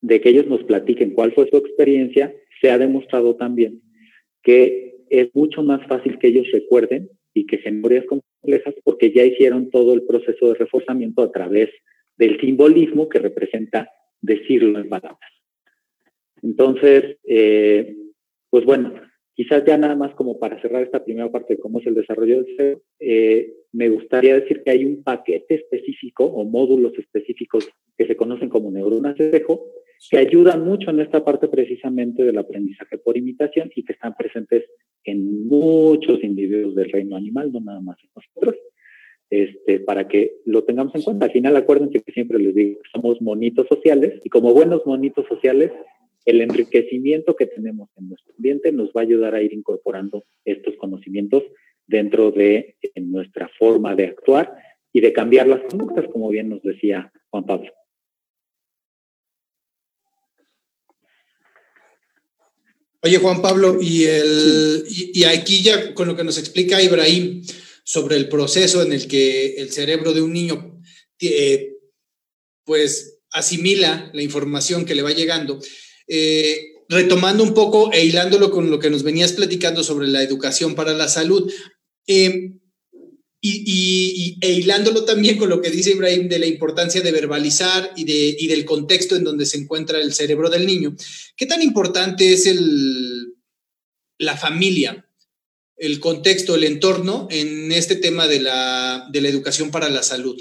de 0.02 0.20
que 0.20 0.30
ellos 0.30 0.46
nos 0.46 0.62
platiquen 0.64 1.12
cuál 1.12 1.32
fue 1.32 1.48
su 1.50 1.56
experiencia, 1.56 2.32
se 2.60 2.70
ha 2.70 2.78
demostrado 2.78 3.36
también 3.36 3.82
que 4.42 4.96
es 5.10 5.34
mucho 5.34 5.62
más 5.62 5.86
fácil 5.86 6.18
que 6.18 6.28
ellos 6.28 6.46
recuerden 6.52 7.10
y 7.34 7.46
que 7.46 7.60
memorias 7.64 8.06
complejas 8.06 8.74
porque 8.84 9.12
ya 9.12 9.24
hicieron 9.24 9.70
todo 9.70 9.94
el 9.94 10.02
proceso 10.04 10.48
de 10.48 10.54
reforzamiento 10.54 11.22
a 11.22 11.30
través 11.30 11.68
del 12.20 12.38
simbolismo 12.38 13.08
que 13.08 13.18
representa 13.18 13.90
decirlo 14.20 14.78
en 14.78 14.90
palabras. 14.90 15.32
Entonces, 16.42 17.16
eh, 17.24 17.96
pues 18.50 18.66
bueno, 18.66 18.92
quizás 19.34 19.64
ya 19.64 19.78
nada 19.78 19.96
más 19.96 20.14
como 20.14 20.38
para 20.38 20.60
cerrar 20.60 20.82
esta 20.82 21.02
primera 21.02 21.30
parte 21.32 21.54
de 21.54 21.60
cómo 21.60 21.80
es 21.80 21.86
el 21.86 21.94
desarrollo 21.94 22.42
del 22.42 22.56
ser, 22.56 22.78
eh, 22.98 23.54
me 23.72 23.88
gustaría 23.88 24.38
decir 24.38 24.62
que 24.62 24.70
hay 24.70 24.84
un 24.84 25.02
paquete 25.02 25.54
específico 25.54 26.24
o 26.24 26.44
módulos 26.44 26.92
específicos 26.98 27.66
que 27.96 28.06
se 28.06 28.16
conocen 28.16 28.50
como 28.50 28.70
neuronas 28.70 29.18
espejo, 29.18 29.64
que 30.10 30.18
ayudan 30.18 30.62
mucho 30.62 30.90
en 30.90 31.00
esta 31.00 31.24
parte 31.24 31.48
precisamente 31.48 32.22
del 32.22 32.36
aprendizaje 32.36 32.98
por 32.98 33.16
imitación 33.16 33.70
y 33.74 33.82
que 33.82 33.94
están 33.94 34.14
presentes 34.14 34.64
en 35.04 35.46
muchos 35.46 36.22
individuos 36.22 36.74
del 36.74 36.90
reino 36.90 37.16
animal, 37.16 37.50
no 37.50 37.60
nada 37.60 37.80
más 37.80 37.96
en 38.02 38.10
nosotros 38.14 38.56
este, 39.30 39.78
para 39.80 40.08
que 40.08 40.40
lo 40.44 40.64
tengamos 40.64 40.94
en 40.96 41.02
cuenta. 41.02 41.26
Al 41.26 41.32
final, 41.32 41.56
acuérdense 41.56 42.00
que 42.00 42.12
siempre 42.12 42.38
les 42.38 42.54
digo, 42.54 42.80
somos 42.92 43.22
monitos 43.22 43.66
sociales 43.68 44.20
y 44.24 44.28
como 44.28 44.52
buenos 44.52 44.84
monitos 44.84 45.26
sociales, 45.28 45.70
el 46.24 46.40
enriquecimiento 46.40 47.34
que 47.36 47.46
tenemos 47.46 47.88
en 47.96 48.08
nuestro 48.08 48.34
ambiente 48.34 48.72
nos 48.72 48.88
va 48.88 49.02
a 49.02 49.04
ayudar 49.04 49.34
a 49.34 49.42
ir 49.42 49.52
incorporando 49.52 50.24
estos 50.44 50.74
conocimientos 50.76 51.44
dentro 51.86 52.30
de 52.30 52.76
nuestra 52.96 53.48
forma 53.58 53.94
de 53.94 54.06
actuar 54.06 54.52
y 54.92 55.00
de 55.00 55.12
cambiar 55.12 55.46
las 55.46 55.62
conductas, 55.62 56.06
como 56.12 56.28
bien 56.28 56.48
nos 56.48 56.62
decía 56.62 57.12
Juan 57.30 57.46
Pablo. 57.46 57.72
Oye, 63.02 63.16
Juan 63.16 63.40
Pablo, 63.40 63.78
y, 63.80 64.04
el, 64.04 64.84
y 64.88 65.24
aquí 65.24 65.62
ya 65.62 65.94
con 65.94 66.06
lo 66.06 66.16
que 66.16 66.24
nos 66.24 66.36
explica 66.36 66.82
Ibrahim, 66.82 67.42
sobre 67.90 68.16
el 68.16 68.28
proceso 68.28 68.82
en 68.82 68.92
el 68.92 69.08
que 69.08 69.54
el 69.56 69.72
cerebro 69.72 70.12
de 70.12 70.22
un 70.22 70.32
niño 70.32 70.80
eh, 71.20 71.72
pues 72.64 73.18
asimila 73.32 74.10
la 74.12 74.22
información 74.22 74.84
que 74.84 74.94
le 74.94 75.02
va 75.02 75.12
llegando. 75.12 75.60
Eh, 76.06 76.72
retomando 76.88 77.42
un 77.42 77.54
poco 77.54 77.92
e 77.92 78.04
hilándolo 78.04 78.50
con 78.50 78.70
lo 78.70 78.78
que 78.78 78.90
nos 78.90 79.02
venías 79.02 79.32
platicando 79.32 79.84
sobre 79.84 80.08
la 80.08 80.22
educación 80.22 80.74
para 80.74 80.92
la 80.92 81.08
salud, 81.08 81.50
Em, 82.12 82.58
y, 83.40 84.36
e 84.40 84.52
hilándolo 84.52 85.04
también 85.04 85.38
con 85.38 85.48
lo 85.48 85.62
que 85.62 85.70
dice 85.70 85.92
Ibrahim 85.92 86.28
de 86.28 86.40
la 86.40 86.46
importancia 86.46 87.00
de 87.00 87.12
verbalizar 87.12 87.92
y, 87.96 88.04
de, 88.04 88.36
y 88.38 88.48
del 88.48 88.64
contexto 88.64 89.14
en 89.14 89.22
donde 89.22 89.46
se 89.46 89.58
encuentra 89.58 90.00
el 90.00 90.12
cerebro 90.12 90.50
del 90.50 90.66
niño, 90.66 90.96
¿qué 91.36 91.46
tan 91.46 91.62
importante 91.62 92.32
es 92.32 92.46
el, 92.46 93.34
la 94.18 94.36
familia, 94.36 95.08
el 95.80 95.98
contexto, 95.98 96.54
el 96.54 96.64
entorno 96.64 97.26
en 97.30 97.72
este 97.72 97.96
tema 97.96 98.28
de 98.28 98.40
la, 98.40 99.08
de 99.10 99.20
la 99.22 99.28
educación 99.28 99.70
para 99.70 99.88
la 99.88 100.02
salud? 100.02 100.38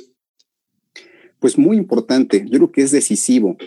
Pues 1.40 1.58
muy 1.58 1.78
importante, 1.78 2.46
yo 2.46 2.58
creo 2.58 2.72
que 2.72 2.82
es 2.82 2.92
decisivo, 2.92 3.58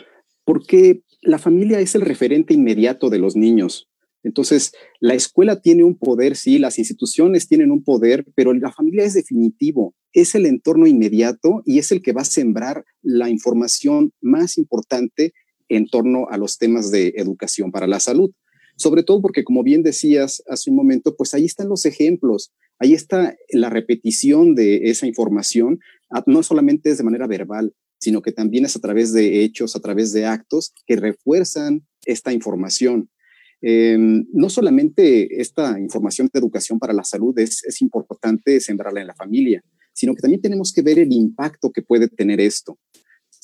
porque 0.45 1.01
la 1.23 1.39
familia 1.39 1.81
es 1.81 1.95
el 1.95 2.03
referente 2.03 2.53
inmediato 2.53 3.09
de 3.09 3.19
los 3.19 3.37
niños. 3.37 3.89
Entonces, 4.23 4.73
la 5.01 5.15
escuela 5.15 5.63
tiene 5.63 5.83
un 5.83 5.97
poder, 5.97 6.37
sí, 6.37 6.59
las 6.59 6.79
instituciones 6.79 7.49
tienen 7.49 7.71
un 7.71 7.83
poder, 7.83 8.27
pero 8.35 8.53
la 8.53 8.71
familia 8.71 9.05
es 9.05 9.15
definitivo, 9.15 9.95
es 10.13 10.35
el 10.35 10.45
entorno 10.45 10.87
inmediato 10.87 11.63
y 11.65 11.79
es 11.79 11.91
el 11.91 12.03
que 12.03 12.13
va 12.13 12.21
a 12.21 12.27
sembrar 12.27 12.85
la 13.01 13.31
información 13.31 14.13
más 14.21 14.59
importante 14.59 15.33
en 15.71 15.87
torno 15.87 16.27
a 16.29 16.37
los 16.37 16.59
temas 16.59 16.91
de 16.91 17.15
educación 17.17 17.73
para 17.73 17.87
la 17.87 17.99
salud. 17.99 18.31
Sobre 18.77 19.03
todo 19.03 19.21
porque, 19.21 19.45
como 19.45 19.63
bien 19.63 19.83
decías 19.83 20.43
hace 20.49 20.71
un 20.71 20.77
momento, 20.77 21.15
pues 21.17 21.35
ahí 21.35 21.45
están 21.45 21.69
los 21.69 21.85
ejemplos, 21.85 22.53
ahí 22.79 22.95
está 22.95 23.37
la 23.51 23.71
repetición 23.71 24.55
de 24.55 24.91
esa 24.91 25.07
información, 25.07 25.79
no 26.27 26.43
solamente 26.43 26.91
es 26.91 26.99
de 26.99 27.05
manera 27.05 27.27
verbal, 27.27 27.75
sino 27.99 28.23
que 28.23 28.33
también 28.33 28.65
es 28.65 28.75
a 28.75 28.81
través 28.81 29.13
de 29.13 29.45
hechos, 29.45 29.77
a 29.77 29.81
través 29.81 30.13
de 30.13 30.27
actos 30.27 30.73
que 30.87 30.97
refuerzan 30.97 31.87
esta 32.05 32.33
información. 32.33 33.09
Em, 33.61 34.27
no 34.33 34.51
solamente 34.51 35.41
esta 35.41 35.79
información 35.79 36.29
de 36.33 36.41
educación 36.41 36.81
para 36.81 36.93
la 36.93 37.05
salud 37.05 37.39
es, 37.39 37.63
es 37.65 37.81
importante 37.81 38.59
sembrarla 38.59 39.03
en 39.03 39.07
la 39.07 39.15
familia, 39.15 39.63
sino 39.93 40.15
que 40.15 40.23
también 40.23 40.43
tenemos 40.43 40.73
que 40.73 40.83
ver 40.83 40.99
el 40.99 41.13
impacto 41.13 41.71
que 41.71 41.83
puede 41.83 42.09
tener 42.09 42.41
esto. 42.41 42.77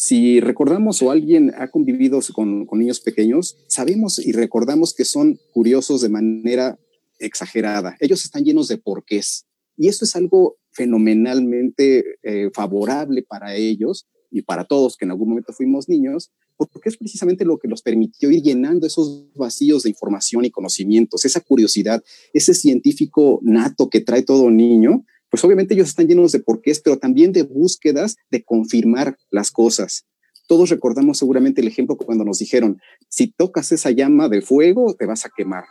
Si 0.01 0.39
recordamos 0.39 1.03
o 1.03 1.11
alguien 1.11 1.53
ha 1.59 1.73
convivido 1.73 2.21
con, 2.33 2.69
niños 2.71 3.01
pequeños, 3.01 3.57
sabemos 3.67 4.25
y 4.25 4.31
recordamos 4.31 4.95
que 4.95 5.05
son 5.05 5.41
curiosos 5.53 6.03
de 6.03 6.09
manera 6.09 6.79
exagerada. 7.19 7.97
Ellos 7.99 8.25
están 8.25 8.45
llenos 8.45 8.69
de 8.69 8.79
porqués. 8.79 9.47
Y 9.77 9.89
esto 9.89 10.05
es 10.05 10.15
algo 10.15 10.57
fenomenalmente 10.71 12.05
eh, 12.23 12.49
favorable 12.55 13.25
para 13.25 13.57
ellos 13.57 14.07
y 14.31 14.43
para 14.43 14.67
todos 14.67 14.97
que 14.97 15.05
en 15.05 15.11
algún 15.11 15.31
momento 15.31 15.53
fuimos 15.53 15.89
niños, 15.89 16.31
porque 16.57 16.91
es 16.91 16.97
precisamente 16.97 17.45
lo 17.45 17.59
que 17.59 17.67
nos 17.67 17.83
permitió 17.83 18.31
ir 18.31 18.43
llenando 18.43 18.87
esos 18.87 19.27
vacíos 19.35 19.83
de 19.83 19.91
información 19.91 20.45
y 20.45 20.53
conocimientos, 20.53 21.25
esa 21.25 21.41
curiosidad, 21.41 22.05
ese 22.33 22.55
científico 22.55 23.41
nato 23.43 23.91
que 23.91 24.01
trae 24.01 24.23
todo 24.23 24.49
niño, 24.49 25.05
pues 25.31 25.45
obviamente 25.45 25.75
ellos 25.75 25.89
están 25.89 26.07
llenos 26.07 26.33
de 26.33 26.41
porqués, 26.41 26.81
pero 26.81 26.99
también 26.99 27.33
de 27.33 27.43
búsquedas 27.43 28.17
de 28.31 28.45
confirmar 28.45 29.17
las 29.31 29.51
cosas. 29.51 30.05
Todos 30.47 30.71
recordamos 30.71 31.19
seguramente 31.19 31.61
el 31.61 31.69
ejemplo 31.69 31.97
cuando 31.97 32.25
nos 32.25 32.39
dijeron, 32.39 32.81
si 33.09 33.29
tocas 33.29 33.71
esa 33.73 33.91
llama 33.91 34.29
de 34.29 34.41
fuego, 34.41 34.95
te 34.95 35.05
vas 35.05 35.27
a 35.27 35.31
quemar. 35.37 35.65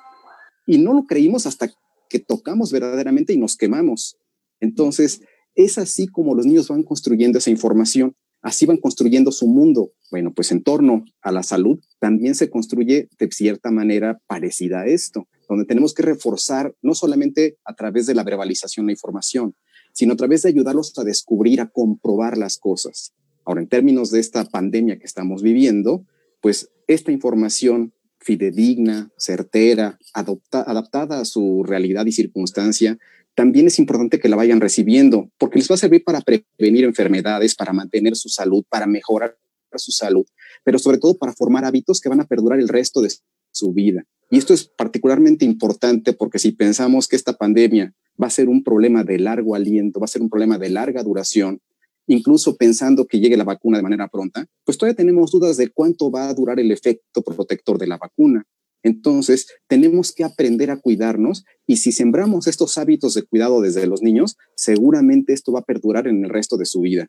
Y 0.67 0.77
no 0.77 0.93
lo 0.93 1.05
creímos 1.05 1.47
hasta 1.47 1.71
que 2.09 2.19
tocamos 2.19 2.71
verdaderamente 2.71 3.33
y 3.33 3.37
nos 3.37 3.57
quemamos. 3.57 4.17
Entonces, 4.59 5.21
es 5.55 5.79
así 5.79 6.07
como 6.07 6.35
los 6.35 6.45
niños 6.45 6.67
van 6.67 6.83
construyendo 6.83 7.39
esa 7.39 7.49
información. 7.49 8.15
Así 8.41 8.67
van 8.67 8.77
construyendo 8.77 9.31
su 9.31 9.47
mundo. 9.47 9.91
Bueno, 10.11 10.31
pues 10.33 10.51
en 10.51 10.61
torno 10.61 11.03
a 11.21 11.31
la 11.31 11.41
salud 11.41 11.79
también 11.99 12.35
se 12.35 12.49
construye 12.49 13.09
de 13.17 13.31
cierta 13.31 13.71
manera 13.71 14.21
parecida 14.27 14.81
a 14.81 14.85
esto, 14.85 15.27
donde 15.47 15.65
tenemos 15.65 15.93
que 15.93 16.03
reforzar 16.03 16.75
no 16.81 16.93
solamente 16.93 17.57
a 17.65 17.75
través 17.75 18.05
de 18.05 18.15
la 18.15 18.23
verbalización 18.23 18.85
la 18.85 18.91
información, 18.91 19.55
sino 19.93 20.13
a 20.13 20.17
través 20.17 20.43
de 20.43 20.49
ayudarlos 20.49 20.97
a 20.97 21.03
descubrir, 21.03 21.61
a 21.61 21.69
comprobar 21.69 22.37
las 22.37 22.57
cosas. 22.57 23.13
Ahora, 23.45 23.61
en 23.61 23.67
términos 23.67 24.11
de 24.11 24.19
esta 24.19 24.43
pandemia 24.45 24.99
que 24.99 25.05
estamos 25.05 25.41
viviendo, 25.41 26.05
pues 26.41 26.69
esta 26.87 27.11
información 27.11 27.93
fidedigna, 28.19 29.09
certera, 29.17 29.97
adaptada 30.13 31.21
a 31.21 31.25
su 31.25 31.63
realidad 31.63 32.05
y 32.05 32.11
circunstancia, 32.11 32.97
también 33.35 33.67
es 33.67 33.79
importante 33.79 34.19
que 34.19 34.29
la 34.29 34.35
vayan 34.35 34.59
recibiendo, 34.59 35.29
porque 35.37 35.59
les 35.59 35.69
va 35.69 35.75
a 35.75 35.77
servir 35.77 36.03
para 36.03 36.21
prevenir 36.21 36.83
enfermedades, 36.83 37.55
para 37.55 37.71
mantener 37.71 38.15
su 38.15 38.29
salud, 38.29 38.65
para 38.67 38.87
mejorar 38.87 39.37
su 39.75 39.91
salud, 39.91 40.25
pero 40.63 40.79
sobre 40.79 40.97
todo 40.97 41.17
para 41.17 41.33
formar 41.33 41.65
hábitos 41.65 42.01
que 42.01 42.09
van 42.09 42.19
a 42.19 42.25
perdurar 42.25 42.59
el 42.59 42.67
resto 42.67 43.01
de 43.01 43.11
su 43.51 43.73
vida. 43.73 44.03
Y 44.29 44.37
esto 44.37 44.53
es 44.53 44.65
particularmente 44.65 45.45
importante 45.45 46.13
porque 46.13 46.39
si 46.39 46.51
pensamos 46.51 47.07
que 47.07 47.15
esta 47.15 47.33
pandemia 47.33 47.93
va 48.21 48.27
a 48.27 48.31
ser 48.31 48.49
un 48.49 48.63
problema 48.63 49.03
de 49.03 49.19
largo 49.19 49.55
aliento, 49.55 49.99
va 49.99 50.05
a 50.05 50.09
ser 50.09 50.21
un 50.21 50.29
problema 50.29 50.57
de 50.57 50.69
larga 50.69 51.03
duración, 51.03 51.61
incluso 52.07 52.57
pensando 52.57 53.05
que 53.05 53.19
llegue 53.19 53.37
la 53.37 53.43
vacuna 53.43 53.77
de 53.77 53.83
manera 53.83 54.07
pronta, 54.07 54.47
pues 54.65 54.77
todavía 54.77 54.95
tenemos 54.95 55.31
dudas 55.31 55.57
de 55.57 55.69
cuánto 55.69 56.11
va 56.11 56.27
a 56.27 56.33
durar 56.33 56.59
el 56.59 56.71
efecto 56.71 57.21
protector 57.21 57.77
de 57.77 57.87
la 57.87 57.97
vacuna. 57.97 58.43
Entonces, 58.83 59.47
tenemos 59.67 60.13
que 60.13 60.23
aprender 60.23 60.71
a 60.71 60.79
cuidarnos 60.79 61.43
y 61.65 61.77
si 61.77 61.91
sembramos 61.91 62.47
estos 62.47 62.77
hábitos 62.77 63.13
de 63.13 63.23
cuidado 63.23 63.61
desde 63.61 63.87
los 63.87 64.01
niños, 64.01 64.37
seguramente 64.55 65.33
esto 65.33 65.51
va 65.51 65.59
a 65.59 65.65
perdurar 65.65 66.07
en 66.07 66.23
el 66.23 66.29
resto 66.29 66.57
de 66.57 66.65
su 66.65 66.81
vida. 66.81 67.07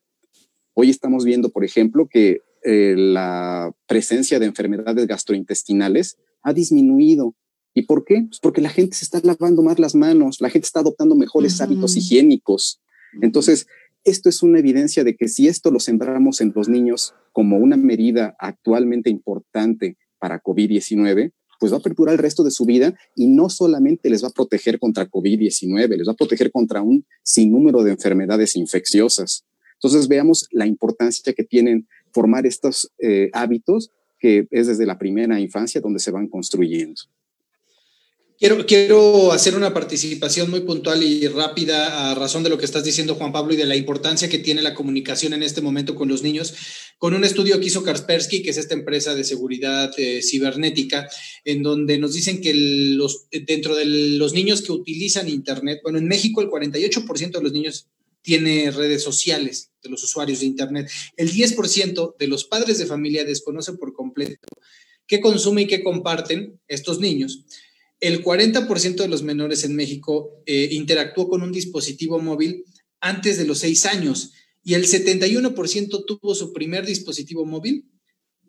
Hoy 0.75 0.91
estamos 0.91 1.25
viendo, 1.25 1.51
por 1.51 1.65
ejemplo, 1.65 2.09
que 2.09 2.41
eh, 2.65 2.95
la 2.97 3.73
presencia 3.87 4.39
de 4.39 4.47
enfermedades 4.47 5.07
gastrointestinales 5.07 6.17
ha 6.49 6.53
disminuido. 6.53 7.35
¿Y 7.75 7.83
por 7.83 8.05
qué? 8.05 8.25
Pues 8.29 8.41
porque 8.41 8.61
la 8.61 8.71
gente 8.71 8.97
se 8.97 9.05
está 9.05 9.21
lavando 9.23 9.63
más 9.63 9.79
las 9.79 9.95
manos, 9.95 10.41
la 10.41 10.51
gente 10.51 10.67
está 10.67 10.81
adoptando 10.81 11.15
mejores 11.15 11.61
hábitos 11.61 11.97
higiénicos. 11.97 12.81
Entonces, 13.23 13.67
esto 14.05 14.29
es 14.29 14.43
una 14.43 14.59
evidencia 14.59 15.05
de 15.05 15.17
que 15.17 15.29
si 15.29 15.49
esto 15.49 15.71
lo 15.71 15.81
sembramos 15.81 16.41
en 16.41 16.53
los 16.55 16.69
niños 16.69 17.15
como 17.33 17.59
una 17.59 17.77
medida 17.77 18.35
actualmente 18.39 19.11
importante 19.11 19.97
para 20.19 20.43
COVID-19, 20.43 21.33
pues 21.61 21.73
va 21.73 21.77
a 21.77 21.81
perdurar 21.81 22.15
el 22.15 22.19
resto 22.19 22.45
de 22.45 22.51
su 22.51 22.65
vida 22.65 22.95
y 23.15 23.29
no 23.29 23.51
solamente 23.51 24.11
les 24.11 24.23
va 24.23 24.29
a 24.29 24.33
proteger 24.33 24.79
contra 24.79 25.09
COVID-19, 25.09 25.97
les 25.97 26.09
va 26.09 26.13
a 26.13 26.17
proteger 26.17 26.51
contra 26.51 26.83
un 26.83 27.05
sinnúmero 27.23 27.83
de 27.83 27.93
enfermedades 27.93 28.57
infecciosas. 28.57 29.45
Entonces 29.75 30.09
veamos 30.09 30.47
la 30.51 30.67
importancia 30.67 31.33
que 31.33 31.45
tienen 31.45 31.87
formar 32.13 32.47
estos 32.47 32.91
eh, 32.99 33.31
hábitos 33.33 33.93
que 34.19 34.47
es 34.51 34.67
desde 34.67 34.87
la 34.87 34.99
primera 34.99 35.39
infancia 35.41 35.81
donde 35.81 36.01
se 36.01 36.11
van 36.11 36.29
construyendo. 36.29 37.03
Quiero, 38.41 38.65
quiero 38.67 39.33
hacer 39.33 39.57
una 39.57 39.75
participación 39.75 40.49
muy 40.49 40.61
puntual 40.61 41.03
y 41.03 41.27
rápida 41.27 42.13
a 42.13 42.15
razón 42.15 42.45
de 42.45 42.49
lo 42.49 42.57
que 42.57 42.67
estás 42.67 42.85
diciendo, 42.85 43.17
Juan 43.17 43.33
Pablo, 43.33 43.53
y 43.53 43.57
de 43.57 43.67
la 43.67 43.75
importancia 43.75 44.29
que 44.29 44.39
tiene 44.39 44.63
la 44.63 44.75
comunicación 44.75 45.33
en 45.33 45.43
este 45.43 45.61
momento 45.61 45.97
con 45.97 46.09
los 46.09 46.23
niños, 46.23 46.55
con 46.99 47.15
un 47.15 47.25
estudio 47.25 47.59
que 47.59 47.67
hizo 47.67 47.83
Kaspersky, 47.83 48.45
que 48.45 48.51
es 48.51 48.57
esta 48.57 48.75
empresa 48.75 49.17
de 49.17 49.25
seguridad 49.25 49.91
eh, 49.99 50.21
cibernética, 50.23 51.09
en 51.45 51.65
donde 51.65 51.99
nos 51.99 52.15
dicen 52.15 52.41
que 52.41 52.55
los, 52.55 53.27
dentro 53.33 53.75
de 53.75 53.87
los 53.87 54.35
niños 54.35 54.63
que 54.63 54.71
utilizan 54.71 55.29
Internet, 55.29 55.81
bueno, 55.83 55.99
en 55.99 56.07
México 56.07 56.41
el 56.41 56.49
48% 56.49 57.33
de 57.33 57.43
los 57.43 57.53
niños 57.53 57.89
tiene 58.23 58.71
redes 58.71 59.03
sociales, 59.03 59.71
de 59.83 59.91
los 59.91 60.03
usuarios 60.03 60.41
de 60.41 60.47
Internet. 60.47 60.91
El 61.17 61.33
10% 61.33 62.17
de 62.19 62.27
los 62.29 62.45
padres 62.45 62.79
de 62.79 62.87
familia 62.87 63.25
desconocen 63.25 63.77
por 63.77 63.93
completo 63.93 64.49
qué 65.07 65.21
consumen 65.21 65.65
y 65.65 65.67
qué 65.67 65.83
comparten 65.83 66.61
estos 66.69 67.01
niños 67.01 67.45
el 68.01 68.23
40% 68.23 68.97
de 68.97 69.09
los 69.09 69.23
menores 69.23 69.65
en 69.65 69.75
México 69.75 70.43
eh, 70.47 70.69
interactuó 70.73 71.29
con 71.29 71.43
un 71.43 71.53
dispositivo 71.53 72.21
móvil 72.21 72.65
antes 73.01 73.39
de 73.39 73.45
los 73.45 73.59
seis 73.59 73.87
años 73.87 74.33
y 74.63 74.75
el 74.75 74.87
71% 74.87 76.05
tuvo 76.07 76.35
su 76.35 76.53
primer 76.53 76.87
dispositivo 76.87 77.45
móvil 77.45 77.87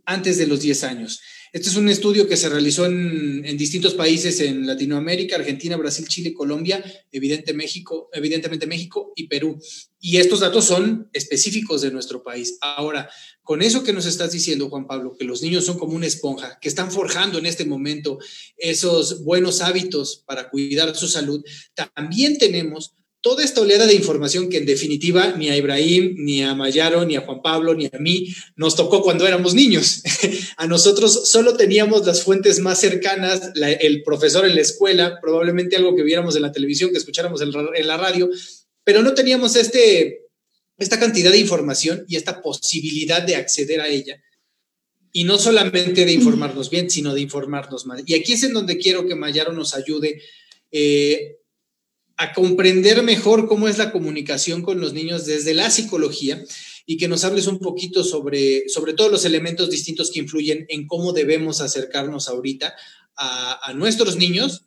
antes 0.05 0.37
de 0.37 0.47
los 0.47 0.61
10 0.61 0.83
años. 0.83 1.21
Este 1.51 1.69
es 1.69 1.75
un 1.77 1.89
estudio 1.89 2.27
que 2.27 2.37
se 2.37 2.47
realizó 2.47 2.85
en, 2.85 3.57
distintos 3.57 3.95
países 3.95 4.39
en 4.39 4.67
Latinoamérica, 4.67 5.35
Argentina, 5.35 5.77
Brasil, 5.77 6.07
Chile, 6.07 6.33
Colombia, 6.33 6.83
evidente 7.11 7.53
México, 7.53 8.07
evidentemente 8.13 8.67
México 8.67 9.13
y 9.15 9.27
Perú. 9.27 9.59
Y 9.99 10.17
estos 10.17 10.41
datos 10.41 10.65
son 10.65 11.09
específicos 11.11 11.81
de 11.81 11.89
nuestro 11.89 12.21
país. 12.21 12.57
Ahora, 12.61 13.09
con 13.41 13.63
eso 13.63 13.83
que 13.83 13.93
nos 13.93 14.05
estás 14.05 14.31
diciendo, 14.31 14.69
Juan 14.69 14.85
Pablo, 14.85 15.15
que 15.17 15.25
los 15.25 15.41
niños 15.41 15.65
son 15.65 15.79
como 15.79 15.95
una 15.95 16.05
esponja, 16.05 16.59
que 16.61 16.69
están 16.69 16.91
forjando 16.91 17.39
en 17.39 17.47
este 17.47 17.65
momento 17.65 18.19
esos 18.55 19.23
buenos 19.23 19.61
hábitos 19.61 20.23
para 20.27 20.51
cuidar 20.51 20.95
su 20.95 21.07
salud, 21.07 21.43
también 21.73 22.37
tenemos 22.37 22.93
toda 23.21 23.43
esta 23.43 23.61
oleada 23.61 23.85
de 23.85 23.95
información 23.95 24.49
que 24.49 24.57
en 24.57 24.65
definitiva 24.65 25.35
ni 25.37 25.49
a 25.49 25.57
Ibrahim, 25.57 26.15
ni 26.19 26.41
a 26.41 26.55
Mayaro, 26.55 27.05
ni 27.05 27.15
a 27.17 27.21
Juan 27.21 27.41
Pablo, 27.41 27.73
ni 27.73 27.85
a 27.85 27.99
mí 27.99 28.33
nos 28.55 28.75
tocó 28.75 29.01
cuando 29.01 29.27
éramos 29.27 29.53
niños. 29.53 30.03
a 30.57 30.67
nosotros 30.67 31.29
solo 31.29 31.57
teníamos 31.57 32.05
las 32.05 32.23
fuentes 32.23 32.59
más 32.59 32.79
cercanas, 32.79 33.51
el 33.55 34.03
profesor 34.03 34.45
en 34.45 34.55
la 34.55 34.61
escuela, 34.61 35.19
probablemente 35.21 35.75
algo 35.75 35.95
que 35.95 36.03
viéramos 36.03 36.35
en 36.35 36.43
la 36.43 36.51
televisión, 36.51 36.91
que 36.91 36.97
escucháramos 36.97 37.41
en, 37.41 37.51
la 37.87 37.97
radio, 37.97 38.29
pero 38.83 39.01
no 39.01 39.13
teníamos 39.13 39.55
este, 39.57 40.27
esta 40.77 40.99
cantidad 40.99 41.31
de 41.31 41.39
información 41.39 42.05
y 42.07 42.15
esta 42.15 42.41
posibilidad 42.41 43.21
de 43.21 43.35
acceder 43.35 43.81
a 43.81 43.89
ella. 43.89 44.21
Y 45.11 45.23
no 45.23 45.39
solamente 45.39 46.05
de 46.05 46.13
informarnos 46.13 46.69
bien, 46.69 46.89
sino 46.89 47.13
de 47.13 47.21
informarnos 47.21 47.85
mal. 47.85 48.03
Y 48.05 48.13
aquí 48.13 48.33
es 48.33 48.43
en 48.43 48.53
donde 48.53 48.77
quiero 48.77 49.07
que 49.07 49.15
Mayaro 49.15 49.51
nos 49.51 49.73
ayude. 49.73 50.21
Eh, 50.71 51.38
a 52.21 52.33
comprender 52.33 53.01
mejor 53.01 53.47
cómo 53.47 53.69
es 53.69 53.77
la 53.77 53.93
comunicación 53.93 54.61
con 54.61 54.81
los 54.81 54.91
niños 54.91 55.25
desde 55.25 55.53
la 55.53 55.69
psicología 55.69 56.43
y 56.85 56.97
que 56.97 57.07
nos 57.07 57.23
hables 57.23 57.47
un 57.47 57.59
poquito 57.59 58.03
sobre, 58.03 58.67
sobre 58.67 58.93
todos 58.93 59.09
los 59.09 59.23
elementos 59.23 59.69
distintos 59.69 60.11
que 60.11 60.19
influyen 60.19 60.65
en 60.67 60.85
cómo 60.85 61.13
debemos 61.13 61.61
acercarnos 61.61 62.27
ahorita 62.27 62.75
a, 63.15 63.73
nuestros 63.73 64.17
niños 64.17 64.65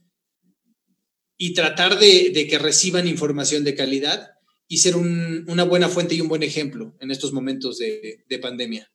y 1.36 1.52
tratar 1.52 1.98
de, 1.98 2.46
que 2.48 2.58
reciban 2.58 3.06
información 3.06 3.64
de 3.64 3.74
calidad 3.74 4.30
y 4.66 4.78
ser 4.78 4.96
una 4.96 5.64
buena 5.64 5.90
fuente 5.90 6.14
y 6.14 6.22
un 6.22 6.28
buen 6.28 6.42
ejemplo 6.42 6.96
en 7.00 7.10
estos 7.10 7.34
momentos 7.34 7.76
de 7.76 8.38
pandemia. 8.40 8.90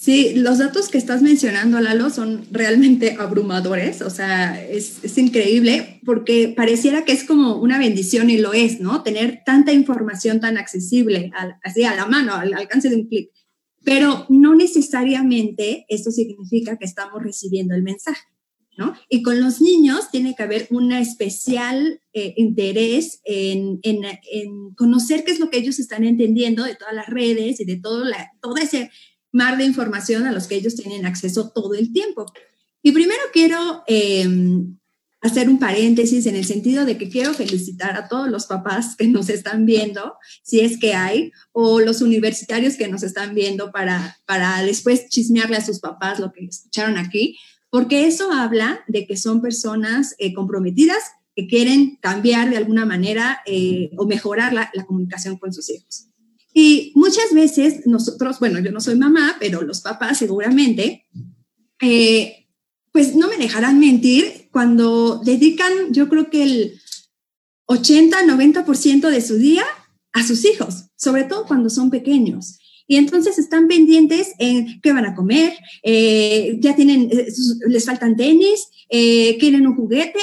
Sí, 0.00 0.32
los 0.34 0.56
datos 0.56 0.88
que 0.88 0.96
estás 0.96 1.20
mencionando, 1.20 1.78
Lalo, 1.78 2.08
son 2.08 2.46
realmente 2.50 3.16
abrumadores, 3.18 4.00
o 4.00 4.08
sea, 4.08 4.58
es, 4.66 5.02
increíble 5.18 6.00
porque 6.06 6.54
pareciera 6.56 7.04
que 7.04 7.12
es 7.12 7.22
como 7.22 7.56
una 7.56 7.78
bendición 7.78 8.30
y 8.30 8.38
lo 8.38 8.54
es, 8.54 8.80
¿no? 8.80 9.02
Tener 9.02 9.42
tanta 9.44 9.74
información 9.74 10.40
tan 10.40 10.56
accesible, 10.56 11.30
así 11.62 11.84
a 11.84 11.94
la 11.94 12.06
mano, 12.06 12.32
al 12.34 12.54
alcance 12.54 12.88
de 12.88 12.96
un 12.96 13.08
clic. 13.08 13.30
Pero 13.84 14.24
no 14.30 14.54
necesariamente 14.54 15.84
esto 15.90 16.10
significa 16.10 16.78
que 16.78 16.86
estamos 16.86 17.22
recibiendo 17.22 17.74
el 17.74 17.82
mensaje, 17.82 18.26
¿no? 18.78 18.94
Y 19.10 19.20
con 19.20 19.38
los 19.38 19.60
niños 19.60 20.10
tiene 20.10 20.34
que 20.34 20.44
haber 20.44 20.66
un 20.70 20.92
especial 20.92 22.00
eh, 22.14 22.32
interés 22.38 23.20
en, 23.24 23.78
conocer 24.76 25.24
qué 25.24 25.32
es 25.32 25.40
lo 25.40 25.50
que 25.50 25.58
ellos 25.58 25.78
están 25.78 26.04
entendiendo 26.04 26.64
de 26.64 26.74
todas 26.74 26.94
las 26.94 27.08
redes 27.08 27.60
y 27.60 27.66
de 27.66 27.76
todo, 27.76 28.02
la, 28.02 28.30
todo 28.40 28.56
ese 28.56 28.90
mar 29.32 29.56
de 29.56 29.64
información 29.64 30.26
a 30.26 30.32
los 30.32 30.46
que 30.46 30.56
ellos 30.56 30.76
tienen 30.76 31.06
acceso 31.06 31.50
todo 31.50 31.74
el 31.74 31.92
tiempo. 31.92 32.26
Y 32.82 32.92
primero 32.92 33.20
quiero 33.32 33.84
em, 33.86 34.78
hacer 35.20 35.48
un 35.48 35.58
paréntesis 35.58 36.26
en 36.26 36.34
el 36.34 36.44
sentido 36.44 36.84
de 36.84 36.96
que 36.96 37.10
quiero 37.10 37.34
felicitar 37.34 37.96
a 37.96 38.08
todos 38.08 38.28
los 38.28 38.46
papás 38.46 38.96
que 38.96 39.06
nos 39.06 39.28
están 39.28 39.66
viendo, 39.66 40.14
si 40.42 40.60
es 40.60 40.78
que 40.78 40.94
hay, 40.94 41.32
o 41.52 41.80
los 41.80 42.00
universitarios 42.00 42.76
que 42.76 42.88
nos 42.88 43.02
están 43.02 43.34
viendo 43.34 43.70
para, 43.70 44.18
para 44.26 44.62
después 44.62 45.08
chismearle 45.08 45.56
a 45.56 45.64
sus 45.64 45.80
papás 45.80 46.18
lo 46.18 46.32
que 46.32 46.44
escucharon 46.44 46.96
aquí, 46.96 47.38
porque 47.68 48.06
eso 48.06 48.32
habla 48.32 48.80
de 48.88 49.06
que 49.06 49.16
son 49.16 49.40
personas 49.42 50.14
eh, 50.18 50.32
comprometidas 50.32 51.02
que 51.36 51.46
quieren 51.46 51.98
cambiar 52.00 52.50
de 52.50 52.56
alguna 52.56 52.84
manera 52.84 53.40
eh, 53.46 53.90
o 53.96 54.06
mejorar 54.06 54.52
la 54.52 54.70
comunicación 54.86 55.38
con 55.38 55.52
sus 55.52 55.70
hijos. 55.70 56.09
Y 56.52 56.92
muchas 56.94 57.32
veces 57.32 57.86
nosotros, 57.86 58.38
bueno, 58.40 58.58
yo 58.60 58.72
no 58.72 58.80
soy 58.80 58.96
mamá, 58.96 59.36
pero 59.38 59.62
los 59.62 59.80
papás 59.80 60.18
seguramente, 60.18 61.06
eh, 61.80 62.48
pues 62.92 63.14
no 63.14 63.28
me 63.28 63.36
dejarán 63.36 63.78
mentir 63.78 64.48
cuando 64.50 65.20
dedican, 65.24 65.92
yo 65.92 66.08
creo 66.08 66.28
que 66.28 66.42
el 66.42 66.80
80, 67.66 68.24
90% 68.24 69.10
de 69.10 69.20
su 69.20 69.36
día 69.36 69.64
a 70.12 70.26
sus 70.26 70.44
hijos, 70.44 70.86
sobre 70.96 71.24
todo 71.24 71.46
cuando 71.46 71.70
son 71.70 71.90
pequeños. 71.90 72.59
Y 72.90 72.96
entonces 72.96 73.38
están 73.38 73.68
pendientes 73.68 74.32
en 74.40 74.80
qué 74.80 74.92
van 74.92 75.06
a 75.06 75.14
comer, 75.14 75.52
eh, 75.84 76.58
ya 76.58 76.74
tienen, 76.74 77.08
eh, 77.12 77.28
les 77.68 77.84
faltan 77.84 78.16
tenis, 78.16 78.66
eh, 78.88 79.38
quieren 79.38 79.64
un 79.68 79.76
juguete, 79.76 80.18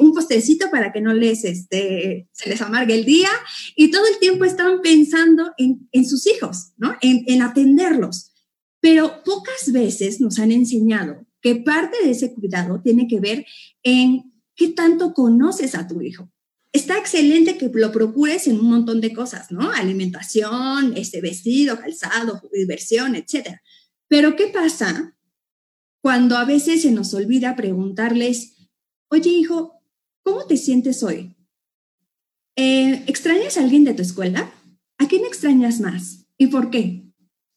un 0.00 0.14
postrecito 0.14 0.70
para 0.70 0.90
que 0.90 1.02
no 1.02 1.12
les, 1.12 1.44
este, 1.44 2.30
se 2.32 2.48
les 2.48 2.62
amargue 2.62 2.94
el 2.94 3.04
día. 3.04 3.28
Y 3.76 3.90
todo 3.90 4.06
el 4.06 4.18
tiempo 4.20 4.46
están 4.46 4.80
pensando 4.80 5.52
en, 5.58 5.86
en 5.92 6.08
sus 6.08 6.26
hijos, 6.26 6.72
¿no? 6.78 6.96
En, 7.02 7.24
en 7.26 7.42
atenderlos. 7.42 8.32
Pero 8.80 9.22
pocas 9.22 9.70
veces 9.70 10.18
nos 10.18 10.38
han 10.38 10.50
enseñado 10.50 11.26
que 11.42 11.56
parte 11.56 11.98
de 12.02 12.12
ese 12.12 12.32
cuidado 12.32 12.80
tiene 12.82 13.06
que 13.06 13.20
ver 13.20 13.44
en 13.82 14.32
qué 14.56 14.68
tanto 14.68 15.12
conoces 15.12 15.74
a 15.74 15.86
tu 15.86 16.00
hijo 16.00 16.31
está 16.72 16.98
excelente 16.98 17.58
que 17.58 17.70
lo 17.72 17.92
procures 17.92 18.46
en 18.46 18.58
un 18.58 18.70
montón 18.70 19.00
de 19.00 19.12
cosas, 19.12 19.50
¿no? 19.50 19.70
Alimentación, 19.70 20.94
este 20.96 21.20
vestido, 21.20 21.78
calzado, 21.78 22.40
diversión, 22.52 23.14
etc. 23.14 23.58
Pero 24.08 24.36
¿qué 24.36 24.48
pasa 24.48 25.16
cuando 26.02 26.36
a 26.36 26.44
veces 26.44 26.82
se 26.82 26.90
nos 26.90 27.14
olvida 27.14 27.56
preguntarles, 27.56 28.68
oye 29.08 29.30
hijo, 29.30 29.82
¿cómo 30.22 30.46
te 30.46 30.56
sientes 30.56 31.02
hoy? 31.02 31.36
Eh, 32.56 33.04
¿Extrañas 33.06 33.56
a 33.56 33.62
alguien 33.62 33.84
de 33.84 33.94
tu 33.94 34.02
escuela? 34.02 34.52
¿A 34.98 35.08
quién 35.08 35.24
extrañas 35.24 35.80
más? 35.80 36.26
¿Y 36.38 36.48
por 36.48 36.70
qué? 36.70 37.04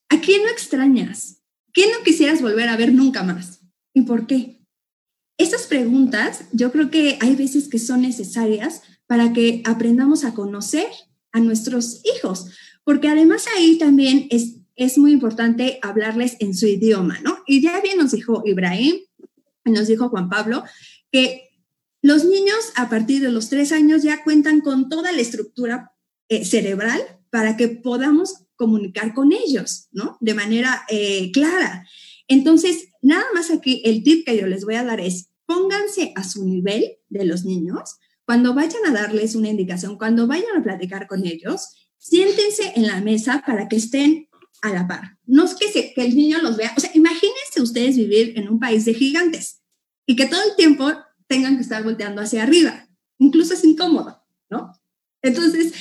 ¿A 0.10 0.22
quién 0.22 0.44
no 0.44 0.50
extrañas? 0.50 1.42
¿Quién 1.74 1.92
no 1.92 2.04
quisieras 2.04 2.42
volver 2.42 2.70
a 2.70 2.78
ver 2.78 2.94
nunca 2.94 3.24
más? 3.24 3.62
¿Y 3.94 4.02
por 4.04 4.28
qué? 4.28 4.62
Esas 5.38 5.64
preguntas 5.64 6.46
yo 6.54 6.72
creo 6.72 6.90
que 6.90 7.18
hay 7.20 7.36
veces 7.36 7.68
que 7.68 7.80
son 7.80 8.02
necesarias 8.02 8.84
para 9.08 9.34
que 9.34 9.62
aprendamos 9.66 10.24
a 10.24 10.34
conocer 10.34 10.88
a 11.32 11.40
nuestros 11.40 12.02
hijos, 12.16 12.48
porque 12.84 13.08
además 13.08 13.46
ahí 13.58 13.78
también 13.78 14.28
es, 14.32 14.58
es 14.76 14.98
muy 14.98 15.12
importante 15.12 15.80
hablarles 15.82 16.38
en 16.40 16.56
su 16.56 16.68
idioma, 16.68 17.20
¿no? 17.22 17.38
Y 17.46 17.62
ya 17.62 17.82
bien 17.82 17.98
nos 17.98 18.12
dijo 18.12 18.44
Ibrahim, 18.46 18.96
nos 19.66 19.88
dijo 19.88 20.10
Juan 20.10 20.30
Pablo, 20.30 20.64
que 21.12 21.50
los 22.02 22.24
niños 22.24 22.58
a 22.76 22.90
partir 22.90 23.22
de 23.22 23.32
los 23.32 23.50
tres 23.50 23.72
años 23.72 24.04
ya 24.04 24.24
cuentan 24.24 24.62
con 24.62 24.90
toda 24.90 25.12
la 25.12 25.22
estructura 25.22 25.92
eh, 26.30 26.46
cerebral 26.46 27.02
para 27.30 27.58
que 27.58 27.68
podamos 27.68 28.46
comunicar 28.56 29.14
con 29.14 29.34
ellos, 29.34 29.88
¿no? 29.92 30.18
De 30.22 30.34
manera 30.34 30.84
eh, 30.90 31.32
clara. 31.32 31.88
Entonces, 32.28 32.90
nada 33.02 33.26
más 33.34 33.52
aquí, 33.52 33.82
el 33.86 34.04
tip 34.04 34.26
que 34.26 34.38
yo 34.38 34.48
les 34.48 34.66
voy 34.66 34.76
a 34.76 34.84
dar 34.84 35.00
es, 35.00 35.32
pónganse 35.46 36.14
a 36.16 36.24
su 36.24 36.46
nivel 36.46 36.98
de 37.10 37.26
los 37.26 37.44
niños, 37.44 37.98
cuando 38.26 38.54
vayan 38.54 38.86
a 38.88 38.92
darles 38.92 39.36
una 39.36 39.50
indicación, 39.50 39.98
cuando 39.98 40.28
vayan 40.28 40.58
a 40.58 40.64
platicar 40.64 41.08
con 41.08 41.26
ellos, 41.26 41.92
siéntense 41.98 42.74
en 42.76 42.88
la 42.88 43.02
mesa 43.02 43.44
para 43.46 43.68
que 43.68 43.76
estén 43.76 44.28
a 44.62 44.72
la 44.72 44.88
par. 44.88 45.18
No 45.26 45.46
es 45.46 45.56
que, 45.56 45.94
el 45.96 46.16
niño 46.16 46.40
los 46.42 46.58
vea. 46.58 46.74
O 46.76 46.80
sea, 46.80 46.90
imagínense 46.94 47.62
ustedes 47.62 47.96
vivir 47.98 48.34
en 48.38 48.50
un 48.50 48.60
país 48.60 48.86
de 48.86 48.94
gigantes 48.94 49.62
y 50.06 50.16
que 50.16 50.26
todo 50.26 50.42
el 50.44 50.56
tiempo 50.56 50.92
tengan 51.28 51.56
que 51.56 51.62
estar 51.62 51.84
volteando 51.84 52.22
hacia 52.22 52.44
arriba. 52.44 52.88
Incluso 53.20 53.54
es 53.54 53.64
incómodo, 53.64 54.24
¿no? 54.50 54.72
Entonces, 55.22 55.74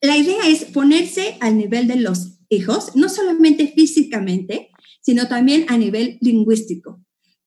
la 0.00 0.16
idea 0.16 0.46
es 0.48 0.64
ponerse 0.66 1.36
al 1.40 1.58
nivel 1.58 1.86
de 1.86 1.96
los 1.96 2.38
hijos, 2.48 2.94
no 2.94 3.08
solamente 3.08 3.72
físicamente, 3.74 4.70
sino 5.02 5.28
también 5.28 5.66
a 5.68 5.76
nivel 5.76 6.18
lingüístico. 6.20 7.02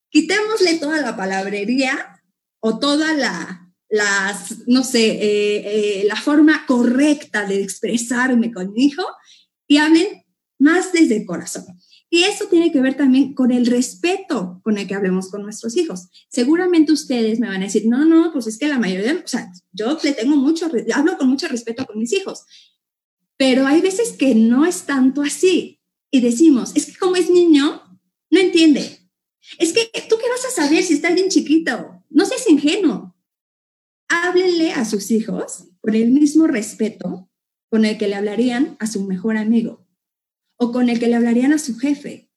Quitémosle 0.09 0.77
toda 0.77 1.01
la 1.01 1.15
palabrería 1.15 2.21
o 2.59 2.79
toda 2.79 3.13
la 3.13 3.68
las, 3.89 4.67
no 4.67 4.83
sé, 4.83 5.07
eh, 5.11 6.01
eh, 6.01 6.03
la 6.05 6.15
forma 6.15 6.65
correcta 6.67 7.45
de 7.45 7.61
expresarme 7.61 8.51
con 8.51 8.71
mi 8.71 8.85
hijo 8.85 9.03
y 9.67 9.77
hablen 9.77 10.23
más 10.59 10.93
desde 10.93 11.17
el 11.17 11.25
corazón. 11.25 11.65
Y 12.11 12.23
eso 12.23 12.45
tiene 12.45 12.71
que 12.71 12.81
ver 12.81 12.95
también 12.95 13.33
con 13.33 13.51
el 13.51 13.67
respeto 13.67 14.61
con 14.63 14.77
el 14.77 14.87
que 14.87 14.95
hablemos 14.95 15.29
con 15.29 15.43
nuestros 15.43 15.77
hijos. 15.77 16.09
Seguramente 16.27 16.91
ustedes 16.91 17.39
me 17.39 17.47
van 17.47 17.61
a 17.61 17.65
decir, 17.65 17.85
no, 17.85 18.03
no, 18.05 18.31
pues 18.33 18.47
es 18.47 18.57
que 18.57 18.67
la 18.67 18.79
mayoría, 18.79 19.21
o 19.23 19.27
sea, 19.27 19.51
yo 19.71 19.97
le 20.03 20.13
tengo 20.13 20.35
mucho, 20.35 20.69
hablo 20.93 21.17
con 21.17 21.29
mucho 21.29 21.47
respeto 21.47 21.85
con 21.85 21.99
mis 21.99 22.13
hijos, 22.13 22.45
pero 23.37 23.67
hay 23.67 23.81
veces 23.81 24.13
que 24.13 24.33
no 24.33 24.65
es 24.65 24.83
tanto 24.83 25.21
así. 25.21 25.79
Y 26.11 26.21
decimos, 26.21 26.71
es 26.75 26.87
que 26.87 26.97
como 26.97 27.15
es 27.15 27.29
niño, 27.29 27.83
no 28.31 28.39
entiende. 28.39 29.07
Es 29.59 29.71
que 29.71 29.91
tú 30.09 30.15
qué 30.17 30.29
vas 30.29 30.45
a 30.45 30.61
saber 30.61 30.83
si 30.83 30.95
está 30.95 31.11
bien 31.11 31.29
chiquito. 31.29 32.03
No 32.09 32.25
seas 32.25 32.49
ingenuo 32.49 33.15
háblenle 34.09 34.73
a 34.73 34.85
sus 34.85 35.11
hijos 35.11 35.69
con 35.81 35.95
el 35.95 36.11
mismo 36.11 36.47
respeto 36.47 37.29
con 37.69 37.85
el 37.85 37.97
que 37.97 38.07
le 38.07 38.15
hablarían 38.15 38.75
a 38.79 38.87
su 38.87 39.05
mejor 39.05 39.37
amigo 39.37 39.87
o 40.57 40.71
con 40.71 40.89
el 40.89 40.99
que 40.99 41.07
le 41.07 41.15
hablarían 41.15 41.53
a 41.53 41.59
su 41.59 41.77
jefe. 41.77 42.29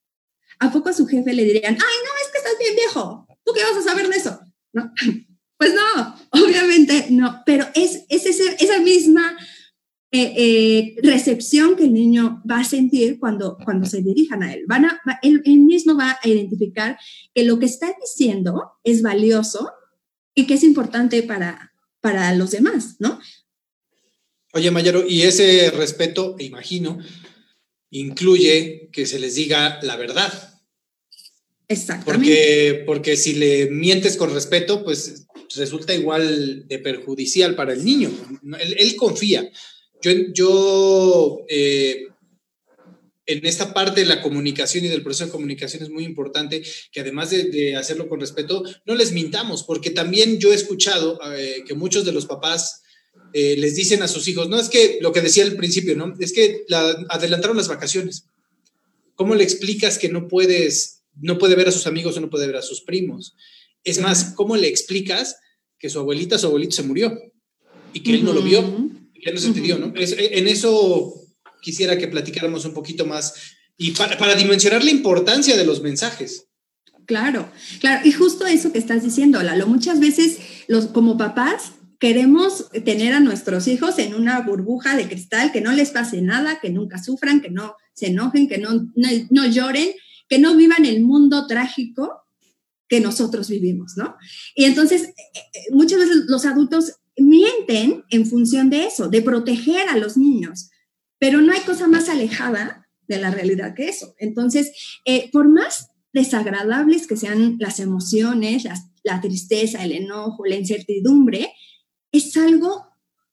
¿A 0.60 0.70
poco 0.70 0.90
a 0.90 0.92
su 0.92 1.06
jefe 1.06 1.32
le 1.32 1.44
dirían, 1.44 1.74
ay, 1.74 1.78
no, 1.78 2.10
es 2.24 2.30
que 2.30 2.38
estás 2.38 2.58
bien 2.58 2.76
viejo, 2.76 3.26
¿tú 3.44 3.52
qué 3.52 3.62
vas 3.64 3.84
a 3.84 3.90
saber 3.90 4.08
de 4.08 4.16
eso? 4.16 4.40
¿No? 4.72 4.92
Pues 5.58 5.74
no, 5.74 6.16
obviamente 6.30 7.06
no, 7.10 7.40
pero 7.46 7.64
es, 7.76 8.04
es 8.08 8.26
esa 8.26 8.80
misma 8.80 9.36
eh, 10.10 10.34
eh, 10.36 10.96
recepción 11.04 11.76
que 11.76 11.84
el 11.84 11.92
niño 11.92 12.42
va 12.50 12.58
a 12.58 12.64
sentir 12.64 13.20
cuando, 13.20 13.56
cuando 13.64 13.86
se 13.86 14.02
dirijan 14.02 14.42
a 14.42 14.52
él. 14.52 14.64
Van 14.66 14.86
a, 14.86 15.00
él 15.22 15.40
mismo 15.60 15.96
va 15.96 16.18
a 16.20 16.28
identificar 16.28 16.98
que 17.32 17.44
lo 17.44 17.60
que 17.60 17.66
está 17.66 17.94
diciendo 18.00 18.72
es 18.82 19.02
valioso 19.02 19.70
y 20.34 20.46
que 20.46 20.54
es 20.54 20.62
importante 20.62 21.22
para, 21.22 21.72
para 22.00 22.34
los 22.34 22.50
demás, 22.50 22.96
¿no? 22.98 23.20
Oye, 24.54 24.70
Mayaro, 24.70 25.06
y 25.06 25.22
ese 25.22 25.70
respeto, 25.70 26.36
imagino, 26.38 26.98
incluye 27.90 28.90
que 28.92 29.06
se 29.06 29.18
les 29.18 29.34
diga 29.34 29.78
la 29.82 29.96
verdad. 29.96 30.60
Exactamente. 31.68 32.12
Porque, 32.12 32.82
porque 32.84 33.16
si 33.16 33.34
le 33.34 33.70
mientes 33.70 34.16
con 34.16 34.32
respeto, 34.34 34.84
pues 34.84 35.26
resulta 35.54 35.94
igual 35.94 36.66
de 36.68 36.78
perjudicial 36.78 37.54
para 37.54 37.72
el 37.72 37.84
niño. 37.84 38.10
Él, 38.60 38.96
confía. 38.96 39.50
Yo, 40.02 40.12
yo 40.34 41.44
eh, 41.48 42.08
en 43.32 43.46
esta 43.46 43.72
parte 43.74 44.00
de 44.00 44.06
la 44.06 44.22
comunicación 44.22 44.84
y 44.84 44.88
del 44.88 45.02
proceso 45.02 45.26
de 45.26 45.32
comunicación 45.32 45.82
es 45.82 45.90
muy 45.90 46.04
importante 46.04 46.62
que 46.90 47.00
además 47.00 47.30
de, 47.30 47.76
hacerlo 47.76 48.08
con 48.08 48.20
respeto, 48.20 48.62
no 48.86 48.94
les 48.94 49.12
mintamos, 49.12 49.64
porque 49.64 49.90
también 49.90 50.38
yo 50.38 50.52
he 50.52 50.54
escuchado 50.54 51.18
eh, 51.34 51.64
que 51.66 51.74
muchos 51.74 52.04
de 52.04 52.12
los 52.12 52.26
papás 52.26 52.82
eh, 53.32 53.56
les 53.56 53.74
dicen 53.74 54.02
a 54.02 54.08
sus 54.08 54.28
hijos, 54.28 54.48
no 54.48 54.58
es 54.58 54.68
que 54.68 54.98
lo 55.00 55.12
que 55.12 55.20
decía 55.22 55.44
al 55.44 55.56
principio, 55.56 55.96
¿no? 55.96 56.14
Es 56.20 56.32
que 56.32 56.64
adelantaron 57.08 57.56
las 57.56 57.68
vacaciones. 57.68 58.26
¿Cómo 59.14 59.34
le 59.34 59.44
explicas 59.44 59.98
que 59.98 60.08
no 60.08 60.28
puedes, 60.28 61.02
no 61.20 61.38
puede 61.38 61.54
ver 61.54 61.68
a 61.68 61.72
sus 61.72 61.86
amigos 61.86 62.16
o 62.16 62.20
no 62.20 62.30
puede 62.30 62.46
ver 62.46 62.56
a 62.56 62.62
sus 62.62 62.82
primos? 62.82 63.34
Es 63.84 63.98
más, 64.00 64.32
¿cómo 64.34 64.56
le 64.56 64.68
explicas 64.68 65.36
que 65.78 65.88
su 65.88 65.98
abuelita, 65.98 66.38
su 66.38 66.46
abuelito 66.46 66.76
se 66.76 66.82
murió 66.82 67.18
y 67.92 68.00
que 68.00 68.14
él 68.14 68.24
no 68.24 68.32
lo 68.32 68.42
vio? 68.42 68.60
Y 69.14 69.28
él 69.28 69.34
no 69.34 69.40
se 69.40 69.48
entendió, 69.48 69.78
¿no? 69.78 69.92
en 69.96 70.48
eso 70.48 71.21
quisiera 71.62 71.96
que 71.96 72.08
platicáramos 72.08 72.66
un 72.66 72.74
poquito 72.74 73.06
más 73.06 73.32
y 73.78 73.92
para, 73.92 74.18
para 74.18 74.34
dimensionar 74.34 74.84
la 74.84 74.90
importancia 74.90 75.56
de 75.56 75.64
los 75.64 75.80
mensajes. 75.80 76.48
Claro, 77.06 77.50
claro. 77.80 78.06
Y 78.06 78.12
justo 78.12 78.46
eso 78.46 78.72
que 78.72 78.78
estás 78.78 79.02
diciendo, 79.02 79.42
Lalo, 79.42 79.66
muchas 79.66 79.98
veces 80.00 80.38
los, 80.68 80.86
como 80.88 81.16
papás 81.16 81.72
queremos 82.02 82.68
tener 82.84 83.14
a 83.14 83.20
nuestros 83.20 83.68
hijos 83.68 83.98
en 84.00 84.14
una 84.14 84.40
burbuja 84.40 84.96
de 84.96 85.08
cristal, 85.08 85.52
que 85.52 85.60
no 85.60 85.70
les 85.72 85.90
pase 85.90 86.20
nada, 86.20 86.58
que 86.60 86.68
nunca 86.68 87.00
sufran, 87.02 87.40
que 87.40 87.48
no 87.48 87.76
se 87.94 88.08
enojen, 88.08 88.48
que 88.48 88.58
no, 88.58 88.92
no, 89.30 89.46
lloren, 89.46 89.90
que 90.28 90.40
no 90.40 90.56
vivan 90.56 90.84
el 90.84 91.02
mundo 91.02 91.46
trágico 91.46 92.24
que 92.88 92.98
nosotros 92.98 93.48
vivimos, 93.48 93.92
¿no? 93.96 94.16
Y 94.56 94.64
entonces, 94.64 95.02
eh, 95.02 95.12
eh, 95.34 95.58
muchas 95.70 96.00
veces 96.00 96.24
los 96.26 96.44
adultos 96.44 96.94
mienten 97.16 98.02
en 98.10 98.26
función 98.26 98.68
de 98.68 98.86
eso, 98.86 99.08
de 99.08 99.22
proteger 99.22 99.88
a 99.88 99.96
los 99.96 100.16
niños, 100.16 100.70
pero 101.22 101.40
no 101.40 101.52
hay 101.52 101.60
cosa 101.60 101.86
más 101.86 102.08
alejada 102.08 102.90
de 103.06 103.18
la 103.18 103.30
realidad 103.30 103.76
que 103.76 103.88
eso. 103.88 104.16
Entonces, 104.18 104.72
eh, 105.04 105.30
por 105.30 105.48
más 105.48 105.90
desagradables 106.12 107.06
que 107.06 107.16
sean 107.16 107.58
las 107.60 107.78
emociones, 107.78 108.64
la 109.04 109.20
tristeza, 109.20 109.84
el 109.84 109.92
enojo, 109.92 110.44
la 110.44 110.56
incertidumbre, 110.56 111.52
es 112.10 112.36
algo 112.36 112.88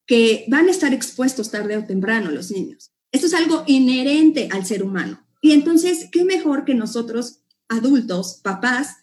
que 0.05 0.45
van 0.49 0.67
a 0.67 0.71
estar 0.71 0.93
expuestos 0.93 1.49
tarde 1.49 1.77
o 1.77 1.85
temprano 1.85 2.29
los 2.29 2.51
niños. 2.51 2.91
Esto 3.11 3.25
es 3.25 3.33
algo 3.33 3.63
inherente 3.65 4.49
al 4.51 4.67
ser 4.67 4.83
humano. 4.83 5.25
Y 5.41 5.53
entonces, 5.53 6.09
¿qué 6.11 6.23
mejor 6.23 6.65
que 6.65 6.75
nosotros, 6.75 7.41
adultos, 7.69 8.39
papás, 8.43 8.97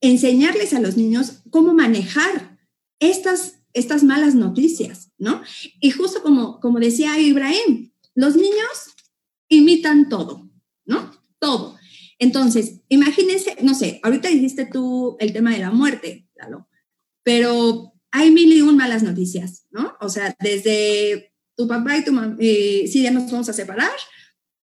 enseñarles 0.00 0.72
a 0.72 0.80
los 0.80 0.96
niños 0.96 1.42
cómo 1.50 1.74
manejar 1.74 2.58
estas, 2.98 3.58
estas 3.74 4.04
malas 4.04 4.34
noticias, 4.34 5.12
¿no? 5.18 5.42
Y 5.82 5.90
justo 5.90 6.22
como, 6.22 6.60
como 6.60 6.80
decía 6.80 7.20
Ibrahim, 7.20 7.92
los 8.16 8.34
niños 8.34 8.96
imitan 9.48 10.08
todo, 10.08 10.50
¿no? 10.84 11.12
Todo. 11.38 11.76
Entonces, 12.18 12.80
imagínense, 12.88 13.56
no 13.62 13.74
sé, 13.74 14.00
ahorita 14.02 14.28
dijiste 14.28 14.66
tú 14.66 15.16
el 15.20 15.32
tema 15.32 15.52
de 15.52 15.58
la 15.58 15.70
muerte, 15.70 16.26
claro, 16.34 16.68
pero 17.22 17.92
hay 18.10 18.30
mil 18.30 18.52
y 18.52 18.62
un 18.62 18.76
malas 18.76 19.02
noticias, 19.02 19.66
¿no? 19.70 19.94
O 20.00 20.08
sea, 20.08 20.34
desde 20.40 21.34
tu 21.56 21.68
papá 21.68 21.98
y 21.98 22.04
tu 22.04 22.12
mamá, 22.12 22.36
eh, 22.40 22.88
sí, 22.90 23.02
ya 23.02 23.10
nos 23.10 23.30
vamos 23.30 23.50
a 23.50 23.52
separar, 23.52 23.92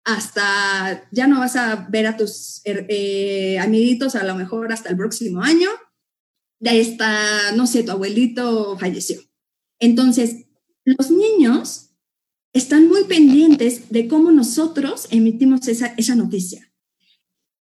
hasta 0.03 1.07
ya 1.11 1.27
no 1.27 1.39
vas 1.39 1.55
a 1.55 1.87
ver 1.89 2.07
a 2.07 2.17
tus 2.17 2.61
er, 2.65 2.85
eh, 2.89 3.57
amiguitos 3.59 4.15
a 4.15 4.23
lo 4.23 4.35
mejor 4.35 4.71
hasta 4.73 4.89
el 4.89 4.97
próximo 4.97 5.41
año, 5.41 5.69
de 6.59 6.81
esta, 6.81 7.53
no 7.53 7.67
sé, 7.67 7.83
tu 7.83 7.91
abuelito 7.91 8.77
falleció. 8.77 9.21
Entonces, 9.79 10.47
los 10.83 11.09
niños 11.09 11.88
están 12.53 12.87
muy 12.87 13.03
pendientes 13.05 13.89
de 13.89 14.07
cómo 14.07 14.31
nosotros 14.31 15.07
emitimos 15.11 15.67
esa, 15.67 15.93
esa 15.97 16.15
noticia. 16.15 16.71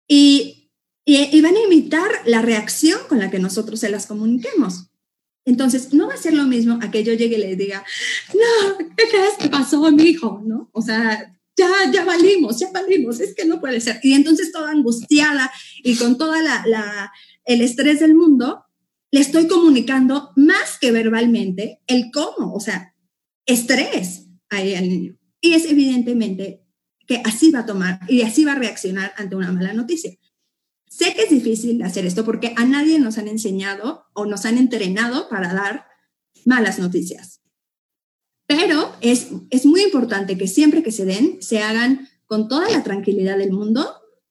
Y, 0.06 0.70
y, 1.04 1.40
van 1.40 1.56
a 1.56 1.64
imitar 1.64 2.10
la 2.24 2.40
reacción 2.42 2.98
con 3.08 3.18
la 3.18 3.30
que 3.30 3.38
nosotros 3.38 3.80
se 3.80 3.90
las 3.90 4.06
comuniquemos. 4.06 4.86
Entonces, 5.44 5.92
no 5.92 6.08
va 6.08 6.14
a 6.14 6.18
ser 6.18 6.34
lo 6.34 6.44
mismo 6.44 6.78
a 6.82 6.90
que 6.90 7.04
yo 7.04 7.12
llegue 7.12 7.36
y 7.36 7.40
le 7.40 7.56
diga, 7.56 7.84
no, 8.34 8.78
¿qué 8.78 9.04
crees 9.10 9.34
que 9.38 9.48
pasó, 9.48 9.90
mi 9.90 10.04
hijo? 10.04 10.42
¿No? 10.44 10.70
O 10.72 10.82
sea, 10.82 11.34
ya, 11.56 11.70
ya 11.92 12.04
valimos, 12.04 12.58
ya 12.58 12.70
valimos, 12.72 13.20
es 13.20 13.34
que 13.34 13.44
no 13.44 13.60
puede 13.60 13.80
ser. 13.80 14.00
Y 14.02 14.14
entonces 14.14 14.52
toda 14.52 14.70
angustiada 14.70 15.50
y 15.82 15.96
con 15.96 16.16
toda 16.16 16.42
la, 16.42 16.64
la, 16.66 17.12
el 17.44 17.60
estrés 17.60 18.00
del 18.00 18.14
mundo, 18.14 18.64
le 19.10 19.20
estoy 19.20 19.46
comunicando 19.46 20.30
más 20.36 20.78
que 20.78 20.92
verbalmente 20.92 21.80
el 21.86 22.10
cómo, 22.12 22.54
o 22.54 22.60
sea, 22.60 22.94
estrés 23.46 24.27
ahí 24.50 24.74
al 24.74 24.88
niño. 24.88 25.16
Y 25.40 25.54
es 25.54 25.66
evidentemente 25.66 26.64
que 27.06 27.22
así 27.24 27.50
va 27.50 27.60
a 27.60 27.66
tomar 27.66 28.00
y 28.08 28.22
así 28.22 28.44
va 28.44 28.52
a 28.52 28.58
reaccionar 28.58 29.12
ante 29.16 29.36
una 29.36 29.52
mala 29.52 29.72
noticia. 29.72 30.12
Sé 30.88 31.14
que 31.14 31.22
es 31.22 31.30
difícil 31.30 31.82
hacer 31.82 32.06
esto 32.06 32.24
porque 32.24 32.54
a 32.56 32.64
nadie 32.64 32.98
nos 32.98 33.18
han 33.18 33.28
enseñado 33.28 34.06
o 34.14 34.26
nos 34.26 34.44
han 34.44 34.58
entrenado 34.58 35.28
para 35.28 35.52
dar 35.52 35.86
malas 36.44 36.78
noticias. 36.78 37.40
Pero 38.46 38.94
es, 39.00 39.28
es 39.50 39.66
muy 39.66 39.82
importante 39.82 40.38
que 40.38 40.48
siempre 40.48 40.82
que 40.82 40.92
se 40.92 41.04
den, 41.04 41.38
se 41.42 41.60
hagan 41.60 42.08
con 42.26 42.48
toda 42.48 42.68
la 42.70 42.82
tranquilidad 42.82 43.38
del 43.38 43.52
mundo 43.52 43.86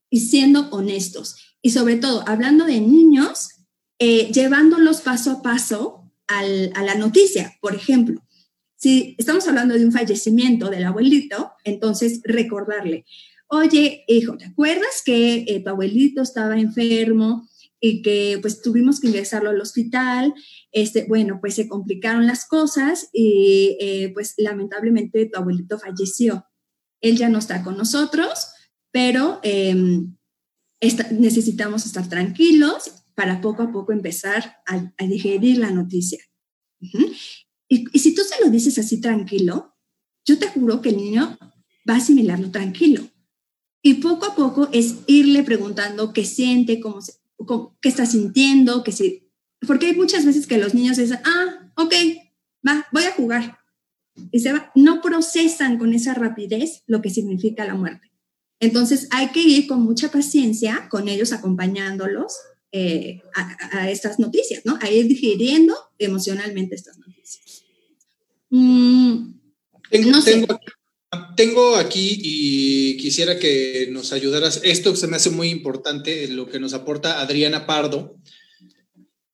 y 0.09 0.21
siendo 0.21 0.69
honestos. 0.69 1.35
Y 1.61 1.71
sobre 1.71 1.97
todo, 1.97 2.23
hablando 2.27 2.65
de 2.65 2.81
niños, 2.81 3.49
eh, 3.99 4.31
llevándolos 4.31 5.01
paso 5.01 5.31
a 5.31 5.41
paso 5.41 6.11
al, 6.27 6.71
a 6.75 6.83
la 6.83 6.95
noticia. 6.95 7.57
Por 7.61 7.75
ejemplo, 7.75 8.23
si 8.77 9.15
estamos 9.17 9.47
hablando 9.47 9.73
de 9.73 9.85
un 9.85 9.91
fallecimiento 9.91 10.69
del 10.69 10.85
abuelito, 10.85 11.51
entonces 11.63 12.21
recordarle, 12.23 13.05
oye, 13.47 14.03
hijo, 14.07 14.37
¿te 14.37 14.45
acuerdas 14.45 15.01
que 15.05 15.45
eh, 15.47 15.61
tu 15.63 15.69
abuelito 15.69 16.21
estaba 16.21 16.59
enfermo 16.59 17.47
y 17.79 18.01
que 18.01 18.37
pues 18.41 18.61
tuvimos 18.61 18.99
que 18.99 19.07
ingresarlo 19.07 19.49
al 19.49 19.61
hospital? 19.61 20.33
Este, 20.71 21.05
bueno, 21.07 21.39
pues 21.41 21.55
se 21.55 21.67
complicaron 21.67 22.27
las 22.27 22.45
cosas 22.45 23.09
y 23.11 23.77
eh, 23.81 24.11
pues 24.13 24.35
lamentablemente 24.37 25.25
tu 25.25 25.39
abuelito 25.39 25.79
falleció. 25.79 26.45
Él 27.01 27.17
ya 27.17 27.29
no 27.29 27.39
está 27.39 27.63
con 27.63 27.77
nosotros, 27.77 28.47
pero 28.91 29.39
em, 29.43 30.15
necesitamos 31.11 31.85
estar 31.85 32.07
tranquilos 32.07 33.05
para 33.15 33.41
poco 33.41 33.63
a 33.63 33.71
poco 33.71 33.91
empezar 33.91 34.57
a, 34.67 35.05
digerir 35.05 35.57
la 35.57 35.71
noticia. 35.71 36.19
Y, 37.69 37.85
si 37.99 38.15
tú 38.15 38.21
se 38.23 38.43
lo 38.43 38.49
dices 38.49 38.77
así 38.77 39.01
tranquilo, 39.01 39.75
yo 40.25 40.39
te 40.39 40.47
juro 40.47 40.81
que 40.81 40.89
el 40.89 40.97
niño 40.97 41.37
va 41.89 41.95
a 41.95 41.97
asimilarlo 41.97 42.51
tranquilo. 42.51 43.07
Y 43.81 43.95
poco 43.95 44.25
a 44.25 44.35
poco 44.35 44.69
es 44.71 44.95
irle 45.07 45.43
preguntando 45.43 46.13
qué 46.13 46.25
siente, 46.25 46.79
cómo, 46.79 47.77
qué 47.81 47.89
está 47.89 48.05
sintiendo, 48.05 48.83
que 48.83 48.91
si, 48.91 49.29
porque 49.65 49.87
hay 49.87 49.95
muchas 49.95 50.25
veces 50.25 50.47
que 50.47 50.57
los 50.57 50.73
niños 50.73 50.97
dicen, 50.97 51.19
ah, 51.23 51.71
ok, 51.75 51.93
va, 52.67 52.87
voy 52.91 53.03
a 53.03 53.13
jugar. 53.13 53.59
Y 54.31 54.39
se 54.39 54.51
va, 54.51 54.71
no 54.75 55.01
procesan 55.01 55.77
con 55.77 55.93
esa 55.93 56.13
rapidez 56.13 56.83
lo 56.87 57.01
que 57.01 57.09
significa 57.09 57.65
la 57.65 57.75
muerte. 57.75 58.11
Entonces 58.59 59.07
hay 59.11 59.27
que 59.29 59.41
ir 59.41 59.67
con 59.67 59.83
mucha 59.83 60.09
paciencia 60.09 60.87
con 60.89 61.07
ellos 61.07 61.31
acompañándolos 61.31 62.33
eh, 62.71 63.21
a, 63.35 63.89
estas 63.89 64.19
noticias, 64.19 64.65
¿no? 64.65 64.77
A 64.81 64.89
ir 64.89 65.07
digiriendo 65.07 65.75
emocionalmente 65.99 66.75
estas 66.75 66.97
noticias. 66.97 67.46
Mm, 68.49 69.33
tengo, 71.35 71.75
aquí 71.75 72.19
y 72.21 72.97
quisiera 72.97 73.39
que 73.39 73.87
nos 73.91 74.13
ayudaras. 74.13 74.61
Esto 74.63 74.95
se 74.95 75.07
me 75.07 75.17
hace 75.17 75.29
muy 75.29 75.49
importante, 75.49 76.27
lo 76.27 76.47
que 76.49 76.59
nos 76.59 76.73
aporta 76.73 77.21
Adriana 77.21 77.65
Pardo, 77.65 78.17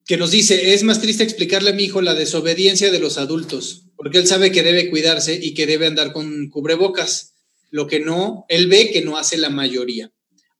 que 0.05 0.17
nos 0.17 0.31
dice, 0.31 0.73
es 0.73 0.83
más 0.83 1.01
triste 1.01 1.23
explicarle 1.23 1.71
a 1.71 1.73
mi 1.73 1.83
hijo 1.83 2.01
la 2.01 2.13
desobediencia 2.13 2.91
de 2.91 2.99
los 2.99 3.17
adultos, 3.17 3.85
porque 3.95 4.17
él 4.17 4.27
sabe 4.27 4.51
que 4.51 4.63
debe 4.63 4.89
cuidarse 4.89 5.39
y 5.41 5.53
que 5.53 5.65
debe 5.65 5.87
andar 5.87 6.11
con 6.11 6.49
cubrebocas, 6.49 7.35
lo 7.71 7.87
que 7.87 7.99
no, 7.99 8.45
él 8.49 8.67
ve 8.67 8.91
que 8.91 9.01
no 9.01 9.17
hace 9.17 9.37
la 9.37 9.49
mayoría. 9.49 10.11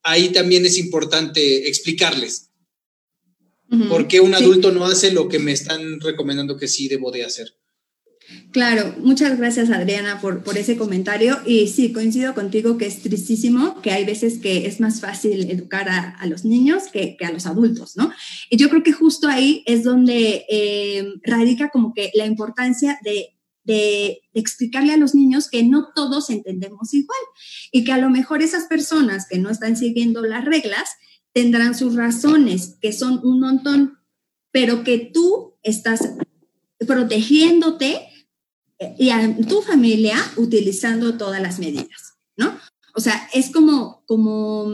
Ahí 0.01 0.29
también 0.29 0.65
es 0.65 0.77
importante 0.77 1.67
explicarles 1.67 2.49
¿Por 3.89 4.07
qué 4.07 4.19
un 4.19 4.35
adulto 4.35 4.71
no 4.71 4.85
hace 4.85 5.11
lo 5.11 5.27
que 5.27 5.39
me 5.39 5.51
están 5.51 5.99
recomendando 5.99 6.57
que 6.57 6.67
sí 6.67 6.87
debo 6.87 7.11
de 7.11 7.23
hacer? 7.23 7.55
Claro, 8.51 8.95
muchas 8.99 9.37
gracias 9.37 9.69
Adriana 9.71 10.21
por, 10.21 10.43
por 10.43 10.57
ese 10.57 10.77
comentario 10.77 11.39
y 11.45 11.67
sí, 11.67 11.91
coincido 11.91 12.33
contigo 12.33 12.77
que 12.77 12.85
es 12.85 13.01
tristísimo, 13.01 13.81
que 13.81 13.91
hay 13.91 14.05
veces 14.05 14.37
que 14.37 14.67
es 14.67 14.79
más 14.79 15.01
fácil 15.01 15.49
educar 15.49 15.89
a, 15.89 16.25
los 16.27 16.45
niños 16.45 16.83
que, 16.91 17.17
a 17.25 17.31
los 17.31 17.47
adultos, 17.47 17.97
¿no? 17.97 18.11
Y 18.49 18.57
yo 18.57 18.69
creo 18.69 18.83
que 18.83 18.93
justo 18.93 19.27
ahí 19.27 19.63
es 19.65 19.83
donde 19.83 20.45
eh, 20.49 21.13
radica 21.23 21.69
como 21.69 21.93
que 21.93 22.11
la 22.13 22.27
importancia 22.27 22.99
de, 23.03 23.35
de, 23.63 24.21
explicarle 24.33 24.93
a 24.93 24.97
los 24.97 25.15
niños 25.15 25.49
que 25.49 25.63
no 25.63 25.89
todos 25.95 26.29
entendemos 26.29 26.93
igual 26.93 27.19
y 27.71 27.83
que 27.83 27.91
a 27.91 27.97
lo 27.97 28.09
mejor 28.09 28.41
esas 28.41 28.65
personas 28.65 29.27
que 29.27 29.39
no 29.39 29.49
están 29.49 29.77
siguiendo 29.77 30.21
las 30.21 30.45
reglas 30.45 30.89
tendrán 31.33 31.75
sus 31.75 31.95
razones, 31.95 32.77
que 32.81 32.93
son 32.93 33.19
un 33.23 33.39
montón, 33.39 33.99
pero 34.51 34.83
que 34.83 34.99
tú 35.11 35.55
estás 35.63 36.13
protegiéndote 36.85 38.09
y 38.97 39.09
a 39.09 39.35
tu 39.47 39.61
familia 39.61 40.17
utilizando 40.37 41.17
todas 41.17 41.41
las 41.41 41.59
medidas, 41.59 42.15
¿no? 42.37 42.57
O 42.95 42.99
sea, 43.01 43.27
es 43.33 43.49
como, 43.51 44.03
como, 44.05 44.71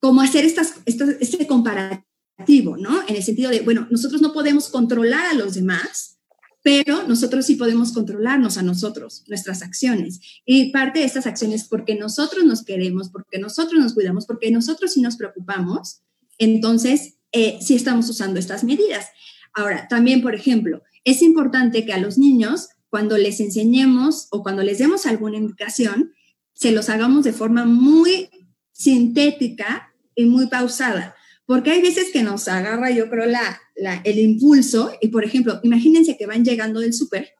como 0.00 0.20
hacer 0.20 0.44
estas, 0.44 0.74
este 0.86 1.46
comparativo, 1.46 2.76
¿no? 2.76 3.02
En 3.08 3.16
el 3.16 3.22
sentido 3.22 3.50
de, 3.50 3.60
bueno, 3.60 3.86
nosotros 3.90 4.20
no 4.20 4.32
podemos 4.32 4.68
controlar 4.68 5.26
a 5.26 5.34
los 5.34 5.54
demás, 5.54 6.18
pero 6.62 7.06
nosotros 7.08 7.46
sí 7.46 7.54
podemos 7.54 7.92
controlarnos 7.92 8.58
a 8.58 8.62
nosotros, 8.62 9.24
nuestras 9.28 9.62
acciones. 9.62 10.20
Y 10.44 10.70
parte 10.70 10.98
de 10.98 11.06
estas 11.06 11.26
acciones, 11.26 11.66
porque 11.68 11.94
nosotros 11.94 12.44
nos 12.44 12.64
queremos, 12.64 13.08
porque 13.10 13.38
nosotros 13.38 13.80
nos 13.80 13.94
cuidamos, 13.94 14.26
porque 14.26 14.50
nosotros 14.50 14.92
sí 14.92 15.00
nos 15.00 15.16
preocupamos, 15.16 16.02
entonces 16.38 17.14
eh, 17.32 17.58
sí 17.62 17.74
estamos 17.74 18.08
usando 18.10 18.38
estas 18.38 18.64
medidas. 18.64 19.06
Ahora, 19.54 19.88
también, 19.88 20.20
por 20.20 20.34
ejemplo, 20.34 20.82
es 21.04 21.22
importante 21.22 21.86
que 21.86 21.92
a 21.92 21.98
los 21.98 22.18
niños, 22.18 22.68
cuando 22.90 23.16
les 23.16 23.40
enseñemos 23.40 24.26
o 24.30 24.42
cuando 24.42 24.62
les 24.62 24.78
demos 24.78 25.06
alguna 25.06 25.38
indicación, 25.38 26.12
se 26.52 26.72
los 26.72 26.90
hagamos 26.90 27.24
de 27.24 27.32
forma 27.32 27.64
muy 27.64 28.28
sintética 28.72 29.94
y 30.14 30.26
muy 30.26 30.48
pausada, 30.48 31.14
porque 31.46 31.70
hay 31.70 31.80
veces 31.80 32.10
que 32.12 32.22
nos 32.22 32.48
agarra, 32.48 32.90
yo 32.90 33.08
creo, 33.08 33.26
la, 33.26 33.60
el 34.04 34.18
impulso, 34.18 34.92
y 35.00 35.08
por 35.08 35.24
ejemplo, 35.24 35.60
imagínense 35.62 36.16
que 36.18 36.26
van 36.26 36.44
llegando 36.44 36.80
del 36.80 36.92
súper 36.92 37.30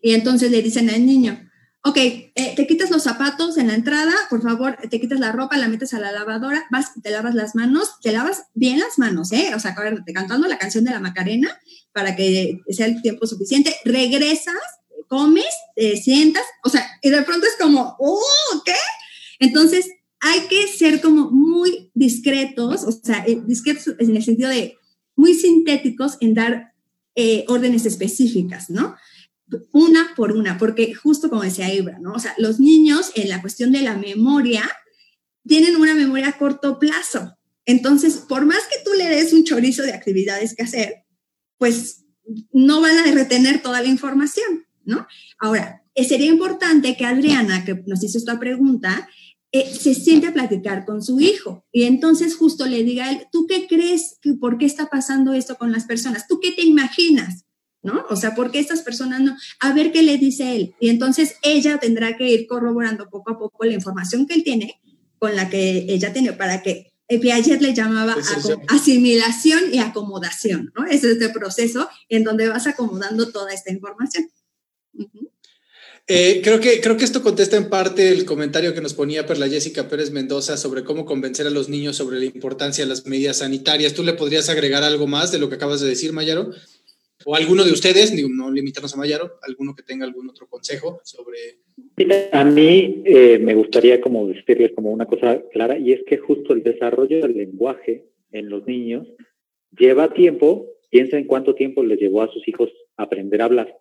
y 0.00 0.12
entonces 0.12 0.50
le 0.50 0.60
dicen 0.60 0.90
al 0.90 1.06
niño, 1.06 1.50
ok, 1.82 1.96
eh, 1.96 2.52
te 2.56 2.66
quitas 2.66 2.90
los 2.90 3.02
zapatos 3.02 3.56
en 3.56 3.68
la 3.68 3.74
entrada, 3.74 4.12
por 4.28 4.42
favor, 4.42 4.76
te 4.90 5.00
quitas 5.00 5.18
la 5.18 5.32
ropa, 5.32 5.56
la 5.56 5.68
metes 5.68 5.94
a 5.94 5.98
la 5.98 6.12
lavadora, 6.12 6.64
vas, 6.70 6.92
te 7.02 7.10
lavas 7.10 7.34
las 7.34 7.54
manos, 7.54 8.00
te 8.02 8.12
lavas 8.12 8.44
bien 8.54 8.78
las 8.80 8.98
manos, 8.98 9.32
¿eh? 9.32 9.52
O 9.54 9.60
sea, 9.60 9.74
cantando 9.74 10.46
la 10.46 10.58
canción 10.58 10.84
de 10.84 10.90
la 10.90 11.00
Macarena 11.00 11.58
para 11.94 12.16
que 12.16 12.60
sea 12.68 12.86
el 12.86 13.00
tiempo 13.00 13.26
suficiente, 13.26 13.74
regresas, 13.84 14.56
comes, 15.06 15.46
te 15.76 15.96
sientas, 15.96 16.42
o 16.64 16.68
sea, 16.68 16.86
y 17.00 17.08
de 17.08 17.22
pronto 17.22 17.46
es 17.46 17.54
como, 17.58 17.96
oh, 17.98 18.62
¿qué? 18.64 18.74
Entonces, 19.38 19.88
hay 20.20 20.40
que 20.48 20.66
ser 20.66 21.00
como 21.00 21.30
muy 21.30 21.90
discretos, 21.94 22.84
o 22.84 22.92
sea, 22.92 23.24
eh, 23.26 23.40
discretos 23.46 23.94
en 23.98 24.16
el 24.16 24.24
sentido 24.24 24.50
de 24.50 24.76
muy 25.14 25.34
sintéticos 25.34 26.16
en 26.20 26.34
dar 26.34 26.72
eh, 27.14 27.44
órdenes 27.48 27.86
específicas, 27.86 28.70
¿no? 28.70 28.96
una 29.72 30.14
por 30.16 30.32
una, 30.32 30.58
porque 30.58 30.94
justo 30.94 31.28
como 31.28 31.42
decía 31.42 31.72
Ibra, 31.72 31.98
¿no? 32.00 32.14
O 32.14 32.18
sea, 32.18 32.34
los 32.38 32.58
niños 32.58 33.12
en 33.14 33.28
la 33.28 33.40
cuestión 33.40 33.70
de 33.72 33.82
la 33.82 33.96
memoria 33.96 34.68
tienen 35.46 35.76
una 35.76 35.94
memoria 35.94 36.28
a 36.28 36.38
corto 36.38 36.78
plazo. 36.78 37.36
Entonces, 37.66 38.24
por 38.28 38.46
más 38.46 38.62
que 38.70 38.82
tú 38.84 38.92
le 38.96 39.08
des 39.08 39.32
un 39.32 39.44
chorizo 39.44 39.82
de 39.82 39.92
actividades 39.92 40.54
que 40.54 40.64
hacer, 40.64 41.03
pues 41.58 42.04
no 42.52 42.80
van 42.80 42.98
a 42.98 43.12
retener 43.12 43.62
toda 43.62 43.82
la 43.82 43.88
información, 43.88 44.66
¿no? 44.84 45.06
Ahora, 45.38 45.82
eh, 45.94 46.04
sería 46.04 46.30
importante 46.30 46.96
que 46.96 47.04
Adriana, 47.04 47.64
que 47.64 47.82
nos 47.86 48.02
hizo 48.02 48.18
esta 48.18 48.40
pregunta, 48.40 49.08
eh, 49.52 49.72
se 49.72 49.94
siente 49.94 50.26
a 50.26 50.32
platicar 50.32 50.84
con 50.84 51.02
su 51.02 51.20
hijo 51.20 51.64
y 51.70 51.84
entonces 51.84 52.34
justo 52.34 52.66
le 52.66 52.82
diga 52.82 53.06
a 53.06 53.12
él, 53.12 53.26
¿tú 53.30 53.46
qué 53.46 53.66
crees? 53.68 54.18
Que, 54.20 54.34
¿Por 54.34 54.58
qué 54.58 54.66
está 54.66 54.86
pasando 54.86 55.32
esto 55.32 55.56
con 55.56 55.70
las 55.70 55.84
personas? 55.84 56.26
¿Tú 56.26 56.40
qué 56.40 56.52
te 56.52 56.62
imaginas? 56.62 57.44
¿no? 57.84 58.04
O 58.08 58.16
sea, 58.16 58.34
¿por 58.34 58.50
qué 58.50 58.58
estas 58.58 58.80
personas 58.80 59.20
no? 59.20 59.36
A 59.60 59.72
ver 59.74 59.92
qué 59.92 60.02
le 60.02 60.16
dice 60.16 60.56
él. 60.56 60.74
Y 60.80 60.88
entonces 60.88 61.36
ella 61.42 61.78
tendrá 61.78 62.16
que 62.16 62.30
ir 62.30 62.46
corroborando 62.46 63.08
poco 63.10 63.30
a 63.30 63.38
poco 63.38 63.64
la 63.64 63.74
información 63.74 64.26
que 64.26 64.34
él 64.34 64.42
tiene 64.42 64.80
con 65.18 65.36
la 65.36 65.48
que 65.48 65.86
ella 65.88 66.12
tiene 66.12 66.32
para 66.32 66.62
que 66.62 66.93
Piaget 67.06 67.60
le 67.60 67.74
llamaba 67.74 68.16
asimilación 68.68 69.72
y 69.72 69.78
acomodación, 69.78 70.72
¿no? 70.74 70.86
Ese 70.86 71.12
es 71.12 71.20
el 71.20 71.32
proceso 71.32 71.88
en 72.08 72.24
donde 72.24 72.48
vas 72.48 72.66
acomodando 72.66 73.30
toda 73.30 73.52
esta 73.52 73.72
información. 73.72 74.30
Eh, 76.06 76.42
creo, 76.44 76.60
que, 76.60 76.82
creo 76.82 76.98
que 76.98 77.04
esto 77.04 77.22
contesta 77.22 77.56
en 77.56 77.70
parte 77.70 78.10
el 78.10 78.26
comentario 78.26 78.74
que 78.74 78.82
nos 78.82 78.92
ponía 78.92 79.26
Perla 79.26 79.48
Jessica 79.48 79.88
Pérez 79.88 80.10
Mendoza 80.10 80.58
sobre 80.58 80.84
cómo 80.84 81.06
convencer 81.06 81.46
a 81.46 81.50
los 81.50 81.70
niños 81.70 81.96
sobre 81.96 82.18
la 82.18 82.26
importancia 82.26 82.84
de 82.84 82.90
las 82.90 83.06
medidas 83.06 83.38
sanitarias. 83.38 83.94
¿Tú 83.94 84.02
le 84.02 84.12
podrías 84.12 84.50
agregar 84.50 84.82
algo 84.82 85.06
más 85.06 85.32
de 85.32 85.38
lo 85.38 85.48
que 85.48 85.54
acabas 85.54 85.80
de 85.80 85.88
decir, 85.88 86.12
Mayaro? 86.12 86.50
O 87.26 87.34
alguno 87.34 87.64
de 87.64 87.72
ustedes, 87.72 88.12
no 88.28 88.50
limitarnos 88.50 88.94
a 88.94 88.96
Mayaro, 88.96 89.38
alguno 89.42 89.74
que 89.74 89.82
tenga 89.82 90.04
algún 90.04 90.28
otro 90.28 90.46
consejo 90.46 91.00
sobre... 91.04 91.58
A 92.32 92.44
mí 92.44 93.02
eh, 93.04 93.38
me 93.38 93.54
gustaría 93.54 94.00
como 94.00 94.26
decirles 94.26 94.72
como 94.74 94.90
una 94.90 95.06
cosa 95.06 95.42
clara 95.52 95.78
y 95.78 95.92
es 95.92 96.02
que 96.06 96.18
justo 96.18 96.52
el 96.52 96.62
desarrollo 96.62 97.20
del 97.20 97.36
lenguaje 97.36 98.04
en 98.32 98.50
los 98.50 98.66
niños 98.66 99.06
lleva 99.76 100.12
tiempo, 100.12 100.66
piensa 100.90 101.18
en 101.18 101.26
cuánto 101.26 101.54
tiempo 101.54 101.82
les 101.82 101.98
llevó 101.98 102.22
a 102.22 102.32
sus 102.32 102.46
hijos 102.48 102.70
aprender 102.96 103.42
a 103.42 103.46
hablar, 103.46 103.76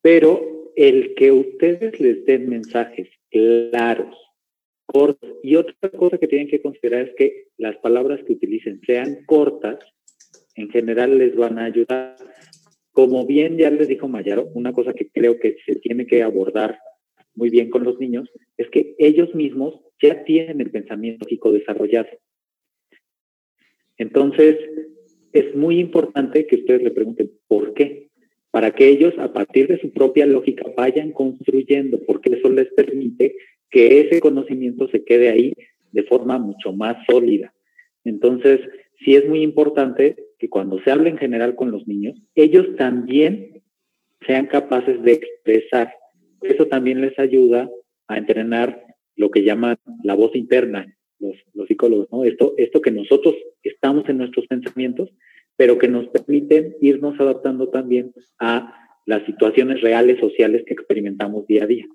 pero 0.00 0.70
el 0.76 1.14
que 1.14 1.32
ustedes 1.32 1.98
les 2.00 2.24
den 2.24 2.48
mensajes 2.48 3.08
claros, 3.30 4.16
cortos, 4.86 5.30
y 5.42 5.56
otra 5.56 5.90
cosa 5.90 6.18
que 6.18 6.28
tienen 6.28 6.48
que 6.48 6.60
considerar 6.60 7.08
es 7.08 7.14
que 7.16 7.48
las 7.56 7.76
palabras 7.76 8.20
que 8.26 8.34
utilicen 8.34 8.80
sean 8.86 9.24
cortas, 9.26 9.78
en 10.56 10.70
general 10.70 11.18
les 11.18 11.34
van 11.34 11.58
a 11.58 11.64
ayudar. 11.64 12.16
Como 12.94 13.26
bien 13.26 13.58
ya 13.58 13.70
les 13.70 13.88
dijo 13.88 14.06
Mayaro, 14.06 14.50
una 14.54 14.72
cosa 14.72 14.94
que 14.94 15.08
creo 15.10 15.40
que 15.40 15.56
se 15.66 15.74
tiene 15.74 16.06
que 16.06 16.22
abordar 16.22 16.78
muy 17.34 17.50
bien 17.50 17.68
con 17.68 17.82
los 17.82 17.98
niños 17.98 18.30
es 18.56 18.70
que 18.70 18.94
ellos 18.98 19.34
mismos 19.34 19.80
ya 20.00 20.22
tienen 20.22 20.60
el 20.60 20.70
pensamiento 20.70 21.24
lógico 21.24 21.50
desarrollado. 21.50 22.08
Entonces, 23.98 24.58
es 25.32 25.56
muy 25.56 25.80
importante 25.80 26.46
que 26.46 26.54
ustedes 26.54 26.82
le 26.84 26.92
pregunten 26.92 27.32
por 27.48 27.74
qué, 27.74 28.10
para 28.52 28.70
que 28.70 28.86
ellos 28.86 29.12
a 29.18 29.32
partir 29.32 29.66
de 29.66 29.80
su 29.80 29.92
propia 29.92 30.24
lógica 30.24 30.64
vayan 30.76 31.10
construyendo, 31.10 32.00
porque 32.06 32.34
eso 32.34 32.48
les 32.48 32.72
permite 32.74 33.34
que 33.70 34.02
ese 34.02 34.20
conocimiento 34.20 34.86
se 34.86 35.02
quede 35.04 35.30
ahí 35.30 35.52
de 35.90 36.04
forma 36.04 36.38
mucho 36.38 36.72
más 36.72 37.04
sólida. 37.10 37.52
Entonces, 38.04 38.60
sí 39.04 39.16
es 39.16 39.28
muy 39.28 39.42
importante 39.42 40.14
que 40.44 40.50
cuando 40.50 40.78
se 40.82 40.90
hable 40.90 41.08
en 41.08 41.16
general 41.16 41.54
con 41.54 41.70
los 41.70 41.88
niños, 41.88 42.20
ellos 42.34 42.66
también 42.76 43.62
sean 44.26 44.46
capaces 44.46 45.02
de 45.02 45.12
expresar. 45.12 45.94
Eso 46.42 46.66
también 46.66 47.00
les 47.00 47.18
ayuda 47.18 47.70
a 48.08 48.18
entrenar 48.18 48.84
lo 49.16 49.30
que 49.30 49.42
llaman 49.42 49.78
la 50.02 50.12
voz 50.12 50.36
interna, 50.36 50.94
los, 51.18 51.66
psicólogos, 51.66 52.08
¿no? 52.12 52.24
Esto, 52.24 52.52
esto 52.58 52.82
que 52.82 52.90
nosotros 52.90 53.34
estamos 53.62 54.06
en 54.10 54.18
nuestros 54.18 54.46
pensamientos, 54.46 55.08
pero 55.56 55.78
que 55.78 55.88
nos 55.88 56.08
permiten 56.08 56.76
irnos 56.82 57.18
adaptando 57.18 57.70
también 57.70 58.12
a 58.38 58.74
las 59.06 59.24
situaciones 59.24 59.80
reales 59.80 60.20
sociales 60.20 60.62
que 60.66 60.74
experimentamos 60.74 61.46
día 61.46 61.64
a 61.64 61.66
día. 61.66 61.86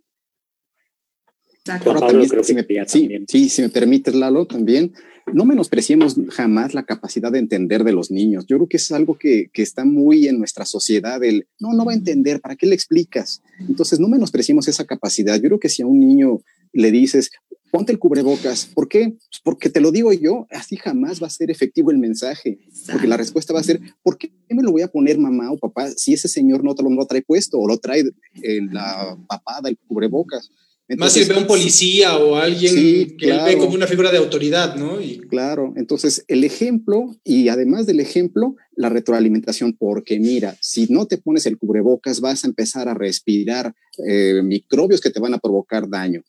Sí, 2.88 3.09
sí, 3.28 3.49
si 3.49 3.61
me 3.61 3.70
permites, 3.70 4.15
Lalo, 4.15 4.45
también 4.45 4.93
no 5.34 5.45
menospreciemos 5.45 6.15
jamás 6.30 6.74
la 6.74 6.84
capacidad 6.84 7.32
de 7.32 7.39
entender 7.39 7.84
de 7.84 7.93
los 7.93 8.11
niños. 8.11 8.45
Yo 8.47 8.57
creo 8.57 8.67
que 8.67 8.78
es 8.78 8.91
algo 8.91 9.17
que, 9.17 9.49
está 9.53 9.86
muy 9.86 10.28
en 10.28 10.39
nuestra 10.39 10.65
sociedad, 10.65 11.24
el, 11.24 11.47
no, 11.59 11.74
no 11.74 11.86
va 11.86 11.91
a 11.91 11.95
entender, 11.95 12.41
¿para 12.41 12.55
qué 12.55 12.65
le 12.65 12.76
explicas? 12.76 13.41
Entonces, 13.59 13.99
no 13.99 14.07
menospreciemos 14.07 14.67
esa 14.67 14.86
capacidad. 14.86 15.36
Yo 15.36 15.43
creo 15.43 15.59
que 15.59 15.70
si 15.70 15.82
a 15.82 15.86
un 15.86 15.99
niño 15.99 16.39
le 16.72 16.91
dices, 16.91 17.32
ponte 17.72 17.91
el 17.91 17.99
cubrebocas, 17.99 18.65
¿por 18.65 18.88
qué? 18.88 19.09
Pues 19.09 19.41
porque 19.43 19.70
te 19.70 19.82
lo 19.82 19.91
digo 19.91 20.11
yo, 20.13 20.47
así 20.51 20.76
jamás 20.78 21.22
va 21.22 21.28
a 21.28 21.32
ser 21.32 21.51
efectivo 21.51 21.91
el 21.91 21.97
mensaje, 21.97 22.59
porque 22.91 23.07
la 23.07 23.17
respuesta 23.17 23.53
va 23.53 23.59
a 23.59 23.63
ser, 23.63 23.80
¿por 24.01 24.17
qué 24.17 24.32
me 24.49 24.63
lo 24.63 24.72
voy 24.72 24.82
a 24.82 24.88
poner 24.88 25.17
mamá 25.17 25.51
o 25.51 25.57
papá 25.57 25.91
si 25.91 26.13
ese 26.13 26.28
señor 26.28 26.63
no 26.63 26.76
te 26.76 26.84
lo, 26.84 27.05
trae 27.05 27.22
puesto 27.22 27.59
o 27.59 27.67
lo 27.67 27.78
trae 27.78 28.03
en 28.41 28.74
la 28.74 29.17
papada, 29.28 29.70
el 29.70 29.78
cubrebocas? 29.78 30.49
Más 30.97 31.13
si 31.13 31.23
ve 31.25 31.35
un 31.35 31.45
policía 31.45 32.17
o 32.17 32.35
alguien 32.35 33.15
que 33.15 33.29
él 33.29 33.39
ve 33.45 33.57
como 33.57 33.75
una 33.75 33.85
figura 33.85 34.11
de 34.11 34.17
autoridad, 34.17 34.75
¿no? 34.75 34.99
Y... 34.99 35.19
Claro, 35.19 35.73
entonces 35.75 36.25
el 36.27 36.43
ejemplo 36.43 37.15
y 37.23 37.49
además 37.49 37.85
del 37.85 37.99
ejemplo, 37.99 38.55
la 38.75 38.89
retroalimentación, 38.89 39.73
porque 39.77 40.19
mira, 40.19 40.57
si 40.61 40.87
no 40.91 41.05
te 41.05 41.17
pones 41.17 41.45
el 41.45 41.59
cubrebocas 41.59 42.21
vas 42.21 42.43
a 42.43 42.47
empezar 42.47 42.89
a 42.89 42.95
respirar 42.95 43.75
eh, 44.07 44.41
microbios 44.43 44.99
que 44.99 45.11
te 45.11 45.19
van 45.19 45.35
a 45.35 45.39
provocar 45.39 45.87
daño. 45.87 46.23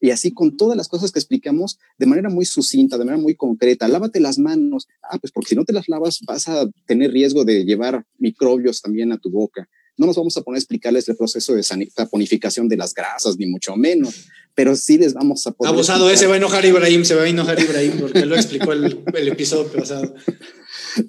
Y 0.00 0.10
así 0.10 0.32
con 0.32 0.56
todas 0.56 0.76
las 0.76 0.88
cosas 0.88 1.10
que 1.10 1.18
explicamos 1.18 1.78
de 1.98 2.06
manera 2.06 2.28
muy 2.28 2.44
sucinta, 2.44 2.98
de 2.98 3.04
manera 3.04 3.22
muy 3.22 3.34
concreta, 3.34 3.88
lávate 3.88 4.20
las 4.20 4.38
manos. 4.38 4.86
Ah, 5.02 5.18
pues 5.18 5.32
porque 5.32 5.50
si 5.50 5.56
no 5.56 5.64
te 5.64 5.72
las 5.72 5.88
lavas 5.88 6.20
vas 6.26 6.48
a 6.48 6.66
tener 6.86 7.12
riesgo 7.12 7.44
de 7.44 7.64
llevar 7.64 8.04
microbios 8.18 8.80
también 8.80 9.12
a 9.12 9.18
tu 9.18 9.30
boca. 9.30 9.68
No 9.96 10.06
nos 10.06 10.16
vamos 10.16 10.36
a 10.36 10.42
poner 10.42 10.56
a 10.56 10.60
explicarles 10.60 11.08
el 11.08 11.16
proceso 11.16 11.54
de 11.54 11.62
saponificación 11.62 12.68
de 12.68 12.76
las 12.76 12.94
grasas, 12.94 13.38
ni 13.38 13.46
mucho 13.46 13.76
menos, 13.76 14.26
pero 14.54 14.76
sí 14.76 14.98
les 14.98 15.14
vamos 15.14 15.46
a 15.46 15.52
poner. 15.52 15.72
Abusado, 15.72 16.10
ese 16.10 16.26
va 16.26 16.34
a 16.34 16.36
enojar 16.38 16.64
Ibrahim, 16.64 17.04
se 17.04 17.14
va 17.14 17.22
a 17.22 17.28
enojar 17.28 17.58
Ibrahim, 17.60 17.92
porque 18.00 18.20
él 18.20 18.28
lo 18.28 18.36
explicó 18.36 18.72
el, 18.72 19.02
el 19.14 19.28
episodio 19.28 19.70
pasado. 19.72 20.14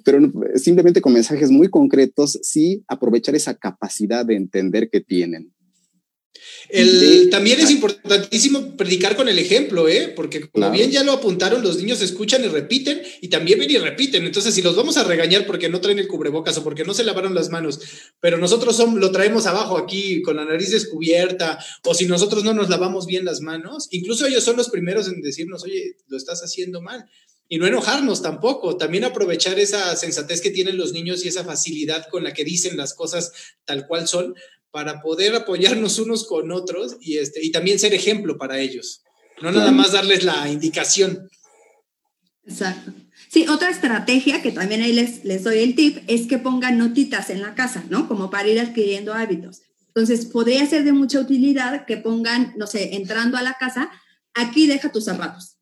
Pero 0.04 0.20
simplemente 0.56 1.00
con 1.00 1.14
mensajes 1.14 1.50
muy 1.50 1.70
concretos, 1.70 2.38
sí 2.42 2.84
aprovechar 2.88 3.34
esa 3.34 3.54
capacidad 3.54 4.24
de 4.26 4.36
entender 4.36 4.90
que 4.90 5.00
tienen 5.00 5.50
también 7.30 7.60
es 7.60 7.70
importantísimo 7.70 8.76
predicar 8.76 9.16
con 9.16 9.28
el 9.28 9.38
ejemplo, 9.38 9.88
¿eh? 9.88 10.12
porque 10.14 10.48
como 10.48 10.70
bien 10.70 10.90
ya 10.90 11.02
lo 11.02 11.12
apuntaron, 11.12 11.62
los 11.62 11.78
niños 11.78 12.02
escuchan 12.02 12.44
y 12.44 12.48
repiten 12.48 13.02
y 13.20 13.28
también 13.28 13.58
ven 13.58 13.70
y 13.70 13.78
repiten. 13.78 14.24
Entonces, 14.24 14.54
si 14.54 14.62
los 14.62 14.76
vamos 14.76 14.96
a 14.96 15.04
regañar 15.04 15.46
porque 15.46 15.68
no 15.68 15.80
traen 15.80 15.98
el 15.98 16.08
cubrebocas 16.08 16.58
o 16.58 16.64
porque 16.64 16.84
no 16.84 16.94
se 16.94 17.04
lavaron 17.04 17.34
las 17.34 17.50
manos, 17.50 17.80
pero 18.20 18.38
nosotros 18.38 18.78
lo 18.78 19.10
traemos 19.10 19.46
abajo 19.46 19.78
aquí 19.78 20.22
con 20.22 20.36
la 20.36 20.44
nariz 20.44 20.70
descubierta, 20.70 21.58
o 21.84 21.94
si 21.94 22.06
nosotros 22.06 22.44
no 22.44 22.54
nos 22.54 22.68
lavamos 22.68 23.06
bien 23.06 23.24
las 23.24 23.40
manos, 23.40 23.88
incluso 23.90 24.26
ellos 24.26 24.44
son 24.44 24.56
los 24.56 24.68
primeros 24.68 25.08
en 25.08 25.22
decirnos, 25.22 25.64
oye, 25.64 25.96
lo 26.08 26.16
estás 26.16 26.42
haciendo 26.42 26.82
mal. 26.82 27.06
y 27.50 27.56
no 27.56 27.66
enojarnos 27.66 28.20
tampoco, 28.20 28.76
también 28.76 29.04
aprovechar 29.04 29.58
esa 29.58 29.96
sensatez 29.96 30.42
que 30.42 30.50
tienen 30.50 30.76
los 30.76 30.92
niños 30.92 31.24
y 31.24 31.28
esa 31.28 31.44
facilidad 31.44 32.06
con 32.10 32.22
la 32.22 32.34
que 32.34 32.44
dicen 32.44 32.76
las 32.76 32.92
cosas 32.92 33.32
tal 33.64 33.86
cual 33.86 34.06
son 34.06 34.34
para 34.70 35.00
poder 35.00 35.34
apoyarnos 35.34 35.98
unos 35.98 36.26
con 36.26 36.52
otros 36.52 36.96
y, 37.00 37.18
este, 37.18 37.44
y 37.44 37.50
también 37.50 37.78
ser 37.78 37.94
ejemplo 37.94 38.36
para 38.38 38.58
ellos, 38.58 39.02
no 39.40 39.50
nada 39.52 39.70
más 39.72 39.92
darles 39.92 40.24
la 40.24 40.48
indicación. 40.48 41.28
Exacto. 42.46 42.92
Sí, 43.30 43.46
otra 43.48 43.70
estrategia 43.70 44.40
que 44.40 44.52
también 44.52 44.82
ahí 44.82 44.92
les, 44.92 45.24
les 45.24 45.44
doy 45.44 45.58
el 45.58 45.74
tip 45.74 45.98
es 46.06 46.26
que 46.26 46.38
pongan 46.38 46.78
notitas 46.78 47.28
en 47.28 47.42
la 47.42 47.54
casa, 47.54 47.84
¿no? 47.90 48.08
Como 48.08 48.30
para 48.30 48.48
ir 48.48 48.58
adquiriendo 48.58 49.12
hábitos. 49.12 49.60
Entonces, 49.88 50.26
podría 50.26 50.64
ser 50.66 50.84
de 50.84 50.92
mucha 50.92 51.20
utilidad 51.20 51.84
que 51.84 51.98
pongan, 51.98 52.54
no 52.56 52.66
sé, 52.66 52.94
entrando 52.94 53.36
a 53.36 53.42
la 53.42 53.54
casa, 53.54 53.90
aquí 54.34 54.66
deja 54.66 54.92
tus 54.92 55.04
zapatos 55.04 55.57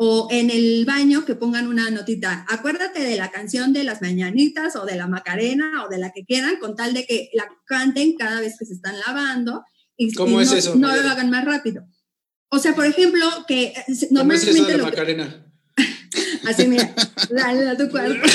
o 0.00 0.28
en 0.30 0.48
el 0.50 0.84
baño 0.84 1.24
que 1.24 1.34
pongan 1.34 1.66
una 1.66 1.90
notita, 1.90 2.46
acuérdate 2.48 3.00
de 3.00 3.16
la 3.16 3.32
canción 3.32 3.72
de 3.72 3.82
las 3.82 4.00
mañanitas 4.00 4.76
o 4.76 4.86
de 4.86 4.94
la 4.94 5.08
Macarena 5.08 5.84
o 5.84 5.88
de 5.88 5.98
la 5.98 6.12
que 6.12 6.24
quieran, 6.24 6.58
con 6.60 6.76
tal 6.76 6.94
de 6.94 7.04
que 7.04 7.30
la 7.32 7.48
canten 7.66 8.14
cada 8.16 8.40
vez 8.40 8.54
que 8.56 8.64
se 8.64 8.74
están 8.74 8.96
lavando. 9.00 9.64
Y, 9.96 10.14
¿Cómo 10.14 10.40
es 10.40 10.52
no, 10.52 10.56
eso? 10.56 10.76
No 10.76 10.94
lo 10.94 11.08
hagan 11.08 11.30
más 11.30 11.44
rápido. 11.44 11.84
O 12.48 12.60
sea, 12.60 12.76
por 12.76 12.86
ejemplo, 12.86 13.26
que 13.48 13.74
¿Cómo 14.16 14.32
es 14.34 14.46
eso 14.46 14.66
de 14.66 14.76
la 14.76 14.84
Macarena? 14.84 15.52
Que, 15.74 15.82
así, 16.48 16.68
mira, 16.68 16.94
dale 17.30 17.68
a 17.68 17.76
tu 17.76 17.90
cuerpo. 17.90 18.24
es 18.24 18.32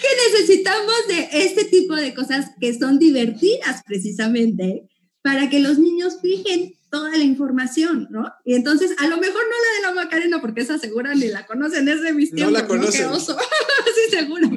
que 0.00 0.08
necesitamos 0.30 0.94
de 1.08 1.28
este 1.30 1.64
tipo 1.66 1.94
de 1.94 2.14
cosas 2.14 2.52
que 2.58 2.72
son 2.72 2.98
divertidas 2.98 3.82
precisamente 3.84 4.88
para 5.20 5.50
que 5.50 5.60
los 5.60 5.78
niños 5.78 6.20
fijen 6.22 6.75
toda 6.96 7.10
la 7.10 7.24
información, 7.24 8.08
¿no? 8.10 8.24
Y 8.46 8.54
entonces, 8.54 8.92
a 8.96 9.06
lo 9.06 9.18
mejor 9.18 9.42
no 9.42 9.50
la 9.50 9.76
de 9.76 9.82
la 9.82 10.02
Macarena, 10.02 10.40
porque 10.40 10.62
esa 10.62 10.78
segura 10.78 11.14
ni 11.14 11.28
la 11.28 11.44
conocen, 11.44 11.86
es 11.88 12.00
de 12.00 12.14
mis 12.14 12.32
No 12.32 12.50
la 12.50 12.66
tiempos, 12.66 12.76
conocen. 12.78 13.06
Oso. 13.08 13.36
sí, 13.94 14.16
seguro. 14.16 14.48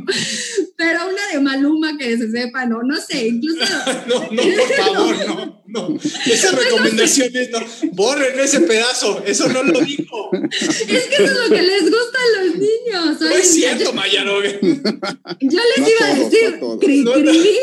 Pero 0.77 0.99
una 1.09 1.27
de 1.33 1.39
Maluma 1.41 1.97
que 1.97 2.17
se 2.17 2.31
sepa, 2.31 2.65
no, 2.65 2.81
no 2.81 2.95
sé, 2.95 3.27
incluso... 3.27 3.59
No, 4.07 4.21
no, 4.31 4.41
por 4.41 4.73
favor, 4.73 5.27
no, 5.27 5.63
no. 5.67 5.99
Esas 6.25 6.55
recomendaciones, 6.55 7.49
no. 7.51 7.59
Borren 7.91 8.39
ese 8.39 8.61
pedazo, 8.61 9.21
eso 9.25 9.49
no 9.49 9.61
lo 9.63 9.81
dijo. 9.81 10.31
Es 10.33 10.87
que 10.87 11.15
eso 11.15 11.25
es 11.25 11.49
lo 11.49 11.55
que 11.55 11.61
les 11.61 11.83
gusta 11.83 12.17
a 12.17 12.43
los 12.43 12.55
niños. 12.55 13.21
No 13.21 13.29
es 13.29 13.53
cierto, 13.53 13.83
yo, 13.83 13.93
Mayarogue. 13.93 14.59
yo 14.61 15.59
les 15.59 15.77
No 15.77 15.89
iba 15.89 16.05
a 16.05 16.15
todos, 16.15 16.17
no 16.17 16.25
a 16.25 16.29
decir, 16.29 16.59
cri, 16.79 17.03
cri. 17.03 17.57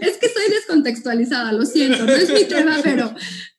Es 0.00 0.18
que 0.18 0.28
soy 0.28 0.50
descontextualizada, 0.50 1.52
lo 1.52 1.64
siento, 1.64 2.04
no 2.04 2.12
es 2.12 2.30
mi 2.30 2.44
tema, 2.44 2.78
pero 2.82 3.14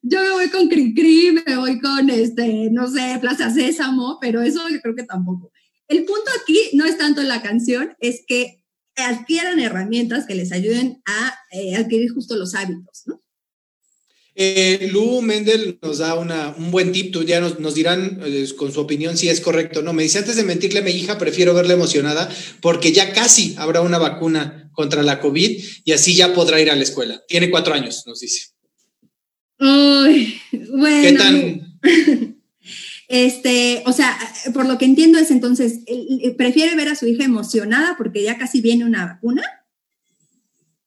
yo 0.07 0.21
me 0.21 0.31
voy 0.31 0.49
con 0.49 0.67
cri, 0.67 0.93
cri, 0.93 1.31
me 1.31 1.57
voy 1.57 1.79
con, 1.79 2.09
este, 2.11 2.69
no 2.71 2.87
sé, 2.87 3.17
Plaza 3.19 3.49
Sésamo, 3.49 4.19
pero 4.21 4.43
eso 4.43 4.61
yo 4.69 4.79
creo 4.79 4.95
que 4.95 5.03
tampoco. 5.03 5.51
El 5.87 6.05
punto 6.05 6.29
aquí 6.39 6.57
no 6.73 6.85
es 6.85 6.97
tanto 6.97 7.23
la 7.23 7.41
canción, 7.41 7.95
es 7.99 8.23
que 8.27 8.63
adquieran 8.95 9.59
herramientas 9.59 10.25
que 10.27 10.35
les 10.35 10.51
ayuden 10.51 11.01
a 11.05 11.35
eh, 11.51 11.75
adquirir 11.75 12.11
justo 12.13 12.35
los 12.35 12.53
hábitos, 12.53 13.03
¿no? 13.07 13.21
Eh, 14.37 14.89
Lu 14.91 15.21
Mendel 15.21 15.79
nos 15.81 15.99
da 15.99 16.13
una, 16.15 16.53
un 16.57 16.69
buen 16.69 16.91
tip, 16.91 17.11
tú 17.11 17.23
ya 17.23 17.39
nos, 17.39 17.59
nos 17.59 17.73
dirán 17.73 18.19
eh, 18.25 18.45
con 18.57 18.71
su 18.71 18.81
opinión 18.81 19.17
si 19.17 19.29
es 19.29 19.39
correcto 19.39 19.79
o 19.79 19.81
no. 19.83 19.93
Me 19.93 20.03
dice, 20.03 20.19
antes 20.19 20.35
de 20.35 20.43
mentirle 20.43 20.79
a 20.79 20.83
mi 20.83 20.91
hija, 20.91 21.17
prefiero 21.17 21.53
verla 21.53 21.73
emocionada 21.73 22.29
porque 22.61 22.91
ya 22.91 23.13
casi 23.13 23.55
habrá 23.57 23.79
una 23.81 23.97
vacuna 23.97 24.69
contra 24.73 25.03
la 25.03 25.21
COVID 25.21 25.63
y 25.85 25.91
así 25.93 26.15
ya 26.15 26.33
podrá 26.33 26.59
ir 26.59 26.69
a 26.69 26.75
la 26.75 26.83
escuela. 26.83 27.23
Tiene 27.29 27.49
cuatro 27.49 27.73
años, 27.73 28.03
nos 28.05 28.19
dice. 28.19 28.54
Uy, 29.59 30.41
bueno. 30.71 31.01
¿Qué 31.01 31.13
tan? 31.13 32.35
Este, 33.07 33.83
o 33.85 33.93
sea, 33.93 34.17
por 34.53 34.65
lo 34.65 34.77
que 34.77 34.85
entiendo 34.85 35.19
es 35.19 35.29
entonces, 35.29 35.81
prefiere 36.37 36.75
ver 36.75 36.89
a 36.89 36.95
su 36.95 37.05
hija 37.05 37.23
emocionada 37.23 37.95
porque 37.97 38.23
ya 38.23 38.37
casi 38.37 38.61
viene 38.61 38.83
una 38.83 39.05
vacuna. 39.05 39.43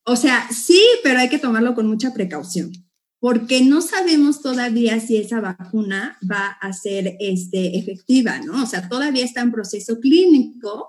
O 0.05 0.17
sea, 0.17 0.49
sí, 0.51 0.83
pero 1.05 1.21
hay 1.21 1.29
que 1.29 1.39
tomarlo 1.39 1.75
con 1.75 1.87
mucha 1.87 2.13
precaución, 2.13 2.73
porque 3.21 3.63
no 3.63 3.83
sabemos 3.83 4.43
todavía 4.43 4.99
si 5.01 5.19
esa 5.19 5.41
vacuna 5.41 6.19
va 6.29 6.47
a 6.61 6.73
ser 6.73 7.17
este, 7.21 7.79
efectiva, 7.79 8.41
¿no? 8.41 8.63
O 8.63 8.67
sea, 8.67 8.89
todavía 8.89 9.25
está 9.25 9.43
en 9.43 9.53
proceso 9.53 10.01
clínico 10.01 10.89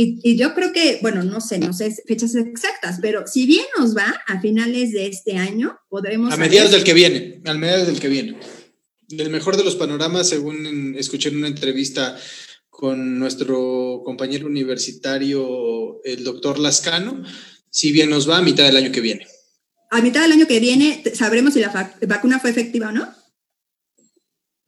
y, 0.00 0.20
y 0.22 0.36
yo 0.36 0.54
creo 0.54 0.72
que, 0.72 0.98
bueno, 1.02 1.24
no 1.24 1.40
sé, 1.40 1.58
no 1.58 1.72
sé 1.72 1.92
fechas 2.06 2.34
exactas, 2.36 2.98
pero 3.02 3.26
si 3.26 3.46
bien 3.46 3.64
nos 3.78 3.96
va 3.96 4.14
a 4.26 4.40
finales 4.40 4.92
de 4.92 5.06
este 5.08 5.36
año, 5.36 5.76
podremos... 5.88 6.32
A 6.32 6.36
mediados 6.36 6.70
del 6.70 6.84
que 6.84 6.94
viene, 6.94 7.42
al 7.46 7.58
mediados 7.58 7.88
del 7.88 7.98
que 7.98 8.06
viene. 8.08 8.38
Del 9.08 9.30
mejor 9.30 9.56
de 9.56 9.64
los 9.64 9.74
panoramas, 9.74 10.28
según 10.28 10.94
escuché 10.96 11.30
en 11.30 11.38
una 11.38 11.48
entrevista 11.48 12.16
con 12.70 13.18
nuestro 13.18 14.02
compañero 14.04 14.46
universitario, 14.46 16.00
el 16.04 16.22
doctor 16.22 16.58
Lascano, 16.60 17.24
si 17.70 17.90
bien 17.90 18.08
nos 18.08 18.28
va 18.30 18.38
a 18.38 18.42
mitad 18.42 18.64
del 18.64 18.76
año 18.76 18.92
que 18.92 19.00
viene. 19.00 19.26
a 19.90 20.00
mitad 20.00 20.20
del 20.22 20.32
año 20.32 20.46
que 20.46 20.60
viene 20.60 21.02
sabremos 21.14 21.54
si 21.54 21.60
la 21.60 21.96
vacuna 22.06 22.38
fue 22.38 22.50
efectiva 22.50 22.90
o 22.90 22.92
no. 22.92 23.08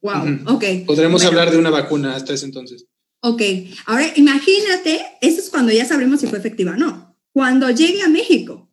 Wow, 0.02 0.22
Ujú. 0.24 0.54
ok. 0.56 0.64
Podremos 0.86 1.22
Bueno, 1.22 1.28
hablar 1.28 1.50
de 1.52 1.58
una 1.58 1.70
vacuna 1.70 2.16
hasta 2.16 2.32
ese 2.32 2.46
entonces. 2.46 2.86
Ok, 3.22 3.42
ahora 3.86 4.06
imagínate, 4.16 5.04
eso 5.20 5.40
es 5.40 5.50
cuando 5.50 5.72
ya 5.72 5.84
sabremos 5.84 6.20
si 6.20 6.26
fue 6.26 6.38
efectiva 6.38 6.72
o 6.72 6.76
no. 6.76 7.16
Cuando 7.32 7.70
llegue 7.70 8.02
a 8.02 8.08
México, 8.08 8.70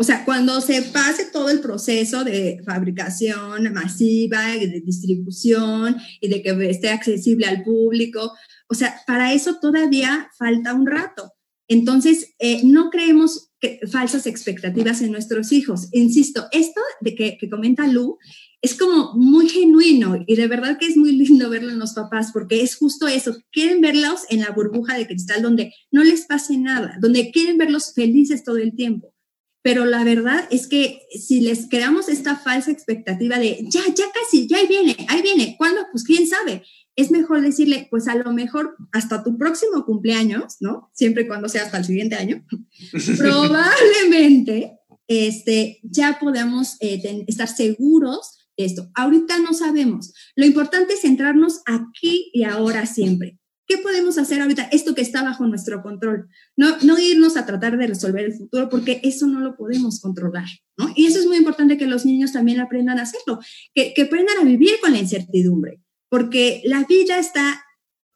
o 0.00 0.02
sea, 0.02 0.24
cuando 0.24 0.62
se 0.62 0.80
pase 0.80 1.26
todo 1.26 1.50
el 1.50 1.60
proceso 1.60 2.24
de 2.24 2.62
fabricación 2.64 3.70
masiva 3.74 4.56
y 4.56 4.66
de 4.66 4.80
distribución 4.80 5.96
y 6.22 6.28
de 6.28 6.42
que 6.42 6.70
esté 6.70 6.88
accesible 6.88 7.44
al 7.44 7.62
público, 7.62 8.32
o 8.68 8.74
sea, 8.74 9.02
para 9.06 9.34
eso 9.34 9.58
todavía 9.60 10.30
falta 10.38 10.72
un 10.72 10.86
rato. 10.86 11.34
Entonces, 11.68 12.34
eh, 12.38 12.62
no 12.64 12.88
creemos 12.88 13.50
que, 13.60 13.80
falsas 13.92 14.26
expectativas 14.26 15.02
en 15.02 15.12
nuestros 15.12 15.52
hijos. 15.52 15.88
Insisto, 15.92 16.46
esto 16.50 16.80
de 17.02 17.14
que, 17.14 17.36
que 17.38 17.50
comenta 17.50 17.86
Lu 17.86 18.16
es 18.62 18.74
como 18.74 19.14
muy 19.14 19.48
genuino 19.48 20.22
y 20.26 20.36
de 20.36 20.46
verdad 20.46 20.78
que 20.78 20.86
es 20.86 20.96
muy 20.96 21.12
lindo 21.12 21.48
verlo 21.48 21.70
en 21.70 21.78
los 21.78 21.94
papás 21.94 22.30
porque 22.32 22.62
es 22.62 22.76
justo 22.76 23.08
eso, 23.08 23.36
quieren 23.50 23.80
verlos 23.80 24.22
en 24.28 24.40
la 24.40 24.50
burbuja 24.50 24.96
de 24.96 25.06
cristal 25.06 25.42
donde 25.42 25.72
no 25.90 26.04
les 26.04 26.26
pase 26.26 26.58
nada, 26.58 26.96
donde 27.00 27.30
quieren 27.30 27.56
verlos 27.56 27.94
felices 27.94 28.44
todo 28.44 28.58
el 28.58 28.74
tiempo. 28.74 29.14
Pero 29.62 29.84
la 29.84 30.04
verdad 30.04 30.46
es 30.50 30.66
que 30.66 31.02
si 31.10 31.40
les 31.40 31.68
creamos 31.68 32.08
esta 32.08 32.36
falsa 32.36 32.70
expectativa 32.70 33.38
de 33.38 33.58
ya, 33.70 33.82
ya 33.94 34.06
casi, 34.12 34.46
ya 34.46 34.56
ahí 34.56 34.66
viene, 34.66 34.96
ahí 35.08 35.20
viene, 35.20 35.54
¿cuándo? 35.58 35.82
Pues 35.92 36.04
quién 36.04 36.26
sabe. 36.26 36.62
Es 36.96 37.10
mejor 37.10 37.42
decirle, 37.42 37.86
pues 37.90 38.08
a 38.08 38.14
lo 38.14 38.32
mejor 38.32 38.74
hasta 38.92 39.22
tu 39.22 39.36
próximo 39.36 39.84
cumpleaños, 39.84 40.56
¿no? 40.60 40.90
Siempre 40.94 41.24
y 41.24 41.26
cuando 41.26 41.48
sea 41.48 41.64
hasta 41.64 41.76
el 41.76 41.84
siguiente 41.84 42.16
año, 42.16 42.44
probablemente 43.18 44.78
este, 45.06 45.80
ya 45.82 46.18
podamos 46.18 46.76
eh, 46.80 47.24
estar 47.26 47.48
seguros 47.48 48.39
esto. 48.64 48.90
Ahorita 48.94 49.38
no 49.38 49.52
sabemos. 49.54 50.12
Lo 50.36 50.46
importante 50.46 50.94
es 50.94 51.00
centrarnos 51.00 51.60
aquí 51.66 52.30
y 52.32 52.44
ahora 52.44 52.86
siempre. 52.86 53.38
¿Qué 53.66 53.78
podemos 53.78 54.18
hacer 54.18 54.40
ahorita? 54.40 54.64
Esto 54.72 54.96
que 54.96 55.00
está 55.00 55.22
bajo 55.22 55.46
nuestro 55.46 55.80
control. 55.80 56.28
No, 56.56 56.76
no 56.82 56.98
irnos 56.98 57.36
a 57.36 57.46
tratar 57.46 57.78
de 57.78 57.86
resolver 57.86 58.24
el 58.24 58.34
futuro 58.34 58.68
porque 58.68 59.00
eso 59.04 59.28
no 59.28 59.38
lo 59.38 59.56
podemos 59.56 60.00
controlar, 60.00 60.48
¿no? 60.76 60.92
Y 60.96 61.06
eso 61.06 61.20
es 61.20 61.26
muy 61.26 61.36
importante 61.36 61.78
que 61.78 61.86
los 61.86 62.04
niños 62.04 62.32
también 62.32 62.58
aprendan 62.58 62.98
a 62.98 63.02
hacerlo, 63.02 63.38
que, 63.72 63.94
que 63.94 64.02
aprendan 64.02 64.38
a 64.38 64.44
vivir 64.44 64.72
con 64.80 64.92
la 64.92 64.98
incertidumbre, 64.98 65.80
porque 66.08 66.62
la 66.64 66.82
vida 66.82 67.20
está 67.20 67.62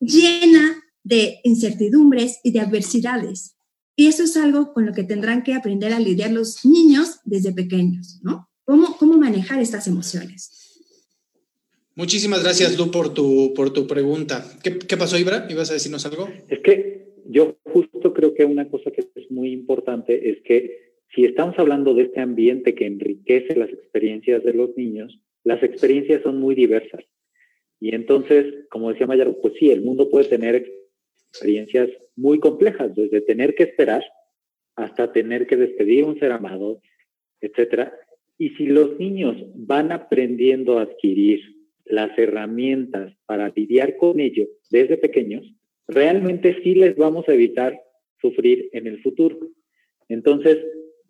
llena 0.00 0.82
de 1.04 1.38
incertidumbres 1.44 2.40
y 2.42 2.50
de 2.50 2.58
adversidades. 2.58 3.54
Y 3.96 4.08
eso 4.08 4.24
es 4.24 4.36
algo 4.36 4.72
con 4.72 4.86
lo 4.86 4.92
que 4.92 5.04
tendrán 5.04 5.44
que 5.44 5.54
aprender 5.54 5.92
a 5.92 6.00
lidiar 6.00 6.32
los 6.32 6.64
niños 6.64 7.20
desde 7.24 7.52
pequeños, 7.52 8.18
¿no? 8.22 8.48
¿Cómo, 8.64 8.96
cómo 8.98 9.16
manejar 9.18 9.60
estas 9.60 9.86
emociones? 9.86 10.60
Muchísimas 11.96 12.42
gracias, 12.42 12.76
Lu, 12.76 12.90
por 12.90 13.14
tu, 13.14 13.52
por 13.54 13.72
tu 13.72 13.86
pregunta. 13.86 14.44
¿Qué, 14.62 14.78
qué 14.78 14.96
pasó, 14.96 15.16
Ibra? 15.16 15.46
¿Ibas 15.48 15.70
a 15.70 15.74
decirnos 15.74 16.04
algo? 16.06 16.28
Es 16.48 16.60
que 16.60 17.14
yo 17.26 17.56
justo 17.62 18.12
creo 18.12 18.34
que 18.34 18.44
una 18.44 18.68
cosa 18.68 18.90
que 18.90 19.08
es 19.14 19.30
muy 19.30 19.52
importante 19.52 20.30
es 20.30 20.42
que 20.42 20.84
si 21.14 21.24
estamos 21.24 21.58
hablando 21.58 21.94
de 21.94 22.04
este 22.04 22.20
ambiente 22.20 22.74
que 22.74 22.86
enriquece 22.86 23.54
las 23.56 23.70
experiencias 23.70 24.42
de 24.42 24.54
los 24.54 24.76
niños, 24.76 25.20
las 25.44 25.62
experiencias 25.62 26.22
son 26.22 26.40
muy 26.40 26.54
diversas. 26.54 27.04
Y 27.80 27.94
entonces, 27.94 28.66
como 28.70 28.90
decía 28.90 29.06
Mayaro, 29.06 29.40
pues 29.40 29.54
sí, 29.58 29.70
el 29.70 29.82
mundo 29.82 30.10
puede 30.10 30.28
tener 30.28 30.66
experiencias 31.30 31.90
muy 32.16 32.40
complejas, 32.40 32.94
desde 32.94 33.20
tener 33.20 33.54
que 33.54 33.64
esperar 33.64 34.02
hasta 34.76 35.12
tener 35.12 35.46
que 35.46 35.56
despedir 35.56 36.04
a 36.04 36.08
un 36.08 36.18
ser 36.18 36.32
amado, 36.32 36.80
etcétera. 37.40 37.92
Y 38.38 38.50
si 38.50 38.66
los 38.66 38.98
niños 38.98 39.36
van 39.54 39.92
aprendiendo 39.92 40.78
a 40.78 40.82
adquirir 40.82 41.40
las 41.84 42.16
herramientas 42.18 43.14
para 43.26 43.52
lidiar 43.54 43.96
con 43.96 44.20
ello 44.20 44.46
desde 44.70 44.96
pequeños, 44.96 45.54
realmente 45.86 46.60
sí 46.62 46.74
les 46.74 46.96
vamos 46.96 47.28
a 47.28 47.34
evitar 47.34 47.80
sufrir 48.20 48.70
en 48.72 48.86
el 48.86 49.02
futuro. 49.02 49.38
Entonces, 50.08 50.58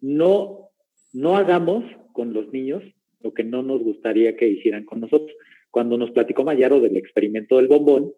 no, 0.00 0.70
no 1.12 1.36
hagamos 1.36 1.84
con 2.12 2.32
los 2.32 2.52
niños 2.52 2.82
lo 3.20 3.32
que 3.32 3.44
no 3.44 3.62
nos 3.62 3.82
gustaría 3.82 4.36
que 4.36 4.48
hicieran 4.48 4.84
con 4.84 5.00
nosotros. 5.00 5.34
cuando 5.70 5.98
nos 5.98 6.12
platicó 6.12 6.44
Mayaro 6.44 6.78
del 6.78 6.96
experimento 6.96 7.56
del 7.56 7.66
bombón 7.66 8.12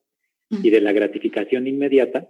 y 0.63 0.69
de 0.69 0.83
la 0.83 0.93
gratificación 0.93 1.67
inmediata, 1.67 2.29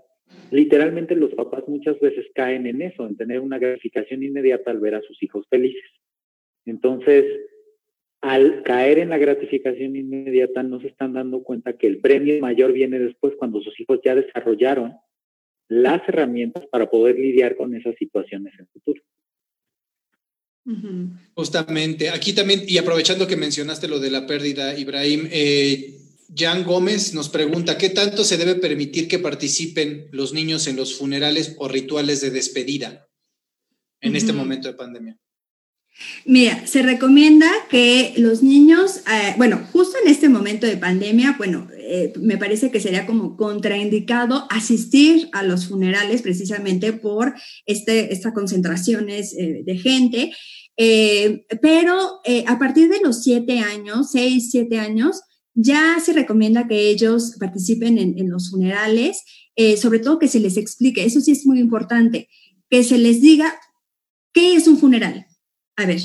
literalmente 0.52 1.16
los 1.16 1.34
papás 1.34 1.64
muchas 1.66 1.98
veces 1.98 2.26
caen 2.32 2.66
en 2.68 2.80
eso, 2.80 3.04
en 3.04 3.16
tener 3.16 3.40
una 3.40 3.58
gratificación 3.58 4.22
inmediata 4.22 4.70
al 4.70 4.78
ver 4.78 4.94
a 4.94 5.02
sus 5.02 5.20
hijos 5.24 5.44
felices. 5.50 5.82
Entonces, 6.66 7.24
al 8.20 8.62
caer 8.64 8.98
en 8.98 9.10
la 9.10 9.18
gratificación 9.18 9.96
inmediata, 9.96 10.62
no 10.62 10.80
se 10.80 10.88
están 10.88 11.12
dando 11.12 11.42
cuenta 11.42 11.76
que 11.76 11.86
el 11.86 12.00
premio 12.00 12.40
mayor 12.40 12.72
viene 12.72 12.98
después 12.98 13.34
cuando 13.38 13.60
sus 13.60 13.78
hijos 13.80 14.00
ya 14.04 14.14
desarrollaron 14.14 14.94
las 15.68 16.06
herramientas 16.08 16.64
para 16.70 16.90
poder 16.90 17.16
lidiar 17.16 17.56
con 17.56 17.74
esas 17.74 17.94
situaciones 17.96 18.52
en 18.54 18.60
el 18.60 18.66
futuro. 18.68 19.02
Justamente, 21.34 22.10
aquí 22.10 22.32
también, 22.32 22.62
y 22.66 22.78
aprovechando 22.78 23.28
que 23.28 23.36
mencionaste 23.36 23.86
lo 23.86 24.00
de 24.00 24.10
la 24.10 24.26
pérdida, 24.26 24.76
Ibrahim, 24.76 25.28
eh, 25.30 25.96
Jan 26.34 26.64
Gómez 26.64 27.14
nos 27.14 27.28
pregunta, 27.28 27.78
¿qué 27.78 27.90
tanto 27.90 28.24
se 28.24 28.36
debe 28.36 28.56
permitir 28.56 29.06
que 29.06 29.20
participen 29.20 30.08
los 30.10 30.32
niños 30.32 30.66
en 30.66 30.74
los 30.74 30.98
funerales 30.98 31.54
o 31.58 31.68
rituales 31.68 32.20
de 32.20 32.30
despedida 32.30 33.08
en 34.00 34.16
este 34.16 34.32
momento 34.32 34.66
de 34.66 34.74
pandemia? 34.74 35.16
Mira, 36.24 36.66
se 36.66 36.82
recomienda 36.82 37.48
que 37.70 38.12
los 38.16 38.42
niños, 38.42 38.98
eh, 38.98 39.34
bueno, 39.38 39.60
justo 39.72 39.96
en 40.02 40.10
este 40.10 40.28
momento 40.28 40.66
de 40.66 40.76
pandemia, 40.76 41.36
bueno, 41.38 41.68
eh, 41.78 42.12
me 42.20 42.36
parece 42.36 42.70
que 42.70 42.80
sería 42.80 43.06
como 43.06 43.36
contraindicado 43.36 44.46
asistir 44.50 45.28
a 45.32 45.42
los 45.42 45.68
funerales 45.68 46.22
precisamente 46.22 46.92
por 46.92 47.34
este, 47.64 48.12
estas 48.12 48.34
concentraciones 48.34 49.34
eh, 49.34 49.62
de 49.64 49.78
gente. 49.78 50.32
pero 51.62 52.20
a 52.46 52.58
partir 52.58 52.90
de 52.90 53.00
los 53.00 53.22
siete 53.22 53.60
años, 53.60 54.10
seis, 54.12 54.50
siete 54.50 54.78
años, 54.78 55.22
ya 55.54 55.98
se 56.04 56.12
recomienda 56.12 56.68
que 56.68 56.90
ellos 56.90 57.36
participen 57.40 57.96
en, 57.98 58.18
en 58.18 58.28
los 58.30 58.50
funerales, 58.50 59.22
sobre 59.78 60.00
todo 60.00 60.18
que 60.18 60.28
se 60.28 60.40
les 60.40 60.58
explique, 60.58 61.04
eso 61.04 61.22
sí 61.22 61.32
es 61.32 61.46
muy 61.46 61.60
importante, 61.60 62.28
que 62.68 62.84
se 62.84 62.98
les 62.98 63.22
diga 63.22 63.54
qué 64.34 64.54
es 64.54 64.68
un 64.68 64.76
funeral 64.76 65.25
a 65.76 65.86
ver, 65.86 66.00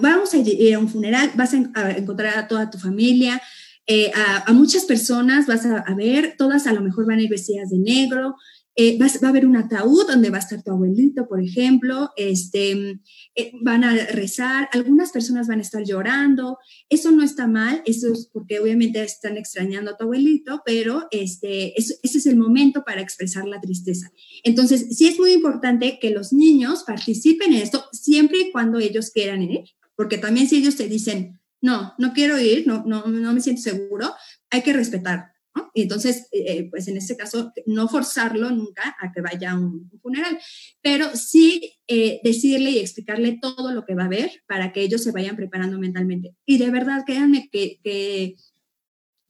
vamos 0.00 0.32
a 0.34 0.38
ir 0.38 0.74
a 0.74 0.78
un 0.78 0.88
funeral, 0.88 1.30
vas 1.34 1.54
a, 1.54 1.90
encontrar 1.90 2.38
a 2.38 2.48
toda 2.48 2.70
tu 2.70 2.78
familia, 2.78 3.40
eh, 3.86 4.10
a, 4.14 4.52
muchas 4.52 4.84
personas, 4.84 5.46
vas 5.46 5.66
a, 5.66 5.94
ver, 5.94 6.36
todas 6.38 6.66
a 6.66 6.72
lo 6.72 6.80
mejor 6.80 7.06
van 7.06 7.18
a 7.18 7.22
ir 7.22 7.30
vestidas 7.30 7.70
de 7.70 7.78
negro, 7.78 8.36
eh, 8.76 8.98
va 8.98 9.06
a 9.06 9.28
haber 9.30 9.46
un 9.46 9.56
ataúd 9.56 10.06
donde 10.08 10.30
va 10.30 10.38
a 10.38 10.40
estar 10.40 10.62
tu 10.62 10.72
abuelito, 10.72 11.28
por 11.28 11.40
ejemplo, 11.40 12.10
este, 12.16 13.00
eh, 13.36 13.52
van 13.62 13.84
a 13.84 13.94
rezar, 14.06 14.68
algunas 14.72 15.12
personas 15.12 15.46
van 15.46 15.60
a 15.60 15.62
estar 15.62 15.84
llorando, 15.84 16.58
eso 16.88 17.12
no 17.12 17.22
está 17.22 17.46
mal, 17.46 17.82
eso 17.86 18.12
es 18.12 18.28
porque 18.32 18.58
obviamente 18.58 19.02
están 19.02 19.36
extrañando 19.36 19.92
a 19.92 19.96
tu 19.96 20.04
abuelito, 20.04 20.62
pero 20.66 21.06
este, 21.12 21.78
ese 21.78 21.98
es 22.02 22.26
el 22.26 22.36
momento 22.36 22.82
para 22.84 23.00
expresar 23.00 23.46
la 23.46 23.60
tristeza. 23.60 24.10
Entonces, 24.42 24.96
sí 24.96 25.06
es 25.06 25.20
muy 25.20 25.32
importante 25.32 25.98
que 26.00 26.10
los 26.10 26.32
niños 26.32 26.82
participen 26.84 27.52
en 27.52 27.62
esto 27.62 27.84
siempre 27.92 28.38
y 28.40 28.50
cuando 28.50 28.80
ellos 28.80 29.10
quieran 29.10 29.42
ir, 29.42 29.64
porque 29.94 30.18
también 30.18 30.48
si 30.48 30.56
ellos 30.56 30.74
te 30.74 30.88
dicen, 30.88 31.40
no, 31.60 31.94
no 31.98 32.12
quiero 32.12 32.40
ir, 32.40 32.66
no, 32.66 32.84
no, 32.84 33.06
no 33.06 33.32
me 33.32 33.40
siento 33.40 33.62
seguro, 33.62 34.12
hay 34.50 34.62
que 34.62 34.72
respetar 34.72 35.33
y 35.76 35.82
entonces, 35.82 36.28
eh, 36.30 36.44
eh, 36.46 36.68
pues 36.70 36.86
en 36.86 36.96
este 36.96 37.16
caso, 37.16 37.52
no 37.66 37.88
forzarlo 37.88 38.48
nunca 38.52 38.96
a 39.00 39.10
que 39.12 39.20
vaya 39.20 39.50
a 39.50 39.58
un, 39.58 39.90
funeral, 40.00 40.38
pero 40.80 41.16
sí 41.16 41.72
eh, 41.88 42.20
decirle 42.22 42.70
y 42.70 42.78
explicarle 42.78 43.38
todo 43.42 43.72
lo 43.72 43.84
que 43.84 43.96
va 43.96 44.04
a 44.04 44.06
haber 44.06 44.30
para 44.46 44.72
que 44.72 44.82
ellos 44.82 45.02
se 45.02 45.10
vayan 45.10 45.34
preparando 45.34 45.80
mentalmente. 45.80 46.36
Y 46.46 46.58
de 46.58 46.70
verdad, 46.70 47.02
créanme 47.04 47.48
que, 47.50 47.80
que 47.82 48.36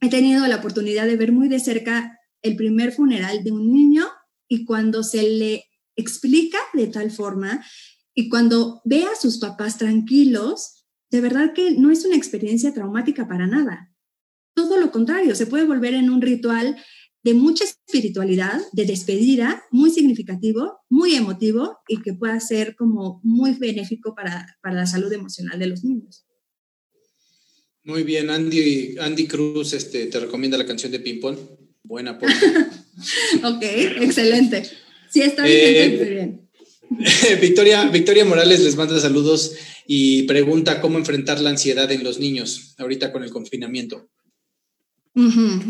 he 0.03 0.11
tenido 0.11 0.47
la 0.47 0.57
oportunidad 0.57 1.07
de 1.07 1.17
ver 1.17 1.33
muy 1.33 1.49
de 1.49 1.61
cerca 1.61 2.21
el 2.43 2.57
primer 2.57 2.93
funeral 2.93 3.43
de 3.43 3.51
un 3.51 3.73
niño 3.73 4.05
y 4.47 4.67
cuando 4.67 5.03
se 5.03 5.23
le 5.23 5.65
explica 5.97 6.59
de 6.75 6.89
tal 6.89 7.11
forma 7.11 7.65
y 8.13 8.29
cuando 8.29 8.83
ve 8.85 9.05
a 9.05 9.19
sus 9.19 9.39
papás 9.39 9.79
tranquilos, 9.79 10.85
de 11.11 11.23
verdad 11.23 11.55
que 11.55 11.71
no 11.71 11.91
es 11.91 12.05
una 12.05 12.17
experiencia 12.17 12.75
traumática 12.75 13.27
para 13.27 13.47
nada 13.47 13.94
todo 14.55 14.79
lo 14.79 14.91
contrario, 14.91 15.35
se 15.35 15.47
puede 15.47 15.65
volver 15.65 15.95
en 15.95 16.11
un 16.11 16.23
ritual 16.23 16.77
de 17.25 17.33
mucha 17.33 17.65
espiritualidad, 17.65 18.61
de 18.73 18.85
despedida, 18.85 19.65
muy 19.71 19.91
significativo, 19.91 20.81
muy 20.91 21.15
emotivo 21.15 21.79
y 21.89 22.03
que 22.03 22.13
pueda 22.13 22.39
ser 22.39 22.77
como 22.77 23.21
muy 23.25 23.53
benéfico 23.53 24.15
para, 24.15 24.59
la 24.63 24.87
salud 24.87 25.11
emocional 25.13 25.59
de 25.59 25.67
los 25.67 25.85
niños. 25.85 26.27
Muy 27.83 28.03
bien, 28.03 28.31
Andy, 28.31 28.97
Andy 29.01 29.27
Cruz 29.27 29.73
este, 29.73 30.07
te 30.07 30.21
recomienda 30.21 30.59
la 30.59 30.67
canción 30.67 30.93
de 30.93 31.01
Ping 31.01 31.21
Pong. 31.21 31.39
Buena 31.83 32.13
ok, 33.43 33.63
excelente. 34.01 34.65
Sí, 35.11 35.21
está 35.21 35.45
bien, 35.45 35.93
eh, 35.93 35.97
muy 35.97 36.09
bien. 36.09 36.49
Victoria, 37.41 37.89
Victoria 37.89 38.25
Morales 38.25 38.61
les 38.61 38.77
manda 38.77 38.99
saludos 39.01 39.55
y 39.87 40.25
pregunta 40.25 40.81
cómo 40.81 40.99
enfrentar 40.99 41.41
la 41.41 41.51
ansiedad 41.51 41.91
en 41.91 42.05
los 42.05 42.19
niños 42.19 42.75
ahorita 42.79 43.13
con 43.13 43.25
el 43.25 43.31
confinamiento. 43.31 44.11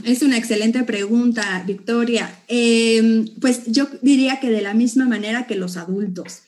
Es 0.05 0.23
una 0.23 0.39
excelente 0.39 0.85
pregunta, 0.85 1.63
Victoria. 1.67 2.43
Em, 2.49 3.27
pues 3.41 3.67
yo 3.67 3.89
diría 4.01 4.41
que 4.41 4.49
de 4.49 4.63
la 4.63 4.73
misma 4.73 5.07
manera 5.07 5.47
que 5.47 5.55
los 5.55 5.77
adultos, 5.77 6.45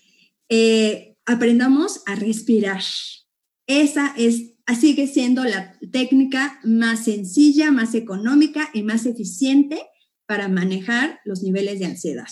eh, 0.49 1.17
aprendamos 1.27 2.03
a 2.07 2.15
respirar. 2.15 2.83
Esa 3.67 4.15
es, 4.17 4.53
sigue 4.81 5.07
siendo 5.09 5.45
la 5.45 5.79
técnica 5.93 6.59
más 6.65 7.05
sencilla, 7.05 7.71
más 7.71 7.95
económica 7.95 8.71
y 8.73 8.83
más 8.83 9.05
eficiente 9.05 9.83
para 10.27 10.49
manejar 10.49 11.21
los 11.25 11.43
niveles 11.43 11.79
de 11.81 11.87
ansiedad. 11.87 12.29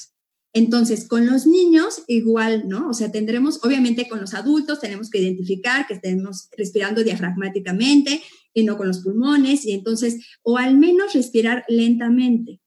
Entonces, 0.54 1.06
con 1.06 1.26
los 1.26 1.46
niños 1.46 2.04
igual, 2.06 2.68
¿no? 2.68 2.88
O 2.88 2.94
sea, 2.94 3.10
tendremos, 3.10 3.62
obviamente 3.64 4.08
con 4.08 4.20
los 4.20 4.34
adultos 4.34 4.80
tenemos 4.80 5.10
que 5.10 5.18
identificar 5.18 5.86
que 5.86 5.94
estemos 5.94 6.48
respirando 6.56 7.02
diafragmáticamente 7.02 8.22
y 8.54 8.64
no 8.64 8.76
con 8.76 8.88
los 8.88 9.00
pulmones, 9.00 9.66
y 9.66 9.72
entonces, 9.72 10.24
o 10.42 10.56
al 10.56 10.78
menos 10.78 11.12
respirar 11.12 11.64
lentamente. 11.68 12.60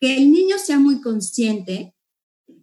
Que 0.00 0.16
el 0.16 0.32
niño 0.32 0.58
sea 0.58 0.78
muy 0.78 1.00
consciente 1.00 1.94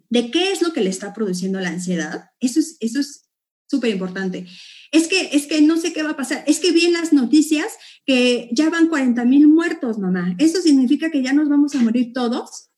de 0.09 0.29
qué 0.31 0.51
es 0.51 0.61
lo 0.61 0.73
que 0.73 0.81
le 0.81 0.89
está 0.89 1.13
produciendo 1.13 1.59
la 1.59 1.69
ansiedad, 1.69 2.25
eso 2.39 2.59
es 2.59 2.75
eso 2.81 2.99
es 2.99 3.29
súper 3.71 3.91
importante. 3.91 4.45
Es 4.91 5.07
que, 5.07 5.29
es 5.31 5.47
que 5.47 5.61
no 5.61 5.77
sé 5.77 5.93
qué 5.93 6.03
va 6.03 6.11
a 6.11 6.17
pasar. 6.17 6.43
Es 6.45 6.59
que 6.59 6.71
vi 6.71 6.85
en 6.85 6.93
las 6.93 7.13
noticias 7.13 7.67
que 8.05 8.49
ya 8.51 8.69
van 8.69 8.89
40 8.89 9.23
mil 9.23 9.47
muertos, 9.47 9.97
mamá. 9.97 10.35
Eso 10.37 10.61
significa 10.61 11.09
que 11.09 11.23
ya 11.23 11.31
nos 11.31 11.47
vamos 11.47 11.73
a 11.73 11.81
morir 11.81 12.11
todos. 12.13 12.69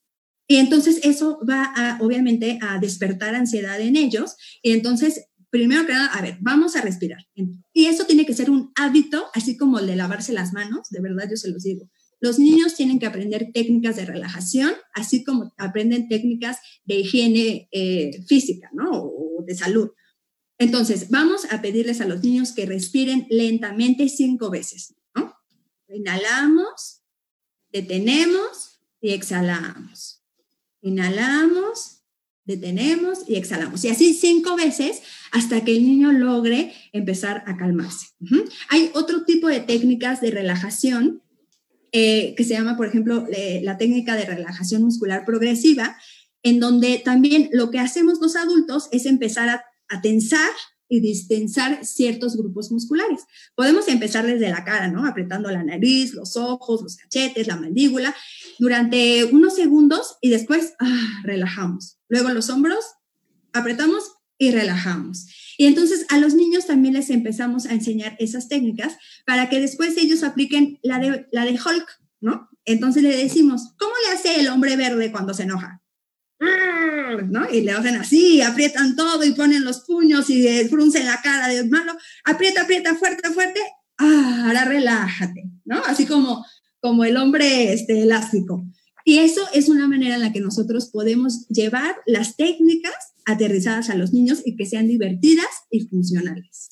Y 0.47 0.57
entonces 0.57 0.99
eso 1.03 1.39
va 1.49 1.73
a, 1.75 1.97
obviamente, 2.01 2.59
a 2.61 2.77
despertar 2.77 3.33
ansiedad 3.33 3.81
en 3.81 3.95
ellos. 3.95 4.35
Y 4.61 4.73
entonces, 4.73 5.25
primero 5.53 5.85
que 5.85 5.93
nada, 5.93 6.07
a 6.07 6.21
ver, 6.23 6.39
vamos 6.41 6.75
a 6.75 6.81
respirar. 6.81 7.27
Y 7.73 7.85
eso 7.85 8.05
tiene 8.05 8.25
que 8.25 8.33
ser 8.33 8.49
un 8.49 8.71
hábito, 8.73 9.27
así 9.35 9.55
como 9.55 9.77
el 9.77 9.85
de 9.85 9.95
lavarse 9.95 10.33
las 10.33 10.51
manos, 10.51 10.89
de 10.89 10.99
verdad 10.99 11.29
yo 11.29 11.37
se 11.37 11.51
los 11.51 11.61
digo. 11.61 11.91
Los 12.19 12.39
niños 12.39 12.73
tienen 12.73 12.97
que 12.97 13.05
aprender 13.05 13.51
técnicas 13.53 13.95
de 13.95 14.05
relajación, 14.05 14.73
así 14.95 15.23
como 15.23 15.53
aprenden 15.59 16.07
técnicas 16.07 16.57
de 16.85 17.01
higiene 17.01 17.69
eh, 17.71 18.23
física, 18.27 18.71
¿no? 18.73 18.89
O 18.93 19.43
de 19.45 19.53
salud. 19.53 19.91
Entonces, 20.57 21.11
vamos 21.11 21.45
a 21.51 21.61
pedirles 21.61 22.01
a 22.01 22.07
los 22.07 22.23
niños 22.23 22.53
que 22.53 22.65
respiren 22.65 23.27
lentamente 23.29 24.09
cinco 24.09 24.49
veces, 24.49 24.95
¿no? 25.13 25.35
Inhalamos, 25.87 27.03
detenemos 27.71 28.81
y 29.01 29.11
exhalamos. 29.11 30.23
Inhalamos, 30.81 32.02
detenemos 32.45 33.19
y 33.27 33.35
exhalamos. 33.35 33.83
Y 33.85 33.89
así 33.89 34.13
cinco 34.13 34.55
veces 34.55 35.01
hasta 35.31 35.63
que 35.63 35.75
el 35.75 35.83
niño 35.83 36.11
logre 36.11 36.73
empezar 36.91 37.43
a 37.47 37.57
calmarse. 37.57 38.07
Hay 38.69 38.91
otro 38.93 39.23
tipo 39.23 39.47
de 39.47 39.59
técnicas 39.59 40.21
de 40.21 40.31
relajación 40.31 41.21
eh, 41.91 42.33
que 42.35 42.43
se 42.43 42.53
llama, 42.53 42.75
por 42.75 42.87
ejemplo, 42.87 43.27
la 43.61 43.77
técnica 43.77 44.15
de 44.15 44.25
relajación 44.25 44.83
muscular 44.83 45.25
progresiva, 45.25 45.95
en 46.41 46.59
donde 46.59 47.01
también 47.03 47.49
lo 47.53 47.71
que 47.71 47.79
hacemos 47.79 48.19
los 48.19 48.35
adultos 48.35 48.89
es 48.91 49.05
empezar 49.05 49.49
a, 49.49 49.63
a 49.89 50.01
tensar 50.01 50.49
y 50.89 50.99
distensar 50.99 51.85
ciertos 51.85 52.37
grupos 52.37 52.71
musculares. 52.71 53.21
Podemos 53.55 53.87
empezar 53.87 54.25
desde 54.27 54.49
la 54.49 54.63
cara, 54.63 54.89
¿no? 54.89 55.07
Apretando 55.07 55.49
la 55.49 55.63
nariz, 55.63 56.13
los 56.13 56.37
ojos, 56.37 56.83
los 56.83 56.97
cachetes, 56.97 57.47
la 57.47 57.55
mandíbula, 57.55 58.13
durante 58.59 59.23
unos 59.25 59.55
segundos 59.55 60.17
y 60.21 60.29
después 60.29 60.73
ah, 60.79 61.21
relajamos. 61.23 61.97
Luego 62.13 62.29
los 62.29 62.51
hombros, 62.51 62.85
apretamos 63.53 64.03
y 64.37 64.51
relajamos. 64.51 65.25
Y 65.57 65.65
entonces 65.65 66.05
a 66.09 66.19
los 66.19 66.35
niños 66.35 66.67
también 66.67 66.93
les 66.93 67.09
empezamos 67.09 67.65
a 67.65 67.73
enseñar 67.73 68.15
esas 68.19 68.47
técnicas 68.47 68.97
para 69.25 69.49
que 69.49 69.59
después 69.59 69.97
ellos 69.97 70.21
apliquen 70.21 70.77
la 70.83 70.99
de, 70.99 71.25
la 71.31 71.43
de 71.43 71.53
Hulk, 71.53 71.87
¿no? 72.21 72.49
Entonces 72.65 73.01
le 73.01 73.17
decimos, 73.17 73.73
¿cómo 73.79 73.93
le 74.05 74.13
hace 74.13 74.39
el 74.39 74.47
hombre 74.49 74.75
verde 74.75 75.11
cuando 75.11 75.33
se 75.33 75.41
enoja? 75.41 75.81
¿no? 77.31 77.49
Y 77.51 77.61
le 77.61 77.71
hacen 77.71 77.95
así, 77.95 78.43
aprietan 78.43 78.95
todo 78.95 79.23
y 79.23 79.33
ponen 79.33 79.65
los 79.65 79.79
puños 79.79 80.29
y 80.29 80.67
fruncen 80.69 81.07
la 81.07 81.19
cara 81.19 81.47
de 81.47 81.67
malo, 81.67 81.93
aprieta, 82.25 82.61
aprieta, 82.61 82.93
fuerte, 82.93 83.27
fuerte, 83.31 83.59
ah, 83.97 84.43
ahora 84.45 84.65
relájate. 84.65 85.45
¿no? 85.65 85.81
Así 85.87 86.05
como, 86.05 86.45
como 86.79 87.05
el 87.05 87.17
hombre 87.17 87.73
este, 87.73 88.03
elástico. 88.03 88.67
Y 89.03 89.19
eso 89.19 89.41
es 89.53 89.67
una 89.67 89.87
manera 89.87 90.15
en 90.15 90.21
la 90.21 90.31
que 90.31 90.39
nosotros 90.39 90.89
podemos 90.89 91.47
llevar 91.49 91.97
las 92.05 92.37
técnicas 92.37 92.93
aterrizadas 93.25 93.89
a 93.89 93.95
los 93.95 94.13
niños 94.13 94.41
y 94.45 94.55
que 94.55 94.65
sean 94.65 94.87
divertidas 94.87 95.47
y 95.69 95.81
funcionales. 95.87 96.69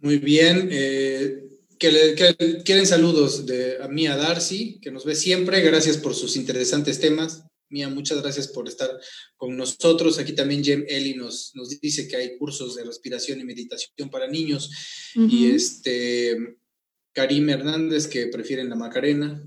Muy 0.00 0.18
bien. 0.18 0.68
Eh, 0.70 1.44
que, 1.78 2.62
quieren 2.64 2.86
saludos 2.86 3.46
de 3.46 3.82
a 3.82 3.88
Mía 3.88 4.16
Darcy, 4.16 4.78
que 4.80 4.90
nos 4.90 5.04
ve 5.04 5.14
siempre. 5.14 5.60
Gracias 5.62 5.96
por 5.96 6.14
sus 6.14 6.36
interesantes 6.36 7.00
temas. 7.00 7.44
Mía, 7.70 7.88
muchas 7.88 8.20
gracias 8.22 8.48
por 8.48 8.66
estar 8.66 8.90
con 9.36 9.56
nosotros. 9.56 10.18
Aquí 10.18 10.32
también 10.32 10.64
Jem 10.64 10.84
Eli 10.88 11.14
nos, 11.14 11.52
nos 11.54 11.68
dice 11.80 12.08
que 12.08 12.16
hay 12.16 12.38
cursos 12.38 12.76
de 12.76 12.84
respiración 12.84 13.40
y 13.40 13.44
meditación 13.44 14.10
para 14.10 14.26
niños. 14.26 14.70
Y 15.14 15.50
este 15.50 16.56
Karim 17.12 17.48
Hernández, 17.48 18.06
que 18.06 18.28
prefieren 18.28 18.70
la 18.70 18.76
Macarena. 18.76 19.42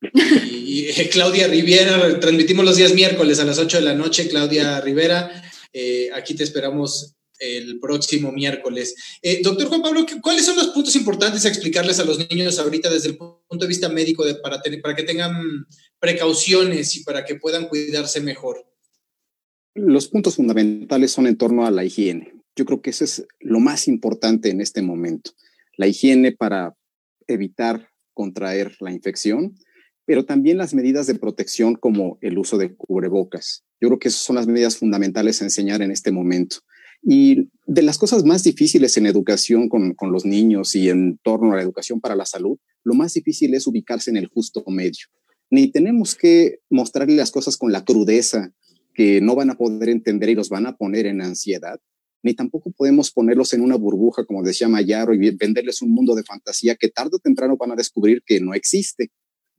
Y, 0.00 0.84
Claudia 1.10 1.48
Rivera, 1.48 2.20
transmitimos 2.20 2.64
los 2.64 2.76
días 2.76 2.94
miércoles 2.94 3.40
a 3.40 3.44
las 3.44 3.58
8 3.58 3.78
de 3.78 3.84
la 3.84 3.94
noche. 3.94 4.28
Claudia 4.28 4.80
Rivera, 4.80 5.42
eh, 5.72 6.10
aquí 6.14 6.34
te 6.34 6.44
esperamos 6.44 7.14
el 7.38 7.78
próximo 7.78 8.32
miércoles. 8.32 8.94
Eh, 9.22 9.40
doctor 9.42 9.68
Juan 9.68 9.82
Pablo, 9.82 10.04
¿cuáles 10.22 10.44
son 10.44 10.56
los 10.56 10.68
puntos 10.68 10.96
importantes 10.96 11.44
a 11.44 11.48
explicarles 11.48 11.98
a 12.00 12.04
los 12.04 12.18
niños 12.30 12.58
ahorita 12.58 12.90
desde 12.90 13.10
el 13.10 13.16
punto 13.16 13.64
de 13.64 13.66
vista 13.66 13.88
médico 13.88 14.24
de, 14.24 14.34
para, 14.36 14.60
para 14.82 14.96
que 14.96 15.04
tengan 15.04 15.66
precauciones 16.00 16.96
y 16.96 17.04
para 17.04 17.24
que 17.24 17.36
puedan 17.36 17.68
cuidarse 17.68 18.20
mejor? 18.20 18.66
Los 19.74 20.08
puntos 20.08 20.36
fundamentales 20.36 21.12
son 21.12 21.26
en 21.26 21.36
torno 21.36 21.66
a 21.66 21.70
la 21.70 21.84
higiene. 21.84 22.34
Yo 22.56 22.64
creo 22.64 22.82
que 22.82 22.90
eso 22.90 23.04
es 23.04 23.24
lo 23.38 23.60
más 23.60 23.86
importante 23.86 24.50
en 24.50 24.60
este 24.60 24.82
momento. 24.82 25.30
La 25.76 25.86
higiene 25.86 26.32
para 26.32 26.74
evitar 27.28 27.90
contraer 28.14 28.76
la 28.80 28.90
infección, 28.90 29.54
pero 30.08 30.24
también 30.24 30.56
las 30.56 30.72
medidas 30.72 31.06
de 31.06 31.16
protección 31.16 31.74
como 31.74 32.16
el 32.22 32.38
uso 32.38 32.56
de 32.56 32.74
cubrebocas. 32.74 33.66
Yo 33.78 33.88
creo 33.88 33.98
que 33.98 34.08
esas 34.08 34.22
son 34.22 34.36
las 34.36 34.46
medidas 34.46 34.78
fundamentales 34.78 35.42
a 35.42 35.44
enseñar 35.44 35.82
en 35.82 35.90
este 35.90 36.12
momento. 36.12 36.60
Y 37.02 37.50
de 37.66 37.82
las 37.82 37.98
cosas 37.98 38.24
más 38.24 38.42
difíciles 38.42 38.96
en 38.96 39.04
educación 39.04 39.68
con, 39.68 39.92
con, 39.92 40.10
los 40.10 40.24
niños 40.24 40.74
y 40.74 40.88
en 40.88 41.18
torno 41.22 41.52
a 41.52 41.56
la 41.56 41.62
educación 41.62 42.00
para 42.00 42.16
la 42.16 42.24
salud, 42.24 42.56
lo 42.84 42.94
más 42.94 43.12
difícil 43.12 43.52
es 43.52 43.66
ubicarse 43.66 44.08
en 44.08 44.16
el 44.16 44.28
justo 44.28 44.64
medio. 44.68 45.08
Ni 45.50 45.70
tenemos 45.70 46.14
que 46.14 46.60
mostrarle 46.70 47.14
las 47.14 47.30
cosas 47.30 47.58
con 47.58 47.70
la 47.70 47.84
crudeza 47.84 48.54
que 48.94 49.20
no 49.20 49.34
van 49.34 49.50
a 49.50 49.58
poder 49.58 49.90
entender 49.90 50.30
y 50.30 50.34
los 50.34 50.48
van 50.48 50.64
a 50.64 50.74
poner 50.74 51.04
en 51.04 51.20
ansiedad, 51.20 51.78
ni 52.22 52.32
tampoco 52.32 52.70
podemos 52.70 53.10
ponerlos 53.10 53.52
en 53.52 53.60
una 53.60 53.76
burbuja, 53.76 54.24
como 54.24 54.42
decía 54.42 54.68
Mayaro, 54.68 55.12
y 55.12 55.36
venderles 55.36 55.82
un 55.82 55.92
mundo 55.92 56.14
de 56.14 56.24
fantasía 56.24 56.76
que 56.76 56.88
tarde 56.88 57.10
o 57.16 57.18
temprano 57.18 57.58
van 57.58 57.72
a 57.72 57.76
descubrir 57.76 58.22
que 58.24 58.40
no 58.40 58.54
existe. 58.54 59.10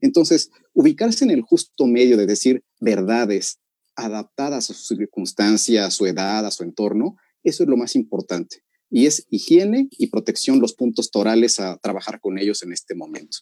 Entonces, 0.01 0.51
ubicarse 0.73 1.23
en 1.25 1.31
el 1.31 1.41
justo 1.41 1.87
medio 1.87 2.17
de 2.17 2.25
decir 2.25 2.63
verdades 2.79 3.59
adaptadas 3.95 4.69
a 4.69 4.73
su 4.73 4.95
circunstancia, 4.95 5.85
a 5.85 5.91
su 5.91 6.05
edad, 6.05 6.45
a 6.45 6.51
su 6.51 6.63
entorno, 6.63 7.17
eso 7.43 7.63
es 7.63 7.69
lo 7.69 7.77
más 7.77 7.95
importante. 7.95 8.63
Y 8.89 9.05
es 9.05 9.25
higiene 9.29 9.87
y 9.91 10.07
protección 10.07 10.59
los 10.59 10.73
puntos 10.73 11.11
torales 11.11 11.59
a 11.59 11.77
trabajar 11.77 12.19
con 12.19 12.37
ellos 12.37 12.63
en 12.63 12.71
este 12.71 12.95
momento. 12.95 13.39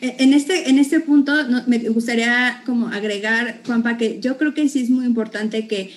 E, 0.00 0.16
en 0.18 0.32
este, 0.32 0.68
en 0.68 0.78
este 0.78 1.00
punto 1.00 1.32
me 1.66 1.78
gustaría 1.90 2.62
como 2.66 2.88
agregar, 2.88 3.62
Juanpa, 3.66 3.96
que 3.96 4.20
yo 4.20 4.38
creo 4.38 4.54
que 4.54 4.68
sí 4.68 4.82
es 4.82 4.90
muy 4.90 5.06
importante 5.06 5.66
que 5.66 5.90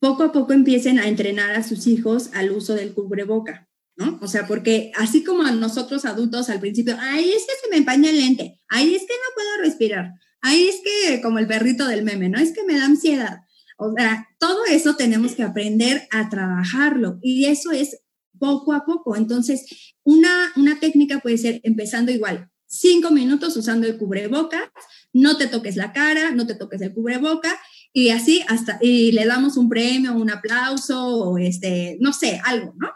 poco 0.00 0.24
a 0.24 0.32
poco 0.32 0.52
empiecen 0.52 0.98
a 0.98 1.08
entrenar 1.08 1.54
a 1.54 1.62
sus 1.62 1.86
hijos 1.86 2.30
al 2.34 2.50
uso 2.50 2.74
del 2.74 2.94
cubreboca, 2.94 3.68
¿no? 4.00 4.18
O 4.22 4.26
sea, 4.26 4.46
porque 4.46 4.90
así 4.96 5.22
como 5.22 5.42
a 5.42 5.52
nosotros 5.52 6.04
adultos 6.04 6.48
al 6.48 6.58
principio, 6.58 6.96
ay, 6.98 7.30
es 7.30 7.42
que 7.46 7.52
se 7.62 7.70
me 7.70 7.76
empaña 7.76 8.10
el 8.10 8.18
lente, 8.18 8.58
ay, 8.68 8.94
es 8.94 9.02
que 9.02 9.14
no 9.14 9.34
puedo 9.34 9.62
respirar, 9.62 10.14
ay, 10.40 10.68
es 10.68 10.76
que 10.82 11.20
como 11.20 11.38
el 11.38 11.46
perrito 11.46 11.86
del 11.86 12.02
meme, 12.02 12.30
¿no? 12.30 12.38
Es 12.38 12.52
que 12.52 12.64
me 12.64 12.78
da 12.78 12.86
ansiedad. 12.86 13.40
O 13.76 13.92
sea, 13.96 14.26
todo 14.38 14.64
eso 14.66 14.96
tenemos 14.96 15.32
que 15.32 15.42
aprender 15.42 16.08
a 16.10 16.28
trabajarlo 16.28 17.18
y 17.22 17.44
eso 17.44 17.70
es 17.70 17.98
poco 18.38 18.72
a 18.72 18.84
poco. 18.84 19.16
Entonces, 19.16 19.94
una, 20.02 20.52
una 20.56 20.80
técnica 20.80 21.20
puede 21.20 21.38
ser 21.38 21.60
empezando 21.62 22.10
igual, 22.10 22.50
cinco 22.66 23.10
minutos 23.10 23.56
usando 23.56 23.86
el 23.86 23.98
cubreboca, 23.98 24.72
no 25.12 25.36
te 25.36 25.46
toques 25.46 25.76
la 25.76 25.92
cara, 25.92 26.30
no 26.30 26.46
te 26.46 26.54
toques 26.54 26.80
el 26.80 26.94
cubreboca 26.94 27.58
y 27.92 28.10
así 28.10 28.42
hasta, 28.48 28.78
y 28.80 29.12
le 29.12 29.26
damos 29.26 29.56
un 29.56 29.68
premio, 29.68 30.14
un 30.14 30.30
aplauso 30.30 31.06
o 31.06 31.38
este, 31.38 31.98
no 32.00 32.12
sé, 32.12 32.40
algo, 32.44 32.74
¿no? 32.78 32.88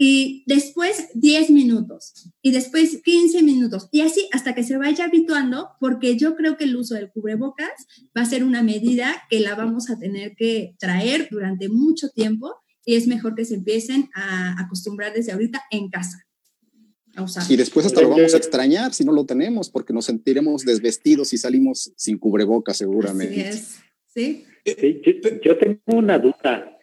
Y 0.00 0.44
después 0.46 1.08
10 1.14 1.50
minutos 1.50 2.30
y 2.40 2.52
después 2.52 3.02
15 3.04 3.42
minutos 3.42 3.88
y 3.90 4.02
así 4.02 4.28
hasta 4.32 4.54
que 4.54 4.62
se 4.62 4.76
vaya 4.76 5.04
habituando 5.04 5.70
porque 5.80 6.16
yo 6.16 6.36
creo 6.36 6.56
que 6.56 6.64
el 6.64 6.76
uso 6.76 6.94
del 6.94 7.10
cubrebocas 7.10 7.86
va 8.16 8.22
a 8.22 8.26
ser 8.26 8.44
una 8.44 8.62
medida 8.62 9.24
que 9.28 9.40
la 9.40 9.56
vamos 9.56 9.90
a 9.90 9.98
tener 9.98 10.36
que 10.36 10.76
traer 10.78 11.28
durante 11.30 11.68
mucho 11.68 12.10
tiempo 12.10 12.54
y 12.84 12.94
es 12.94 13.08
mejor 13.08 13.34
que 13.34 13.44
se 13.44 13.56
empiecen 13.56 14.08
a 14.14 14.62
acostumbrar 14.62 15.12
desde 15.12 15.32
ahorita 15.32 15.62
en 15.70 15.90
casa. 15.90 16.24
A 17.16 17.26
Y 17.48 17.56
después 17.56 17.84
hasta 17.84 18.00
lo 18.00 18.10
vamos 18.10 18.32
a 18.32 18.36
extrañar 18.36 18.94
si 18.94 19.04
no 19.04 19.12
lo 19.12 19.26
tenemos 19.26 19.68
porque 19.68 19.92
nos 19.92 20.04
sentiremos 20.04 20.64
desvestidos 20.64 21.28
si 21.28 21.38
salimos 21.38 21.92
sin 21.96 22.16
cubrebocas 22.18 22.76
seguramente. 22.76 23.48
Así 23.48 23.58
es. 23.58 23.78
¿Sí? 24.06 24.44
yo, 25.42 25.58
tengo 25.58 25.80
una 25.86 26.18
duda 26.18 26.78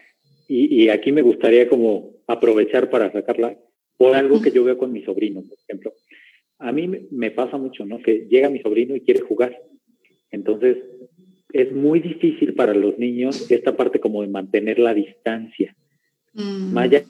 y, 0.48 0.84
y 0.84 0.90
aquí 0.90 1.12
me 1.12 1.22
gustaría 1.22 1.70
como 1.70 2.15
aprovechar 2.28 2.90
para 2.90 3.12
sacarla 3.12 3.58
por 3.98 4.16
algo 4.16 4.42
que 4.42 4.52
yo 4.52 4.64
veo 4.64 4.78
con 4.78 4.92
mi 4.92 5.04
sobrino, 5.04 5.42
por 5.42 5.58
ejemplo. 5.58 5.94
A 6.60 6.72
mí 6.72 6.88
me 7.12 7.32
pasa 7.32 7.58
mucho, 7.58 7.86
¿no? 7.86 8.00
Que 8.00 8.28
llega 8.30 8.50
mi 8.50 8.60
sobrino 8.60 8.96
y 8.96 9.02
quiere 9.02 9.22
jugar. 9.22 9.58
Entonces, 10.32 10.78
es 11.54 11.72
muy 11.72 12.00
difícil 12.00 12.54
para 12.54 12.74
los 12.74 12.98
niños 12.98 13.50
esta 13.50 13.76
parte 13.76 14.00
como 14.00 14.22
de 14.22 14.28
mantener 14.28 14.80
la 14.80 14.94
distancia. 14.94 15.76
Mm. 16.34 16.74
Maya, 16.74 17.04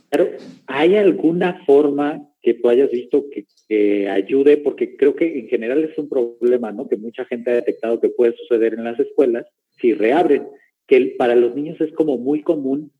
¿hay 0.67 0.95
alguna 0.95 1.63
forma 1.65 2.29
que 2.41 2.53
tú 2.53 2.69
hayas 2.69 2.91
visto 2.91 3.25
que, 3.31 3.45
que, 3.67 4.07
ayude? 4.07 4.57
Porque 4.57 4.95
creo 4.95 5.15
que 5.15 5.39
en 5.39 5.47
general 5.47 5.83
es 5.83 5.97
un 5.97 6.07
problema, 6.07 6.71
¿no? 6.71 6.87
Que 6.87 6.97
mucha 6.97 7.25
gente 7.25 7.49
ha 7.49 7.55
detectado 7.55 7.99
que 7.99 8.09
puede 8.09 8.35
suceder 8.35 8.75
en 8.75 8.83
las 8.83 8.99
escuelas 8.99 9.47
si 9.79 9.93
reabren, 9.93 10.43
que 10.87 11.15
para 11.17 11.35
los 11.35 11.55
niños 11.55 11.81
es 11.81 11.91
como 11.93 12.17
muy 12.17 12.41
común 12.41 12.91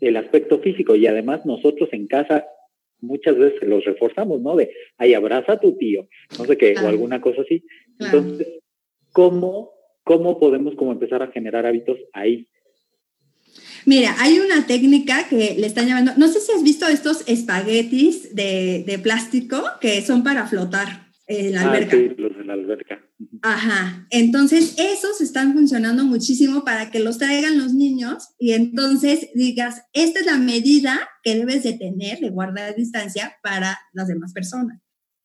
el 0.00 0.16
aspecto 0.16 0.58
físico 0.60 0.94
y 0.94 1.06
además 1.06 1.44
nosotros 1.46 1.88
en 1.92 2.06
casa 2.06 2.46
muchas 3.00 3.36
veces 3.36 3.62
los 3.62 3.84
reforzamos, 3.84 4.40
¿no? 4.40 4.56
De, 4.56 4.72
ay, 4.98 5.14
abraza 5.14 5.52
a 5.52 5.60
tu 5.60 5.76
tío, 5.76 6.08
no 6.38 6.44
sé 6.44 6.56
qué, 6.56 6.74
o 6.82 6.86
alguna 6.86 7.20
cosa 7.20 7.42
así. 7.42 7.64
Entonces, 7.98 8.48
¿cómo, 9.12 9.72
¿cómo 10.02 10.38
podemos 10.38 10.74
como 10.74 10.92
empezar 10.92 11.22
a 11.22 11.28
generar 11.28 11.66
hábitos 11.66 11.98
ahí? 12.12 12.48
Mira, 13.84 14.14
hay 14.18 14.38
una 14.38 14.66
técnica 14.66 15.28
que 15.28 15.54
le 15.58 15.66
están 15.66 15.86
llamando, 15.86 16.12
no 16.16 16.28
sé 16.28 16.40
si 16.40 16.52
has 16.52 16.62
visto 16.62 16.86
estos 16.88 17.26
espaguetis 17.28 18.34
de, 18.34 18.82
de 18.86 18.98
plástico 18.98 19.62
que 19.80 20.02
son 20.02 20.24
para 20.24 20.46
flotar 20.46 21.05
en 21.26 21.54
la 21.54 21.62
ah, 21.62 21.72
alberca. 21.72 21.96
Sí, 21.96 22.10
los 22.16 22.36
de 22.36 22.44
la 22.44 22.52
alberca. 22.52 23.00
Ajá, 23.42 24.06
entonces 24.10 24.74
esos 24.78 25.20
están 25.20 25.52
funcionando 25.52 26.04
muchísimo 26.04 26.64
para 26.64 26.90
que 26.90 27.00
los 27.00 27.18
traigan 27.18 27.58
los 27.58 27.74
niños 27.74 28.28
y 28.38 28.52
entonces 28.52 29.28
digas, 29.34 29.82
esta 29.92 30.20
es 30.20 30.26
la 30.26 30.38
medida 30.38 31.08
que 31.22 31.34
debes 31.34 31.62
de 31.62 31.74
tener 31.74 32.20
de 32.20 32.30
guardar 32.30 32.74
distancia 32.76 33.36
para 33.42 33.78
las 33.92 34.08
demás 34.08 34.32
personas. 34.32 34.80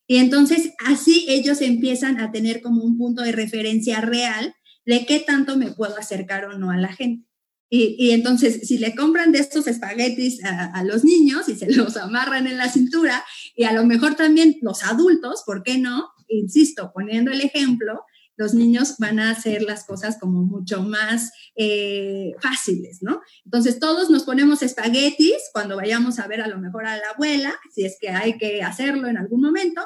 Y 0.06 0.16
entonces 0.16 0.72
así 0.84 1.26
ellos 1.28 1.60
empiezan 1.60 2.20
a 2.20 2.32
tener 2.32 2.60
como 2.60 2.82
un 2.82 2.98
punto 2.98 3.22
de 3.22 3.32
referencia 3.32 4.00
real 4.00 4.54
de 4.84 5.06
qué 5.06 5.20
tanto 5.20 5.56
me 5.56 5.70
puedo 5.72 5.96
acercar 5.96 6.46
o 6.46 6.58
no 6.58 6.70
a 6.70 6.76
la 6.76 6.92
gente. 6.92 7.26
Y, 7.74 8.10
entonces, 8.10 8.68
si 8.68 8.76
le 8.76 8.94
compran 8.94 9.32
de 9.32 9.38
estos 9.38 9.66
espaguetis 9.66 10.44
a, 10.44 10.84
los 10.84 11.04
niños 11.04 11.48
y 11.48 11.56
se 11.56 11.70
los 11.74 11.96
amarran 11.96 12.46
en 12.46 12.58
la 12.58 12.68
cintura, 12.68 13.24
y 13.56 13.64
a 13.64 13.72
lo 13.72 13.86
mejor 13.86 14.14
también 14.14 14.58
los 14.60 14.84
adultos, 14.84 15.42
¿por 15.46 15.62
qué 15.62 15.78
no? 15.78 16.10
Insisto, 16.28 16.92
poniendo 16.92 17.30
el 17.30 17.40
ejemplo, 17.40 18.04
los 18.36 18.52
niños 18.52 18.96
van 18.98 19.18
a 19.20 19.30
hacer 19.30 19.62
las 19.62 19.84
cosas 19.84 20.18
como 20.20 20.44
mucho 20.44 20.82
más 20.82 21.32
eh, 21.56 22.32
fáciles, 22.42 22.98
¿no? 23.00 23.22
Entonces, 23.46 23.78
todos 23.78 24.10
nos 24.10 24.24
ponemos 24.24 24.62
espaguetis 24.62 25.38
cuando 25.54 25.76
vayamos 25.76 26.18
a 26.18 26.28
ver 26.28 26.42
a 26.42 26.48
lo 26.48 26.58
mejor 26.58 26.84
a 26.84 26.98
la 26.98 27.08
abuela, 27.14 27.54
si 27.74 27.86
es 27.86 27.96
que 27.98 28.10
hay 28.10 28.36
que 28.36 28.62
hacerlo 28.62 29.08
en 29.08 29.16
algún 29.16 29.40
momento, 29.40 29.82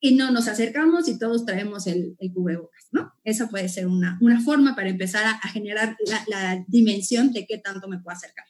y 0.00 0.14
no 0.14 0.30
nos 0.30 0.48
acercamos 0.48 1.08
y 1.08 1.18
todos 1.18 1.44
traemos 1.44 1.86
el, 1.86 2.16
el 2.18 2.32
cubrebocas, 2.32 2.86
¿no? 2.90 3.12
Esa 3.22 3.48
puede 3.50 3.68
ser 3.68 3.86
una, 3.86 4.18
una 4.22 4.42
forma 4.42 4.74
para 4.74 4.88
empezar 4.88 5.26
a, 5.26 5.48
generar 5.48 5.96
la, 6.26 6.64
dimensión 6.66 7.32
de 7.32 7.46
qué 7.46 7.58
tanto 7.58 7.86
me 7.86 7.98
puedo 7.98 8.16
acercar. 8.16 8.46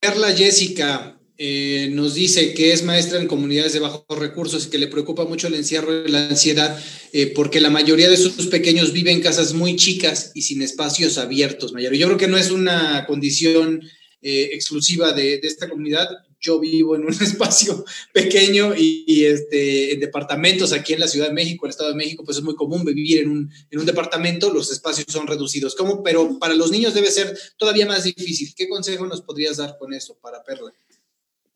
Carla 0.00 0.32
Jessica 0.32 1.20
eh, 1.36 1.90
nos 1.92 2.14
dice 2.14 2.54
que 2.54 2.72
es 2.72 2.84
maestra 2.84 3.20
en 3.20 3.26
comunidades 3.26 3.72
de 3.72 3.80
bajos 3.80 4.04
recursos 4.16 4.66
y 4.66 4.70
que 4.70 4.78
le 4.78 4.86
preocupa 4.86 5.24
mucho 5.24 5.48
el 5.48 5.54
encierro 5.54 6.06
y 6.06 6.10
la 6.10 6.28
ansiedad 6.28 6.80
eh, 7.12 7.32
porque 7.34 7.60
la 7.60 7.70
mayoría 7.70 8.08
de 8.08 8.16
sus 8.16 8.46
pequeños 8.46 8.92
viven 8.92 9.16
en 9.16 9.22
casas 9.22 9.54
muy 9.54 9.74
chicas 9.74 10.30
y 10.34 10.42
sin 10.42 10.62
espacios 10.62 11.18
abiertos, 11.18 11.72
mayor. 11.72 11.94
Yo 11.94 12.06
creo 12.06 12.18
que 12.18 12.28
no 12.28 12.38
es 12.38 12.52
una 12.52 13.04
condición 13.06 13.82
eh, 14.22 14.50
exclusiva 14.52 15.12
de 15.12 15.40
esta 15.42 15.68
comunidad 15.68 16.08
yo 16.48 16.58
vivo 16.58 16.96
en 16.96 17.04
un 17.04 17.12
espacio 17.20 17.84
pequeño 18.12 18.74
y, 18.76 19.24
este, 19.24 19.92
en 19.92 20.00
departamentos 20.00 20.72
aquí 20.72 20.94
en 20.94 21.00
la 21.00 21.08
Ciudad 21.08 21.28
de 21.28 21.34
México, 21.34 21.64
en 21.64 21.68
el 21.68 21.70
Estado 21.70 21.90
de 21.90 21.96
México, 21.96 22.24
pues 22.24 22.38
es 22.38 22.42
muy 22.42 22.54
común 22.54 22.84
vivir 22.84 23.20
en 23.20 23.30
un, 23.30 23.50
en 23.70 23.78
un 23.78 23.86
departamento, 23.86 24.52
los 24.52 24.72
espacios 24.72 25.06
son 25.10 25.26
reducidos. 25.26 25.74
¿Cómo? 25.74 26.02
Pero 26.02 26.38
para 26.38 26.54
los 26.54 26.70
niños 26.70 26.94
debe 26.94 27.10
ser 27.10 27.38
todavía 27.56 27.86
más 27.86 28.04
difícil. 28.04 28.54
¿Qué 28.56 28.68
consejo 28.68 29.06
nos 29.06 29.20
podrías 29.20 29.58
dar 29.58 29.76
con 29.78 29.92
eso 29.92 30.18
para 30.20 30.42
Perla? 30.42 30.72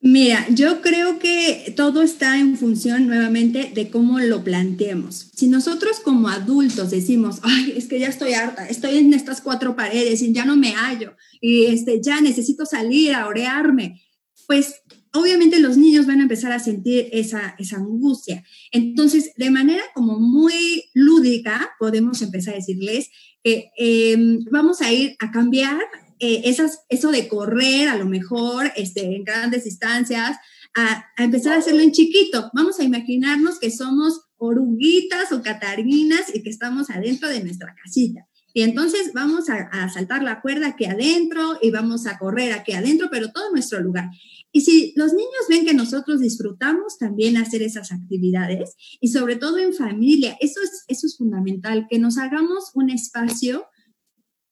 Mira, 0.05 0.49
yo 0.51 0.83
creo 0.83 1.21
que 1.21 1.73
todo 1.77 2.03
está 2.03 2.37
en 2.37 2.59
función 2.59 3.07
nuevamente 3.07 3.71
de 3.73 3.89
cómo 3.89 4.19
lo 4.19 4.43
planteemos. 4.43 5.31
Si 5.33 5.47
nosotros 5.47 6.01
como 6.01 6.29
adultos 6.29 6.91
decimos, 6.91 7.39
ay, 7.43 7.75
es 7.77 7.87
que 7.87 8.01
ya 8.01 8.09
estoy 8.09 8.35
harta, 8.35 8.67
estoy 8.67 8.99
en 8.99 9.15
estas 9.15 9.41
cuatro 9.41 9.77
paredes 9.77 10.21
y 10.21 10.33
ya 10.33 10.45
no 10.45 10.57
me 10.57 10.73
hallo, 10.73 11.15
y 11.41 11.67
este, 11.67 12.03
ya 12.03 12.21
necesito 12.21 12.67
salir 12.67 13.15
a 13.15 13.29
orearme, 13.29 14.03
pues 14.49 14.82
obviamente 15.13 15.61
los 15.61 15.77
niños 15.77 16.07
van 16.07 16.21
a 16.21 16.23
empezar 16.23 16.53
a 16.53 16.59
sentir 16.59 17.09
esa, 17.13 17.57
angustia. 17.77 18.45
Entonces, 18.71 19.33
de 19.37 19.51
manera 19.51 19.83
como 19.95 20.19
muy 20.19 20.85
lúdica, 20.95 21.71
podemos 21.79 22.23
empezar 22.23 22.55
a 22.55 22.59
decirles 22.59 23.11
que 23.43 23.71
em, 23.77 24.45
vamos 24.51 24.81
a 24.81 24.93
ir 24.93 25.17
a 25.19 25.31
cambiar 25.31 25.81
eh, 26.19 26.43
eso 26.89 27.11
de 27.11 27.29
correr 27.29 27.89
a 27.89 27.97
lo 27.97 28.07
mejor 28.07 28.73
este, 28.77 29.17
en 29.17 29.25
grandes 29.25 29.65
distancias, 29.65 30.37
a, 30.75 31.05
empezar 31.19 31.55
a 31.55 31.59
hacerlo 31.59 31.83
en 31.83 31.93
chiquito. 31.93 32.51
Vamos 32.55 32.81
a 32.81 32.85
imaginarnos 32.85 33.59
que 33.59 33.71
somos 33.71 34.21
oruguitas 34.37 35.33
o 35.33 35.43
catarinas 35.43 36.35
y 36.35 36.43
que 36.43 36.51
estamos 36.51 36.91
adentro 36.91 37.29
de 37.29 37.43
nuestra 37.43 37.75
casita. 37.75 38.27
Y 38.55 38.63
entonces 38.63 39.13
vamos 39.15 39.49
a, 39.49 39.69
a, 39.73 39.89
saltar 39.89 40.23
la 40.23 40.41
cuerda 40.43 40.69
aquí 40.69 40.85
adentro 40.85 41.59
y 41.63 41.71
vamos 41.71 42.07
a 42.07 42.19
correr 42.19 42.53
aquí 42.53 42.73
adentro, 42.73 43.09
pero 43.11 43.33
todo 43.33 43.51
nuestro 43.51 43.81
lugar. 43.81 44.11
Y 44.53 44.61
si 44.61 44.93
los 44.97 45.13
niños 45.15 45.47
ven 45.49 45.65
que 45.65 45.75
nosotros 45.75 46.21
disfrutamos 46.21 46.99
también 46.99 47.37
hacer 47.37 47.63
esas 47.63 47.91
actividades 47.91 48.75
y 49.01 49.09
sobre 49.09 49.37
todo 49.37 49.59
en 49.59 49.73
familia, 49.73 50.37
eso 50.41 50.61
es, 50.63 50.85
eso 50.89 51.07
es 51.07 51.17
fundamental, 51.17 51.87
que 51.89 51.99
nos 51.99 52.19
hagamos 52.19 52.71
un 52.75 52.91
espacio 52.91 53.67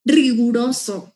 riguroso, 0.04 1.14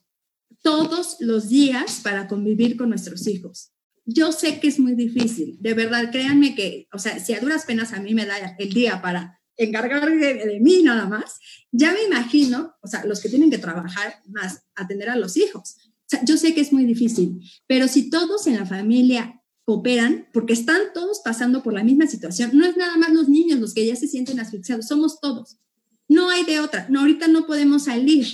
todos 0.62 1.16
los 1.20 1.50
días 1.50 2.00
para 2.02 2.26
convivir 2.26 2.76
con 2.76 2.88
nuestros 2.88 3.26
hijos. 3.26 3.72
Yo 4.06 4.32
sé 4.32 4.60
que 4.60 4.68
es 4.68 4.78
muy 4.78 4.94
difícil, 4.94 5.58
de 5.60 5.74
verdad, 5.74 6.10
créanme 6.10 6.54
que, 6.54 6.88
o 6.92 6.98
sea, 6.98 7.18
si 7.18 7.34
a 7.34 7.40
duras 7.40 7.66
penas 7.66 7.92
a 7.92 8.00
mí 8.00 8.14
me 8.14 8.26
da 8.26 8.56
el 8.58 8.72
día 8.72 9.00
para 9.00 9.40
encargar 9.56 10.10
de, 10.10 10.58
mí 10.60 10.82
nada 10.82 11.06
más, 11.06 11.38
ya 11.70 11.92
me 11.92 12.02
imagino, 12.02 12.74
o 12.82 12.86
sea, 12.86 13.04
los 13.04 13.20
que 13.20 13.28
tienen 13.28 13.50
que 13.50 13.58
trabajar 13.58 14.16
más, 14.28 14.64
atender 14.74 15.10
a 15.10 15.16
los 15.16 15.36
hijos. 15.36 15.93
Sea, 16.06 16.24
yo 16.24 16.36
sé 16.36 16.54
que 16.54 16.60
es 16.60 16.72
muy 16.72 16.84
difícil, 16.84 17.40
pero 17.66 17.88
si 17.88 18.10
todos 18.10 18.46
en 18.46 18.56
la 18.56 18.66
familia 18.66 19.40
cooperan, 19.64 20.28
porque 20.32 20.52
están 20.52 20.80
todos 20.92 21.20
pasando 21.24 21.62
por 21.62 21.72
la 21.72 21.84
misma 21.84 22.06
situación, 22.06 22.50
no 22.52 22.66
es 22.66 22.76
nada 22.76 22.96
más 22.98 23.12
los 23.12 23.28
niños 23.28 23.58
los 23.58 23.72
que 23.72 23.86
ya 23.86 23.96
se 23.96 24.08
sienten 24.08 24.40
asfixiados, 24.40 24.86
somos 24.86 25.20
todos. 25.20 25.58
No 26.06 26.28
hay 26.28 26.44
de 26.44 26.60
otra. 26.60 26.86
No, 26.90 27.00
ahorita 27.00 27.28
no 27.28 27.46
podemos 27.46 27.84
salir. 27.84 28.26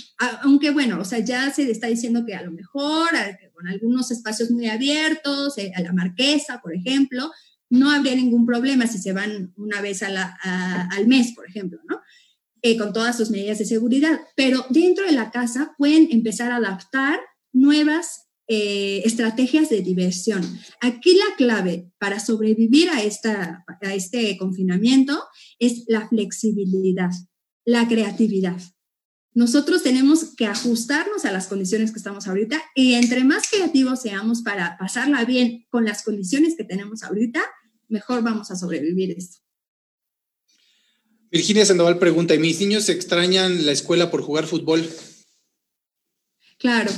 Aunque 0.43 0.71
bueno, 0.71 0.99
o 0.99 1.05
sea, 1.05 1.19
ya 1.19 1.51
se 1.51 1.69
está 1.71 1.87
diciendo 1.87 2.25
que 2.25 2.35
a 2.35 2.43
lo 2.43 2.51
mejor 2.51 3.09
con 3.53 3.67
algunos 3.67 4.11
espacios 4.11 4.51
muy 4.51 4.67
abiertos, 4.67 5.57
eh, 5.57 5.71
a 5.75 5.81
la 5.81 5.93
marquesa, 5.93 6.59
por 6.61 6.75
ejemplo, 6.75 7.31
no 7.69 7.89
habría 7.89 8.15
ningún 8.15 8.45
problema 8.45 8.87
si 8.87 8.97
se 8.97 9.13
van 9.13 9.53
una 9.55 9.81
vez 9.81 10.03
al 10.03 11.07
mes, 11.07 11.31
por 11.33 11.47
ejemplo, 11.47 11.79
¿no? 11.87 12.01
Eh, 12.61 12.77
con 12.77 12.91
todas 12.91 13.15
sus 13.17 13.31
medidas 13.31 13.59
de 13.59 13.65
seguridad. 13.65 14.19
Pero 14.35 14.65
dentro 14.69 15.05
de 15.05 15.13
la 15.13 15.31
casa 15.31 15.73
pueden 15.77 16.09
empezar 16.11 16.51
a 16.51 16.57
adaptar 16.57 17.19
nuevas 17.53 18.27
eh, 18.47 19.01
estrategias 19.05 19.69
de 19.69 19.81
diversión. 19.81 20.43
Aquí 20.81 21.15
la 21.15 21.35
clave 21.37 21.91
para 21.97 22.19
sobrevivir 22.19 22.89
a, 22.89 23.01
esta, 23.01 23.65
a 23.81 23.93
este 23.93 24.37
confinamiento 24.37 25.21
es 25.59 25.85
la 25.87 26.07
flexibilidad 26.09 27.11
la 27.65 27.87
creatividad. 27.87 28.59
Nosotros 29.33 29.81
tenemos 29.83 30.35
que 30.35 30.45
ajustarnos 30.45 31.23
a 31.23 31.31
las 31.31 31.47
condiciones 31.47 31.91
que 31.91 31.97
estamos 31.97 32.27
ahorita 32.27 32.61
y 32.75 32.95
entre 32.95 33.23
más 33.23 33.49
creativos 33.49 34.01
seamos 34.01 34.41
para 34.41 34.77
pasarla 34.77 35.23
bien 35.23 35.65
con 35.69 35.85
las 35.85 36.03
condiciones 36.03 36.55
que 36.57 36.65
tenemos 36.65 37.03
ahorita, 37.03 37.41
mejor 37.87 38.23
vamos 38.23 38.51
a 38.51 38.57
sobrevivir 38.57 39.11
esto. 39.11 39.37
Virginia 41.31 41.65
Sandoval 41.65 41.97
pregunta, 41.97 42.35
¿y 42.35 42.39
mis 42.39 42.59
niños 42.59 42.89
extrañan 42.89 43.65
la 43.65 43.71
escuela 43.71 44.11
por 44.11 44.21
jugar 44.21 44.47
fútbol? 44.47 44.85
Claro, 46.57 46.91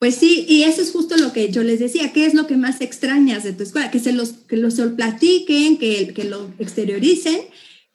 pues 0.00 0.16
sí, 0.16 0.44
y 0.48 0.64
eso 0.64 0.82
es 0.82 0.90
justo 0.90 1.16
lo 1.16 1.32
que 1.32 1.52
yo 1.52 1.62
les 1.62 1.78
decía, 1.78 2.12
¿qué 2.12 2.26
es 2.26 2.34
lo 2.34 2.48
que 2.48 2.56
más 2.56 2.80
extrañas 2.80 3.44
de 3.44 3.52
tu 3.52 3.62
escuela? 3.62 3.92
Que 3.92 4.00
se 4.00 4.12
los, 4.12 4.30
que 4.32 4.56
los 4.56 4.74
platiquen, 4.96 5.78
que, 5.78 6.12
que 6.12 6.24
lo 6.24 6.52
exterioricen 6.58 7.40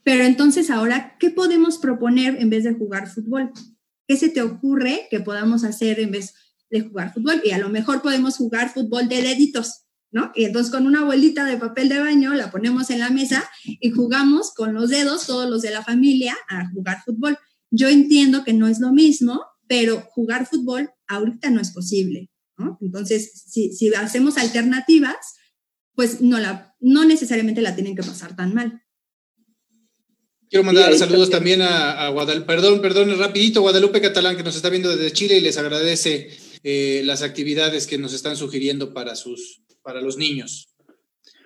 pero 0.06 0.24
entonces 0.24 0.70
ahora, 0.70 1.18
¿qué 1.20 1.32
podemos 1.32 1.80
proponer 1.80 2.40
en 2.40 2.52
vez 2.52 2.64
de 2.64 2.76
jugar 2.76 3.10
fútbol? 3.10 3.52
¿Qué 4.08 4.16
se 4.16 4.30
te 4.30 4.44
ocurre 4.44 5.08
que 5.10 5.20
podamos 5.20 5.64
hacer 5.64 6.00
en 6.00 6.12
vez 6.12 6.36
de 6.70 6.82
jugar 6.82 7.12
fútbol? 7.12 7.42
Y 7.44 7.52
a 7.52 7.58
lo 7.58 7.70
mejor 7.70 8.04
podemos 8.04 8.38
jugar 8.38 8.72
fútbol 8.72 9.10
de 9.10 9.24
deditos, 9.24 9.86
¿no? 10.12 10.32
Y 10.36 10.46
entonces 10.46 10.72
con 10.72 10.86
una 10.86 11.04
bolita 11.04 11.44
de 11.44 11.58
papel 11.58 11.90
de 11.90 11.98
baño 11.98 12.36
la 12.36 12.52
ponemos 12.52 12.92
en 12.92 13.00
la 13.00 13.10
mesa 13.10 13.50
y 13.64 13.90
jugamos 13.90 14.54
con 14.54 14.76
los 14.76 14.92
dedos, 14.92 15.26
todos 15.26 15.50
los 15.50 15.64
de 15.64 15.72
la 15.72 15.84
familia, 15.84 16.38
a 16.50 16.70
jugar 16.70 17.02
fútbol. 17.04 17.40
Yo 17.72 17.90
entiendo 17.90 18.44
que 18.44 18.54
no 18.54 18.68
es 18.68 18.80
lo 18.80 18.94
mismo, 18.94 19.44
pero 19.68 20.02
jugar 20.12 20.46
fútbol 20.46 20.92
ahorita 21.08 21.50
no 21.50 21.62
es 21.62 21.72
posible, 21.72 22.30
¿no? 22.58 22.78
Entonces, 22.82 23.44
si, 23.48 23.74
si 23.74 23.94
hacemos 23.94 24.38
alternativas, 24.38 25.18
pues 25.94 26.22
no, 26.22 26.40
la, 26.40 26.76
no 26.80 27.06
necesariamente 27.06 27.62
la 27.62 27.76
tienen 27.76 27.96
que 27.96 28.04
pasar 28.04 28.36
tan 28.36 28.54
mal. 28.54 28.82
Quiero 30.50 30.64
mandar 30.64 30.94
saludos 30.94 31.30
también 31.30 31.62
a, 31.62 32.08
Guadalupe, 32.10 32.46
perdón, 32.46 32.82
perdón, 32.82 33.18
rapidito, 33.18 33.62
Guadalupe 33.62 34.00
Catalán, 34.00 34.38
que 34.38 34.44
nos 34.44 34.56
está 34.56 34.70
viendo 34.70 34.96
desde 34.96 35.12
Chile 35.12 35.38
y 35.38 35.42
les 35.42 35.58
agradece 35.58 36.30
eh, 36.64 37.02
las 37.04 37.24
actividades 37.24 37.88
que 37.88 37.98
nos 37.98 38.14
están 38.14 38.36
sugiriendo 38.36 38.94
para, 38.94 39.16
sus, 39.16 39.64
para 39.82 40.02
los 40.02 40.18
niños. 40.18 40.70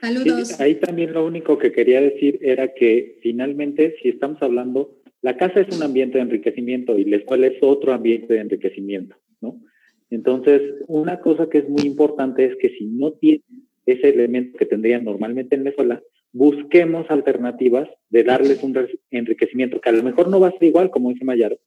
Saludos. 0.01 0.59
ahí 0.59 0.75
también 0.75 1.13
lo 1.13 1.25
único 1.25 1.57
que 1.57 1.71
quería 1.71 1.99
decir 2.01 2.39
era 2.41 2.73
que 2.73 3.19
finalmente, 3.21 3.95
si 4.01 4.09
estamos 4.09 4.41
hablando, 4.41 5.01
la 5.21 5.37
casa 5.37 5.61
es 5.61 5.75
un 5.75 5.83
ambiente 5.83 6.17
de 6.17 6.23
enriquecimiento 6.23 6.97
y 6.97 7.05
la 7.05 7.17
escuela 7.17 7.47
es 7.47 7.57
otro 7.61 7.93
ambiente 7.93 8.33
de 8.33 8.39
enriquecimiento, 8.39 9.15
¿no? 9.41 9.61
Entonces, 10.09 10.61
una 10.87 11.19
cosa 11.19 11.49
que 11.49 11.59
es 11.59 11.69
muy 11.69 11.83
importante 11.83 12.45
es 12.45 12.55
que 12.57 12.69
si 12.69 12.85
no 12.85 13.11
tienen 13.13 13.67
ese 13.85 14.09
elemento 14.09 14.57
que 14.57 14.65
tendrían 14.65 15.03
normalmente 15.03 15.55
en 15.55 15.63
la 15.63 15.69
escuela, 15.69 16.01
busquemos 16.31 17.09
alternativas 17.09 17.89
de 18.09 18.23
darles 18.23 18.63
un 18.63 18.75
enriquecimiento 19.11 19.81
que 19.81 19.89
a 19.89 19.93
lo 19.93 20.03
mejor 20.03 20.29
no 20.29 20.39
va 20.39 20.49
a 20.49 20.51
ser 20.51 20.63
igual, 20.63 20.89
como 20.89 21.09
dice 21.09 21.25
Mayaro, 21.25 21.57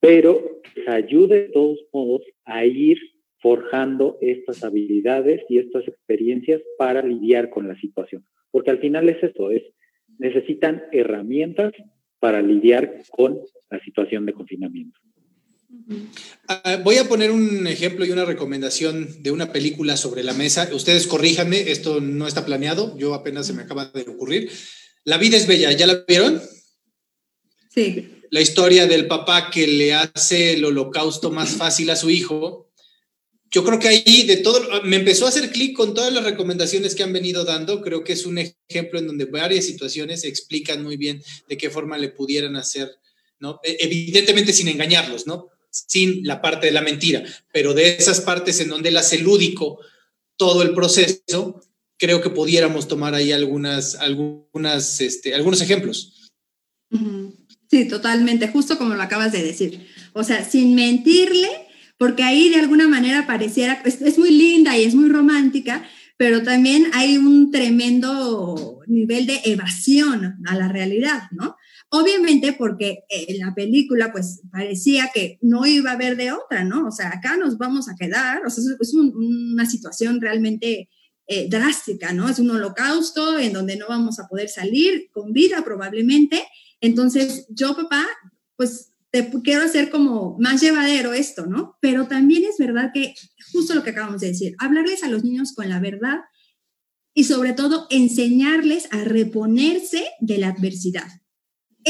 pero 0.00 0.60
que 0.74 0.90
ayude 0.90 1.42
de 1.42 1.48
todos 1.48 1.78
modos 1.92 2.22
a 2.44 2.64
ir 2.64 2.98
forjando 3.40 4.18
estas 4.20 4.64
habilidades 4.64 5.42
y 5.48 5.58
estas 5.58 5.86
experiencias 5.86 6.60
para 6.76 7.02
lidiar 7.02 7.50
con 7.50 7.68
la 7.68 7.78
situación. 7.80 8.24
Porque 8.50 8.70
al 8.70 8.78
final 8.78 9.08
es 9.08 9.22
esto, 9.22 9.50
es 9.50 9.62
necesitan 10.18 10.82
herramientas 10.92 11.72
para 12.18 12.42
lidiar 12.42 13.02
con 13.10 13.38
la 13.70 13.78
situación 13.80 14.26
de 14.26 14.32
confinamiento. 14.32 14.98
Ah, 16.48 16.78
voy 16.82 16.96
a 16.96 17.08
poner 17.08 17.30
un 17.30 17.66
ejemplo 17.66 18.04
y 18.04 18.10
una 18.10 18.24
recomendación 18.24 19.22
de 19.22 19.30
una 19.30 19.52
película 19.52 19.96
sobre 19.96 20.22
la 20.22 20.34
mesa. 20.34 20.68
Ustedes 20.72 21.06
corríjanme, 21.06 21.70
esto 21.70 22.00
no 22.00 22.26
está 22.26 22.44
planeado, 22.44 22.96
yo 22.98 23.14
apenas 23.14 23.46
se 23.46 23.54
me 23.54 23.62
acaba 23.62 23.86
de 23.86 24.02
ocurrir. 24.02 24.50
La 25.04 25.16
vida 25.16 25.36
es 25.36 25.46
bella, 25.46 25.72
¿ya 25.72 25.86
la 25.86 26.04
vieron? 26.06 26.42
Sí. 27.70 28.10
La 28.30 28.40
historia 28.40 28.86
del 28.86 29.06
papá 29.06 29.50
que 29.50 29.66
le 29.66 29.94
hace 29.94 30.54
el 30.54 30.64
holocausto 30.64 31.30
más 31.30 31.50
fácil 31.50 31.88
a 31.90 31.96
su 31.96 32.10
hijo. 32.10 32.70
Yo 33.50 33.64
creo 33.64 33.78
que 33.78 33.88
ahí 33.88 34.24
de 34.26 34.36
todo, 34.36 34.82
me 34.82 34.96
empezó 34.96 35.24
a 35.24 35.30
hacer 35.30 35.50
clic 35.50 35.74
con 35.74 35.94
todas 35.94 36.12
las 36.12 36.24
recomendaciones 36.24 36.94
que 36.94 37.02
han 37.02 37.14
venido 37.14 37.44
dando. 37.44 37.80
Creo 37.80 38.04
que 38.04 38.12
es 38.12 38.26
un 38.26 38.36
ejemplo 38.36 38.98
en 38.98 39.06
donde 39.06 39.24
varias 39.24 39.64
situaciones 39.64 40.24
explican 40.24 40.82
muy 40.82 40.98
bien 40.98 41.22
de 41.48 41.56
qué 41.56 41.70
forma 41.70 41.96
le 41.96 42.10
pudieran 42.10 42.56
hacer, 42.56 42.90
¿no? 43.40 43.60
E, 43.64 43.78
evidentemente 43.80 44.52
sin 44.52 44.68
engañarlos, 44.68 45.26
¿no? 45.26 45.48
Sin 45.70 46.26
la 46.26 46.40
parte 46.40 46.66
de 46.66 46.72
la 46.72 46.82
mentira, 46.82 47.24
pero 47.52 47.74
de 47.74 47.96
esas 47.96 48.20
partes 48.20 48.60
en 48.60 48.68
donde 48.68 48.88
él 48.88 48.96
hace 48.96 49.18
lúdico 49.18 49.78
todo 50.36 50.62
el 50.62 50.72
proceso, 50.72 51.60
creo 51.98 52.20
que 52.20 52.30
pudiéramos 52.30 52.88
tomar 52.88 53.14
ahí 53.14 53.32
algunas, 53.32 53.96
algunas, 53.96 55.00
este, 55.00 55.34
algunos 55.34 55.60
ejemplos. 55.60 56.30
Sí, 57.70 57.86
totalmente, 57.86 58.48
justo 58.48 58.78
como 58.78 58.94
lo 58.94 59.02
acabas 59.02 59.32
de 59.32 59.42
decir. 59.42 59.86
O 60.14 60.24
sea, 60.24 60.48
sin 60.48 60.74
mentirle, 60.74 61.48
porque 61.98 62.22
ahí 62.22 62.48
de 62.48 62.60
alguna 62.60 62.88
manera 62.88 63.26
pareciera, 63.26 63.82
es, 63.84 64.00
es 64.00 64.18
muy 64.18 64.30
linda 64.30 64.78
y 64.78 64.84
es 64.84 64.94
muy 64.94 65.10
romántica, 65.10 65.86
pero 66.16 66.42
también 66.42 66.90
hay 66.94 67.18
un 67.18 67.50
tremendo 67.50 68.80
nivel 68.86 69.26
de 69.26 69.40
evasión 69.44 70.38
a 70.46 70.54
la 70.56 70.68
realidad, 70.68 71.22
¿no? 71.30 71.56
Obviamente 71.90 72.52
porque 72.52 73.04
en 73.08 73.38
la 73.38 73.54
película 73.54 74.12
pues 74.12 74.42
parecía 74.52 75.10
que 75.12 75.38
no 75.40 75.64
iba 75.64 75.90
a 75.90 75.94
haber 75.94 76.16
de 76.16 76.32
otra, 76.32 76.64
¿no? 76.64 76.86
O 76.86 76.90
sea, 76.90 77.08
acá 77.08 77.36
nos 77.38 77.56
vamos 77.56 77.88
a 77.88 77.94
quedar, 77.98 78.44
o 78.44 78.50
sea, 78.50 78.62
es 78.78 78.94
una 78.94 79.64
situación 79.64 80.20
realmente 80.20 80.90
eh, 81.26 81.48
drástica, 81.48 82.12
¿no? 82.12 82.28
Es 82.28 82.38
un 82.38 82.50
holocausto 82.50 83.38
en 83.38 83.52
donde 83.52 83.76
no 83.76 83.86
vamos 83.88 84.18
a 84.18 84.28
poder 84.28 84.48
salir 84.48 85.10
con 85.12 85.32
vida 85.32 85.62
probablemente. 85.62 86.42
Entonces, 86.80 87.46
yo, 87.50 87.76
papá, 87.76 88.06
pues 88.56 88.92
te 89.10 89.30
quiero 89.42 89.62
hacer 89.62 89.90
como 89.90 90.36
más 90.38 90.60
llevadero 90.60 91.12
esto, 91.12 91.46
¿no? 91.46 91.76
Pero 91.80 92.06
también 92.06 92.44
es 92.44 92.56
verdad 92.58 92.92
que, 92.92 93.14
justo 93.52 93.74
lo 93.74 93.82
que 93.82 93.90
acabamos 93.90 94.20
de 94.20 94.28
decir, 94.28 94.54
hablarles 94.58 95.02
a 95.02 95.08
los 95.08 95.24
niños 95.24 95.52
con 95.54 95.68
la 95.68 95.80
verdad 95.80 96.18
y 97.14 97.24
sobre 97.24 97.52
todo 97.52 97.86
enseñarles 97.90 98.88
a 98.90 99.04
reponerse 99.04 100.06
de 100.20 100.38
la 100.38 100.48
adversidad. 100.48 101.08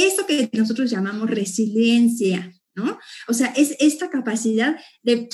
Eso 0.07 0.27
que 0.27 0.49
nosotros 0.53 0.91
llamamos 0.91 1.29
resiliencia, 1.29 2.53
¿no? 2.75 2.99
O 3.27 3.35
sea, 3.35 3.49
es 3.57 3.75
esta 3.81 4.11
capacidad 4.11 4.77
de, 5.03 5.29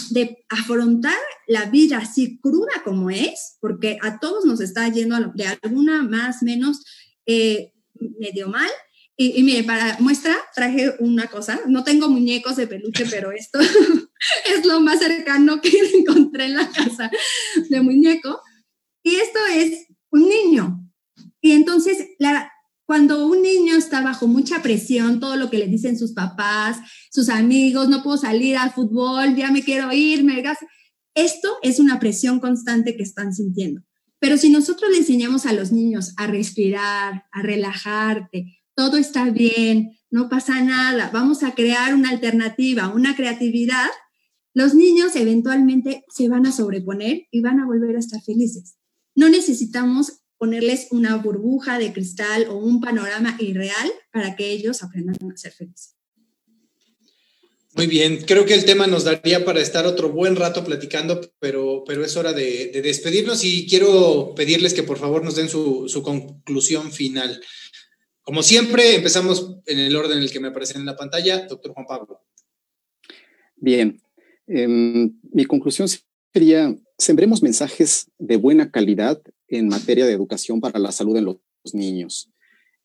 afrontar 0.48 1.16
la 1.46 1.66
vida 1.66 1.98
así 1.98 2.38
cruda 2.40 2.82
como 2.84 3.10
es, 3.10 3.58
porque 3.60 3.98
a 4.00 4.18
todos 4.18 4.44
nos 4.44 4.60
está 4.60 4.88
yendo 4.88 5.16
de 5.34 5.46
alguna 5.62 6.02
más, 6.02 6.42
menos, 6.42 6.82
eh, 7.26 7.72
medio 8.18 8.48
mal, 8.48 8.70
y, 9.16 9.42
mire, 9.44 9.62
para 9.62 9.96
muestra 10.00 10.34
traje 10.56 10.92
una 10.98 11.28
cosa. 11.28 11.60
No 11.68 11.84
tengo 11.84 12.08
muñecos 12.08 12.56
de 12.56 12.66
peluche, 12.66 13.06
pero 13.08 13.30
esto 13.30 13.60
es 14.44 14.64
lo 14.64 14.80
más 14.80 14.98
cercano 14.98 15.60
que 15.60 15.70
encontré 15.94 16.46
en 16.46 16.54
la 16.54 16.68
casa 16.68 17.10
de 17.68 17.80
muñeco. 17.80 18.40
Y 19.04 19.16
esto 19.16 19.38
es 19.52 19.86
un 20.10 20.28
niño. 20.28 20.80
Y 21.40 21.52
entonces, 21.52 22.08
la, 22.18 22.50
cuando 22.86 23.26
un 23.26 23.42
niño 23.42 23.76
está 23.76 24.02
bajo 24.02 24.26
mucha 24.26 24.62
presión, 24.62 25.20
todo 25.20 25.36
lo 25.36 25.50
que 25.50 25.58
le 25.58 25.68
dicen 25.68 25.98
sus 25.98 26.12
papás, 26.12 26.78
sus 27.10 27.28
amigos, 27.28 27.88
no 27.88 28.02
puedo 28.02 28.18
salir 28.18 28.56
al 28.56 28.72
fútbol, 28.72 29.36
ya 29.36 29.50
me 29.50 29.62
quiero 29.62 29.92
ir, 29.92 30.24
me 30.24 30.42
esto 31.14 31.56
es 31.62 31.78
una 31.78 32.00
presión 32.00 32.40
constante 32.40 32.96
que 32.96 33.02
están 33.02 33.32
sintiendo. 33.32 33.82
Pero 34.18 34.36
si 34.36 34.50
nosotros 34.50 34.90
le 34.90 34.98
enseñamos 34.98 35.46
a 35.46 35.52
los 35.52 35.70
niños 35.70 36.12
a 36.16 36.26
respirar, 36.26 37.24
a 37.30 37.42
relajarte, 37.42 38.58
todo 38.74 38.96
está 38.96 39.30
bien, 39.30 39.96
no 40.10 40.28
pasa 40.28 40.60
nada, 40.62 41.10
vamos 41.12 41.42
a 41.42 41.54
crear 41.54 41.94
una 41.94 42.10
alternativa, 42.10 42.88
una 42.88 43.14
creatividad, 43.14 43.88
los 44.54 44.74
niños 44.74 45.16
eventualmente 45.16 46.04
se 46.08 46.28
van 46.28 46.46
a 46.46 46.52
sobreponer 46.52 47.26
y 47.30 47.40
van 47.40 47.60
a 47.60 47.66
volver 47.66 47.96
a 47.96 47.98
estar 47.98 48.22
felices. 48.22 48.76
No 49.14 49.28
necesitamos 49.28 50.23
ponerles 50.38 50.88
una 50.90 51.16
burbuja 51.16 51.78
de 51.78 51.92
cristal 51.92 52.46
o 52.48 52.56
un 52.56 52.80
panorama 52.80 53.36
irreal 53.40 53.90
para 54.12 54.36
que 54.36 54.50
ellos 54.50 54.82
aprendan 54.82 55.16
a 55.32 55.36
ser 55.36 55.52
felices. 55.52 55.94
Muy 57.76 57.88
bien, 57.88 58.22
creo 58.24 58.46
que 58.46 58.54
el 58.54 58.64
tema 58.64 58.86
nos 58.86 59.02
daría 59.02 59.44
para 59.44 59.60
estar 59.60 59.84
otro 59.84 60.10
buen 60.10 60.36
rato 60.36 60.64
platicando, 60.64 61.20
pero, 61.40 61.82
pero 61.84 62.04
es 62.04 62.16
hora 62.16 62.32
de, 62.32 62.70
despedirnos 62.82 63.44
y 63.44 63.66
quiero 63.66 64.32
pedirles 64.36 64.74
que 64.74 64.84
por 64.84 64.96
favor 64.96 65.24
nos 65.24 65.34
den 65.34 65.48
su, 65.48 65.88
su 65.88 66.02
conclusión 66.02 66.92
final. 66.92 67.40
Como 68.22 68.42
siempre, 68.44 68.94
empezamos 68.94 69.58
en 69.66 69.80
el 69.80 69.96
orden 69.96 70.18
en 70.18 70.24
el 70.24 70.30
que 70.30 70.40
me 70.40 70.48
aparece 70.48 70.78
en 70.78 70.86
la 70.86 70.96
pantalla, 70.96 71.46
doctor 71.46 71.72
Juan 71.72 71.86
Pablo. 71.86 72.20
Bien, 73.56 74.00
em, 74.46 75.18
mi 75.32 75.44
conclusión 75.44 75.88
sería, 76.32 76.74
sembremos 76.98 77.42
mensajes 77.42 78.10
de 78.18 78.36
buena 78.36 78.70
calidad 78.70 79.20
en 79.48 79.68
materia 79.68 80.06
de 80.06 80.12
educación 80.12 80.60
para 80.60 80.78
la 80.78 80.92
salud 80.92 81.16
en 81.16 81.24
los 81.24 81.38
niños. 81.72 82.30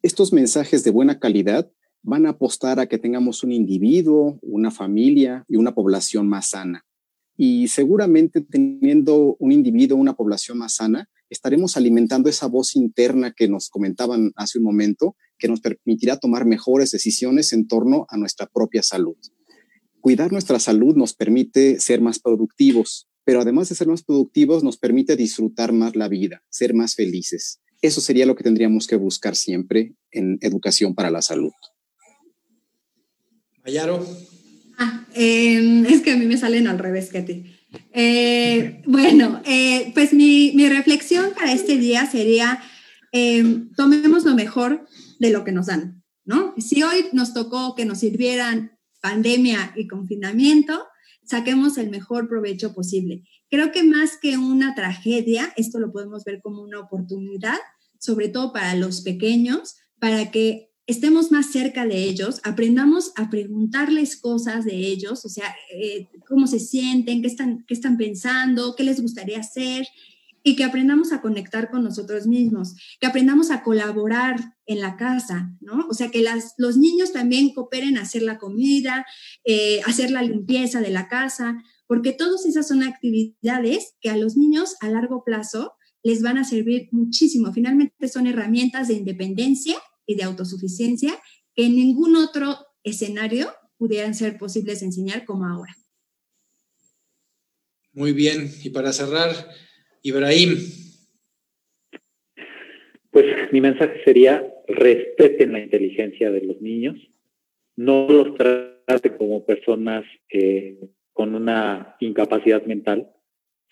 Estos 0.02 0.34
mensajes 0.34 0.84
de 0.84 0.92
buena 0.92 1.20
calidad 1.20 1.70
van 2.02 2.26
a 2.26 2.30
apostar 2.30 2.80
a 2.80 2.88
que 2.88 2.98
tengamos 2.98 3.44
un 3.44 3.52
individuo, 3.52 4.40
una 4.42 4.72
familia 4.72 5.46
y 5.48 5.58
una 5.58 5.74
población 5.76 6.28
más 6.28 6.50
sana. 6.50 6.86
Y 7.38 7.68
seguramente 7.68 8.42
teniendo 8.42 9.36
un 9.40 9.52
individuo, 9.52 9.98
una 9.98 10.16
población 10.16 10.58
más 10.58 10.76
sana, 10.76 11.10
estaremos 11.30 11.78
alimentando 11.78 12.30
esa 12.30 12.48
voz 12.48 12.76
interna 12.76 13.34
que 13.34 13.48
nos 13.48 13.70
comentaban 13.70 14.32
hace 14.36 14.58
un 14.58 14.64
momento, 14.64 15.16
que 15.38 15.48
nos 15.48 15.62
permitirá 15.62 16.18
tomar 16.18 16.46
mejores 16.46 16.92
decisiones 16.92 17.54
en 17.54 17.68
torno 17.68 18.06
a 18.10 18.18
nuestra 18.18 18.48
propia 18.48 18.82
salud. 18.82 19.16
Cuidar 20.02 20.32
nuestra 20.32 20.60
salud 20.60 20.96
nos 20.96 21.14
permite 21.14 21.80
ser 21.80 22.02
más 22.02 22.20
productivos, 22.20 23.09
pero 23.30 23.42
además 23.42 23.70
de 23.70 23.76
ser 23.76 23.86
más 23.86 24.02
productivos 24.02 24.64
nos 24.64 24.78
permite 24.78 25.16
disfrutar 25.16 25.72
más 25.72 25.96
la 25.96 26.08
vida, 26.08 26.42
ser 26.50 26.74
más 26.74 26.96
felices. 26.96 27.62
Eso 27.80 28.02
sería 28.02 28.26
lo 28.26 28.36
que 28.36 28.44
tendríamos 28.44 28.88
que 28.88 28.96
buscar 28.96 29.36
siempre 29.36 29.94
en 30.10 30.40
educación 30.42 30.96
para 30.96 31.12
la 31.12 31.22
salud. 31.22 31.52
Mayaro. 33.64 34.04
Ah, 34.80 35.06
em, 35.14 35.86
es 35.86 36.02
que 36.02 36.14
a 36.14 36.18
mí 36.18 36.26
me 36.26 36.38
salen 36.38 36.66
al 36.66 36.80
revés 36.80 37.12
que 37.12 37.20
a 37.20 37.26
ti. 37.26 37.46
Eh, 37.94 38.82
bueno, 38.88 39.44
eh, 39.46 39.92
pues 39.94 40.12
mi, 40.12 40.54
mi, 40.56 40.68
reflexión 40.68 41.30
para 41.36 41.52
este 41.54 41.78
día 41.78 42.10
sería, 42.10 42.64
em, 43.12 43.70
tomemos 43.76 44.26
lo 44.26 44.34
mejor 44.34 44.88
de 45.20 45.30
lo 45.30 45.44
que 45.44 45.52
nos 45.52 45.68
dan, 45.68 46.02
¿no? 46.26 46.56
Si 46.58 46.82
hoy 46.82 47.06
nos 47.14 47.36
tocó 47.36 47.76
que 47.76 47.86
nos 47.86 48.00
sirvieran 48.00 48.72
pandemia 49.02 49.72
y 49.76 49.88
confinamiento, 49.88 50.88
saquemos 51.30 51.78
el 51.78 51.92
mejor 51.92 52.28
provecho 52.28 52.74
posible. 52.74 53.24
Creo 53.52 53.72
que 53.72 53.84
más 53.84 54.18
que 54.20 54.38
una 54.38 54.74
tragedia, 54.74 55.54
esto 55.58 55.80
lo 55.80 55.92
podemos 55.92 56.24
ver 56.24 56.42
como 56.42 56.64
una 56.64 56.80
oportunidad, 56.80 57.58
sobre 58.00 58.30
todo 58.30 58.52
para 58.52 58.76
los 58.76 59.02
pequeños, 59.02 59.76
para 60.00 60.32
que 60.32 60.72
estemos 60.88 61.32
más 61.32 61.52
cerca 61.52 61.86
de 61.86 62.04
ellos, 62.04 62.42
aprendamos 62.44 63.12
a 63.16 63.30
preguntarles 63.30 64.18
cosas 64.18 64.66
de 64.66 64.76
ellos, 64.76 65.24
o 65.24 65.30
sea, 65.30 65.56
eh, 65.72 66.08
cómo 66.28 66.48
se 66.48 66.60
sienten, 66.60 67.22
qué 67.22 67.28
están, 67.28 67.64
qué 67.68 67.76
están 67.76 67.98
pensando, 67.98 68.76
qué 68.76 68.84
les 68.84 69.00
gustaría 69.00 69.40
hacer, 69.40 69.86
y 70.42 70.56
que 70.56 70.64
aprendamos 70.64 71.12
a 71.12 71.22
conectar 71.22 71.70
con 71.70 71.84
nosotros 71.84 72.26
mismos, 72.26 72.76
que 73.00 73.06
aprendamos 73.06 73.52
a 73.52 73.62
colaborar 73.62 74.56
en 74.70 74.82
la 74.82 74.98
casa, 74.98 75.58
¿no? 75.62 75.88
O 75.90 75.96
sea, 75.96 76.12
que 76.12 76.22
las, 76.22 76.54
los 76.60 76.78
niños 76.78 77.12
también 77.12 77.56
cooperen 77.56 77.98
a 77.98 78.04
hacer 78.04 78.22
la 78.22 78.38
comida, 78.38 79.04
eh, 79.44 79.82
hacer 79.88 80.12
la 80.12 80.22
limpieza 80.22 80.80
de 80.80 80.92
la 80.92 81.08
casa, 81.08 81.58
porque 81.88 82.14
todas 82.14 82.46
esas 82.46 82.68
son 82.68 82.84
actividades 82.84 83.96
que 84.00 84.12
a 84.12 84.16
los 84.16 84.38
niños 84.38 84.76
a 84.82 84.90
largo 84.90 85.24
plazo 85.24 85.74
les 86.04 86.22
van 86.22 86.38
a 86.38 86.44
servir 86.44 86.88
muchísimo. 86.92 87.52
Finalmente 87.52 88.08
son 88.08 88.28
herramientas 88.28 88.88
de 88.88 88.94
independencia 88.94 89.76
y 90.06 90.16
de 90.16 90.24
autosuficiencia 90.24 91.20
que 91.56 91.66
en 91.66 91.76
ningún 91.76 92.16
otro 92.16 92.60
escenario 92.84 93.52
pudieran 93.78 94.14
ser 94.14 94.38
posibles 94.38 94.84
enseñar 94.84 95.26
como 95.26 95.48
ahora. 95.48 95.76
Muy 97.92 98.14
bien, 98.14 98.54
y 98.62 98.70
para 98.70 98.94
cerrar, 98.94 99.50
Ibrahim. 100.04 100.89
Pues 103.20 103.52
mi 103.52 103.60
mensaje 103.60 104.02
sería, 104.06 104.50
respeten 104.66 105.52
la 105.52 105.60
inteligencia 105.60 106.32
de 106.32 106.40
los 106.40 106.62
niños, 106.62 106.96
no 107.76 108.08
los 108.08 108.34
trate 108.36 109.18
como 109.18 109.46
personas 109.46 110.06
eh, 110.32 110.80
con 111.12 111.36
una 111.36 111.98
incapacidad 112.00 112.64
mental, 112.64 113.10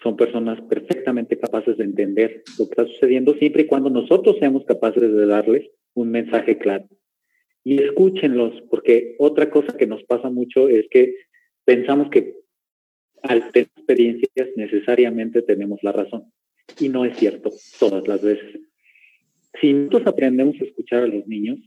son 0.03 0.17
personas 0.17 0.59
perfectamente 0.63 1.39
capaces 1.39 1.77
de 1.77 1.85
entender 1.85 2.43
lo 2.59 2.65
que 2.65 2.71
está 2.71 2.87
sucediendo 2.87 3.35
siempre 3.35 3.61
y 3.61 3.67
cuando 3.67 3.89
nosotros 3.89 4.35
seamos 4.37 4.65
capaces 4.65 5.01
de 5.01 5.25
darles 5.25 5.69
un 5.93 6.11
mensaje 6.11 6.57
claro. 6.57 6.89
Y 7.63 7.81
escúchenlos, 7.81 8.51
porque 8.69 9.15
otra 9.17 9.49
cosa 9.49 9.77
que 9.77 9.87
nos 9.87 10.03
pasa 10.03 10.29
mucho 10.29 10.67
es 10.67 10.89
que 10.89 11.15
pensamos 11.63 12.09
que 12.09 12.35
al 13.21 13.49
tener 13.53 13.69
experiencias 13.77 14.49
necesariamente 14.57 15.41
tenemos 15.41 15.81
la 15.83 15.93
razón. 15.93 16.33
Y 16.81 16.89
no 16.89 17.05
es 17.05 17.15
cierto 17.15 17.49
todas 17.79 18.05
las 18.09 18.21
veces. 18.21 18.66
Si 19.59 19.73
nosotros 19.73 20.07
aprendemos 20.07 20.55
a 20.59 20.65
escuchar 20.65 21.03
a 21.03 21.07
los 21.07 21.27
niños, 21.27 21.59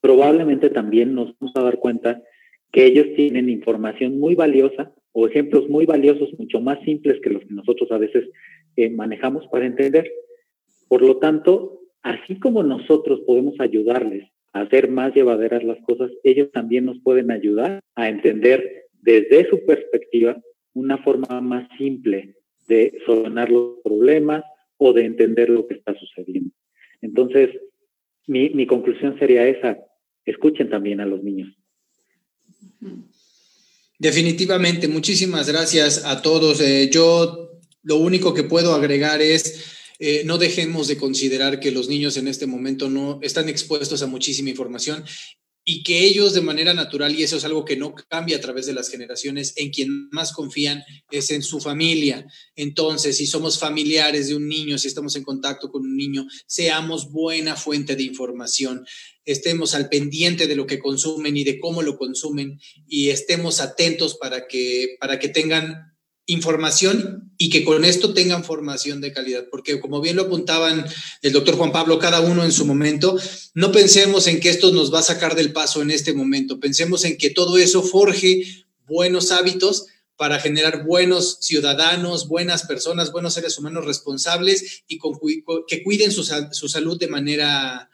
probablemente 0.00 0.70
también 0.70 1.14
nos 1.14 1.34
vamos 1.38 1.54
a 1.56 1.62
dar 1.62 1.78
cuenta 1.78 2.22
que 2.72 2.84
ellos 2.84 3.06
tienen 3.16 3.48
información 3.48 4.18
muy 4.18 4.34
valiosa 4.34 4.92
o 5.12 5.26
ejemplos 5.26 5.68
muy 5.68 5.86
valiosos, 5.86 6.28
mucho 6.38 6.60
más 6.60 6.78
simples 6.84 7.20
que 7.22 7.30
los 7.30 7.42
que 7.42 7.54
nosotros 7.54 7.90
a 7.90 7.98
veces 7.98 8.28
eh, 8.76 8.90
manejamos 8.90 9.46
para 9.46 9.66
entender. 9.66 10.10
Por 10.88 11.02
lo 11.02 11.16
tanto, 11.16 11.80
así 12.02 12.38
como 12.38 12.62
nosotros 12.62 13.20
podemos 13.26 13.58
ayudarles 13.60 14.28
a 14.52 14.60
hacer 14.60 14.90
más 14.90 15.14
llevaderas 15.14 15.64
las 15.64 15.78
cosas, 15.84 16.10
ellos 16.22 16.50
también 16.52 16.84
nos 16.84 16.98
pueden 17.00 17.30
ayudar 17.30 17.80
a 17.94 18.08
entender 18.08 18.86
desde 19.00 19.48
su 19.48 19.64
perspectiva 19.64 20.36
una 20.74 20.98
forma 20.98 21.40
más 21.40 21.66
simple 21.78 22.36
de 22.68 22.98
solucionar 23.06 23.50
los 23.50 23.78
problemas 23.82 24.44
o 24.76 24.92
de 24.92 25.04
entender 25.04 25.48
lo 25.48 25.66
que 25.66 25.74
está 25.74 25.94
sucediendo. 25.94 26.52
Entonces, 27.06 27.50
mi, 28.26 28.50
mi 28.50 28.66
conclusión 28.66 29.16
sería 29.18 29.46
esa, 29.46 29.78
escuchen 30.24 30.68
también 30.68 31.00
a 31.00 31.06
los 31.06 31.22
niños. 31.22 31.48
Definitivamente, 33.98 34.88
muchísimas 34.88 35.48
gracias 35.48 36.04
a 36.04 36.20
todos. 36.20 36.60
Eh, 36.60 36.90
yo 36.92 37.50
lo 37.82 37.96
único 37.96 38.34
que 38.34 38.42
puedo 38.42 38.74
agregar 38.74 39.22
es 39.22 39.94
eh, 39.98 40.22
no 40.26 40.36
dejemos 40.36 40.88
de 40.88 40.98
considerar 40.98 41.60
que 41.60 41.70
los 41.70 41.88
niños 41.88 42.16
en 42.16 42.28
este 42.28 42.46
momento 42.46 42.90
no 42.90 43.18
están 43.22 43.48
expuestos 43.48 44.02
a 44.02 44.06
muchísima 44.06 44.50
información 44.50 45.04
y 45.68 45.82
que 45.82 46.06
ellos 46.06 46.32
de 46.32 46.42
manera 46.42 46.74
natural, 46.74 47.12
y 47.12 47.24
eso 47.24 47.36
es 47.36 47.44
algo 47.44 47.64
que 47.64 47.76
no 47.76 47.92
cambia 47.92 48.36
a 48.36 48.40
través 48.40 48.66
de 48.66 48.72
las 48.72 48.88
generaciones, 48.88 49.52
en 49.56 49.70
quien 49.70 50.08
más 50.12 50.32
confían 50.32 50.84
es 51.10 51.32
en 51.32 51.42
su 51.42 51.58
familia. 51.58 52.24
Entonces, 52.54 53.16
si 53.16 53.26
somos 53.26 53.58
familiares 53.58 54.28
de 54.28 54.36
un 54.36 54.46
niño, 54.46 54.78
si 54.78 54.86
estamos 54.86 55.16
en 55.16 55.24
contacto 55.24 55.68
con 55.72 55.82
un 55.82 55.96
niño, 55.96 56.24
seamos 56.46 57.10
buena 57.10 57.56
fuente 57.56 57.96
de 57.96 58.04
información, 58.04 58.86
estemos 59.24 59.74
al 59.74 59.88
pendiente 59.88 60.46
de 60.46 60.54
lo 60.54 60.68
que 60.68 60.78
consumen 60.78 61.36
y 61.36 61.42
de 61.42 61.58
cómo 61.58 61.82
lo 61.82 61.98
consumen 61.98 62.60
y 62.86 63.08
estemos 63.08 63.60
atentos 63.60 64.14
para 64.14 64.46
que, 64.46 64.96
para 65.00 65.18
que 65.18 65.30
tengan 65.30 65.95
información 66.26 67.32
y 67.38 67.50
que 67.50 67.64
con 67.64 67.84
esto 67.84 68.12
tengan 68.12 68.44
formación 68.44 69.00
de 69.00 69.12
calidad, 69.12 69.46
porque 69.50 69.80
como 69.80 70.00
bien 70.00 70.16
lo 70.16 70.22
apuntaban 70.22 70.84
el 71.22 71.32
doctor 71.32 71.56
Juan 71.56 71.72
Pablo, 71.72 71.98
cada 71.98 72.20
uno 72.20 72.44
en 72.44 72.52
su 72.52 72.66
momento, 72.66 73.18
no 73.54 73.72
pensemos 73.72 74.26
en 74.26 74.40
que 74.40 74.50
esto 74.50 74.72
nos 74.72 74.92
va 74.92 75.00
a 75.00 75.04
sacar 75.04 75.36
del 75.36 75.52
paso 75.52 75.82
en 75.82 75.90
este 75.90 76.12
momento, 76.12 76.58
pensemos 76.58 77.04
en 77.04 77.16
que 77.16 77.30
todo 77.30 77.58
eso 77.58 77.82
forje 77.82 78.42
buenos 78.86 79.30
hábitos 79.30 79.86
para 80.16 80.40
generar 80.40 80.84
buenos 80.84 81.38
ciudadanos, 81.42 82.26
buenas 82.26 82.66
personas, 82.66 83.12
buenos 83.12 83.34
seres 83.34 83.58
humanos 83.58 83.84
responsables 83.84 84.82
y 84.88 84.98
que 85.68 85.82
cuiden 85.82 86.10
su, 86.10 86.24
su 86.24 86.68
salud 86.68 86.98
de 86.98 87.08
manera 87.08 87.90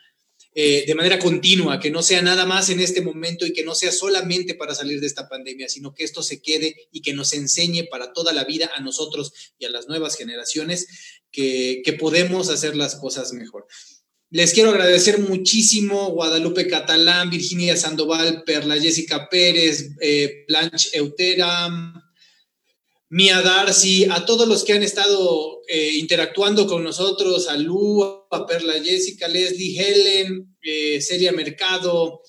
eh, 0.54 0.84
de 0.86 0.94
manera 0.94 1.18
continua, 1.18 1.80
que 1.80 1.90
no 1.90 2.02
sea 2.02 2.20
nada 2.20 2.44
más 2.44 2.68
en 2.68 2.80
este 2.80 3.00
momento 3.00 3.46
y 3.46 3.52
que 3.52 3.64
no 3.64 3.74
sea 3.74 3.90
solamente 3.90 4.54
para 4.54 4.74
salir 4.74 5.00
de 5.00 5.06
esta 5.06 5.28
pandemia, 5.28 5.68
sino 5.68 5.94
que 5.94 6.04
esto 6.04 6.22
se 6.22 6.42
quede 6.42 6.88
y 6.90 7.00
que 7.00 7.14
nos 7.14 7.32
enseñe 7.32 7.88
para 7.90 8.12
toda 8.12 8.32
la 8.32 8.44
vida 8.44 8.70
a 8.74 8.80
nosotros 8.80 9.32
y 9.58 9.64
a 9.64 9.70
las 9.70 9.88
nuevas 9.88 10.16
generaciones 10.16 10.86
que, 11.30 11.80
que 11.84 11.94
podemos 11.94 12.50
hacer 12.50 12.76
las 12.76 12.96
cosas 12.96 13.32
mejor. 13.32 13.66
Les 14.32 14.54
quiero 14.54 14.70
agradecer 14.70 15.18
muchísimo 15.18 16.08
Guadalupe 16.12 16.66
Catalán, 16.66 17.28
Virginia 17.28 17.76
Sandoval, 17.76 18.44
Perla 18.44 18.80
Jessica 18.80 19.28
Pérez, 19.28 19.90
eh, 20.00 20.46
Blanche 20.48 20.88
Eutera, 20.94 21.68
Mia 23.12 23.42
Darcy, 23.42 24.06
a 24.06 24.24
todos 24.24 24.48
los 24.48 24.64
que 24.64 24.72
han 24.72 24.82
estado 24.82 25.60
eh, 25.68 25.96
interactuando 25.98 26.66
con 26.66 26.82
nosotros, 26.82 27.46
a 27.46 27.58
Lu, 27.58 28.02
a 28.02 28.46
Perla 28.46 28.82
Jessica, 28.82 29.28
Leslie, 29.28 29.78
Helen, 29.78 30.56
eh, 30.62 30.98
Celia 31.02 31.30
Mercado, 31.30 32.22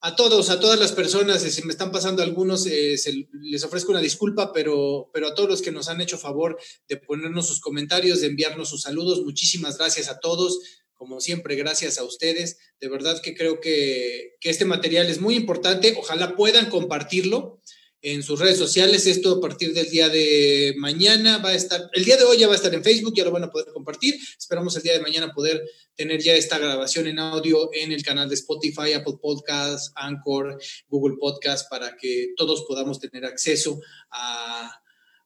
a 0.00 0.16
todos, 0.16 0.48
a 0.48 0.58
todas 0.58 0.80
las 0.80 0.92
personas, 0.92 1.42
si 1.42 1.62
me 1.64 1.72
están 1.72 1.92
pasando 1.92 2.22
algunos, 2.22 2.66
eh, 2.66 2.96
les 3.42 3.64
ofrezco 3.64 3.90
una 3.90 4.00
disculpa, 4.00 4.50
pero, 4.54 5.10
pero 5.12 5.26
a 5.26 5.34
todos 5.34 5.50
los 5.50 5.60
que 5.60 5.72
nos 5.72 5.90
han 5.90 6.00
hecho 6.00 6.16
favor 6.16 6.58
de 6.88 6.96
ponernos 6.96 7.46
sus 7.46 7.60
comentarios, 7.60 8.22
de 8.22 8.28
enviarnos 8.28 8.70
sus 8.70 8.80
saludos, 8.80 9.20
muchísimas 9.22 9.76
gracias 9.76 10.08
a 10.08 10.20
todos. 10.20 10.58
Como 10.94 11.20
siempre, 11.20 11.54
gracias 11.54 11.98
a 11.98 12.04
ustedes. 12.04 12.56
De 12.80 12.88
verdad 12.88 13.20
que 13.22 13.34
creo 13.34 13.60
que, 13.60 14.36
que 14.40 14.48
este 14.48 14.64
material 14.64 15.08
es 15.10 15.20
muy 15.20 15.34
importante. 15.34 15.94
Ojalá 15.98 16.34
puedan 16.34 16.70
compartirlo 16.70 17.60
en 18.02 18.22
sus 18.22 18.40
redes 18.40 18.58
sociales. 18.58 19.06
Esto 19.06 19.36
a 19.36 19.40
partir 19.40 19.74
del 19.74 19.88
día 19.90 20.08
de 20.08 20.74
mañana 20.78 21.38
va 21.38 21.50
a 21.50 21.54
estar, 21.54 21.90
el 21.92 22.04
día 22.04 22.16
de 22.16 22.24
hoy 22.24 22.38
ya 22.38 22.46
va 22.46 22.54
a 22.54 22.56
estar 22.56 22.72
en 22.74 22.82
Facebook, 22.82 23.14
ya 23.14 23.24
lo 23.24 23.30
van 23.30 23.44
a 23.44 23.50
poder 23.50 23.72
compartir. 23.72 24.16
Esperamos 24.38 24.76
el 24.76 24.82
día 24.82 24.94
de 24.94 25.00
mañana 25.00 25.32
poder 25.32 25.62
tener 25.94 26.22
ya 26.22 26.34
esta 26.34 26.58
grabación 26.58 27.06
en 27.06 27.18
audio 27.18 27.70
en 27.72 27.92
el 27.92 28.02
canal 28.02 28.28
de 28.28 28.34
Spotify, 28.34 28.92
Apple 28.94 29.18
Podcasts, 29.20 29.92
Anchor, 29.96 30.58
Google 30.88 31.16
Podcasts, 31.18 31.66
para 31.68 31.96
que 31.96 32.32
todos 32.36 32.64
podamos 32.66 33.00
tener 33.00 33.24
acceso 33.24 33.80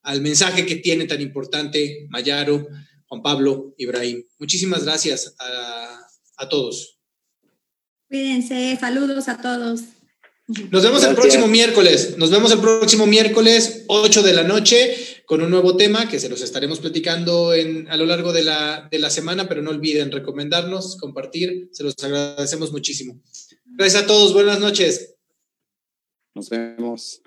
al 0.03 0.20
mensaje 0.20 0.66
que 0.66 0.77
tiene 0.77 1.07
tan 1.07 1.20
importante 1.20 2.07
Mayaro, 2.11 2.66
Juan 3.07 3.22
Pablo, 3.22 3.75
Ibrahim. 3.79 4.25
Muchísimas 4.39 4.85
gracias 4.85 5.35
a, 5.39 6.01
a 6.37 6.49
todos. 6.49 6.99
Cuídense, 8.09 8.77
saludos 8.79 9.29
a 9.29 9.41
todos. 9.41 9.93
Nos 10.47 10.82
vemos 10.82 11.03
el 11.05 11.14
próximo 11.14 11.47
miércoles. 11.47 12.16
Nos 12.18 12.30
vemos 12.30 12.53
el 12.53 12.59
próximo 12.59 13.07
miércoles, 13.07 13.84
8 13.86 14.22
de 14.22 14.34
la 14.34 14.42
noche, 14.42 15.22
con 15.24 15.40
un 15.40 15.49
nuevo 15.49 15.76
tema 15.76 16.07
que 16.07 16.20
se 16.20 16.28
los 16.28 16.42
estaremos 16.42 16.80
platicando 16.80 17.55
en, 17.55 17.88
a 17.88 17.97
lo 17.97 18.05
largo 18.05 18.32
de 18.34 18.45
la, 18.45 18.86
de 18.90 18.99
la 18.99 19.09
semana, 19.09 19.49
pero 19.49 19.62
no 19.62 19.70
olviden 19.70 20.12
recomendarnos, 20.12 20.97
compartir. 20.97 21.70
Se 21.72 21.82
los 21.82 21.95
agradecemos 22.03 22.72
muchísimo. 22.72 23.18
Gracias 23.64 24.03
a 24.03 24.07
todos. 24.07 24.34
Buenas 24.34 24.61
noches. 24.61 25.14
Nos 26.34 26.51
vemos. 26.51 27.22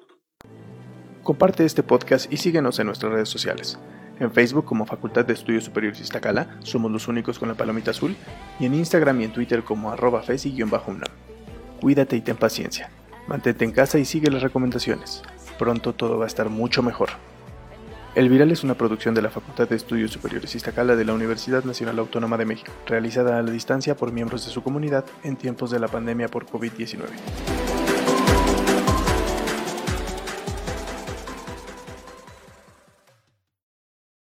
Comparte 1.24 1.66
este 1.66 1.82
podcast 1.82 2.32
y 2.32 2.38
síguenos 2.38 2.78
en 2.78 2.86
nuestras 2.86 3.12
redes 3.12 3.30
sociales. 3.30 3.80
En 4.20 4.32
Facebook 4.32 4.66
como 4.66 4.86
Facultad 4.86 5.26
de 5.26 5.34
Estudios 5.34 5.64
Superiores 5.64 6.00
Iztacala, 6.00 6.60
somos 6.64 6.92
los 6.92 7.08
únicos 7.08 7.40
con 7.40 7.48
la 7.48 7.58
palomita 7.58 7.92
azul, 7.92 8.16
y 8.60 8.66
en 8.66 8.76
Instagram 8.76 9.22
y 9.22 9.24
en 9.26 9.34
Twitter 9.34 9.64
como 9.64 9.92
arroba 9.92 10.24
fesi-unam. 10.24 11.02
Cuídate 11.82 12.16
y 12.16 12.22
ten 12.22 12.38
paciencia. 12.38 12.92
Mantente 13.28 13.66
en 13.66 13.72
casa 13.72 14.00
y 14.00 14.06
sigue 14.06 14.32
las 14.32 14.42
recomendaciones. 14.42 15.22
Pronto 15.60 15.94
todo 15.94 16.18
va 16.18 16.26
a 16.26 16.28
estar 16.28 16.50
mucho 16.50 16.82
mejor. 16.82 17.10
El 18.16 18.30
Viral 18.30 18.52
es 18.52 18.64
una 18.64 18.74
producción 18.74 19.14
de 19.14 19.22
la 19.22 19.30
Facultad 19.30 19.70
de 19.70 19.76
Estudios 19.76 20.12
Superiores 20.12 20.56
Iztacala 20.56 20.96
de 20.96 21.06
la 21.06 21.14
Universidad 21.14 21.64
Nacional 21.66 22.00
Autónoma 22.00 22.38
de 22.38 22.46
México, 22.46 22.72
realizada 22.88 23.38
a 23.38 23.44
la 23.44 23.52
distancia 23.52 23.96
por 23.96 24.12
miembros 24.12 24.46
de 24.46 24.52
su 24.52 24.64
comunidad 24.64 25.06
en 25.24 25.36
tiempos 25.36 25.70
de 25.70 25.80
la 25.80 25.88
pandemia 25.88 26.28
por 26.28 26.48
COVID-19. 26.48 27.87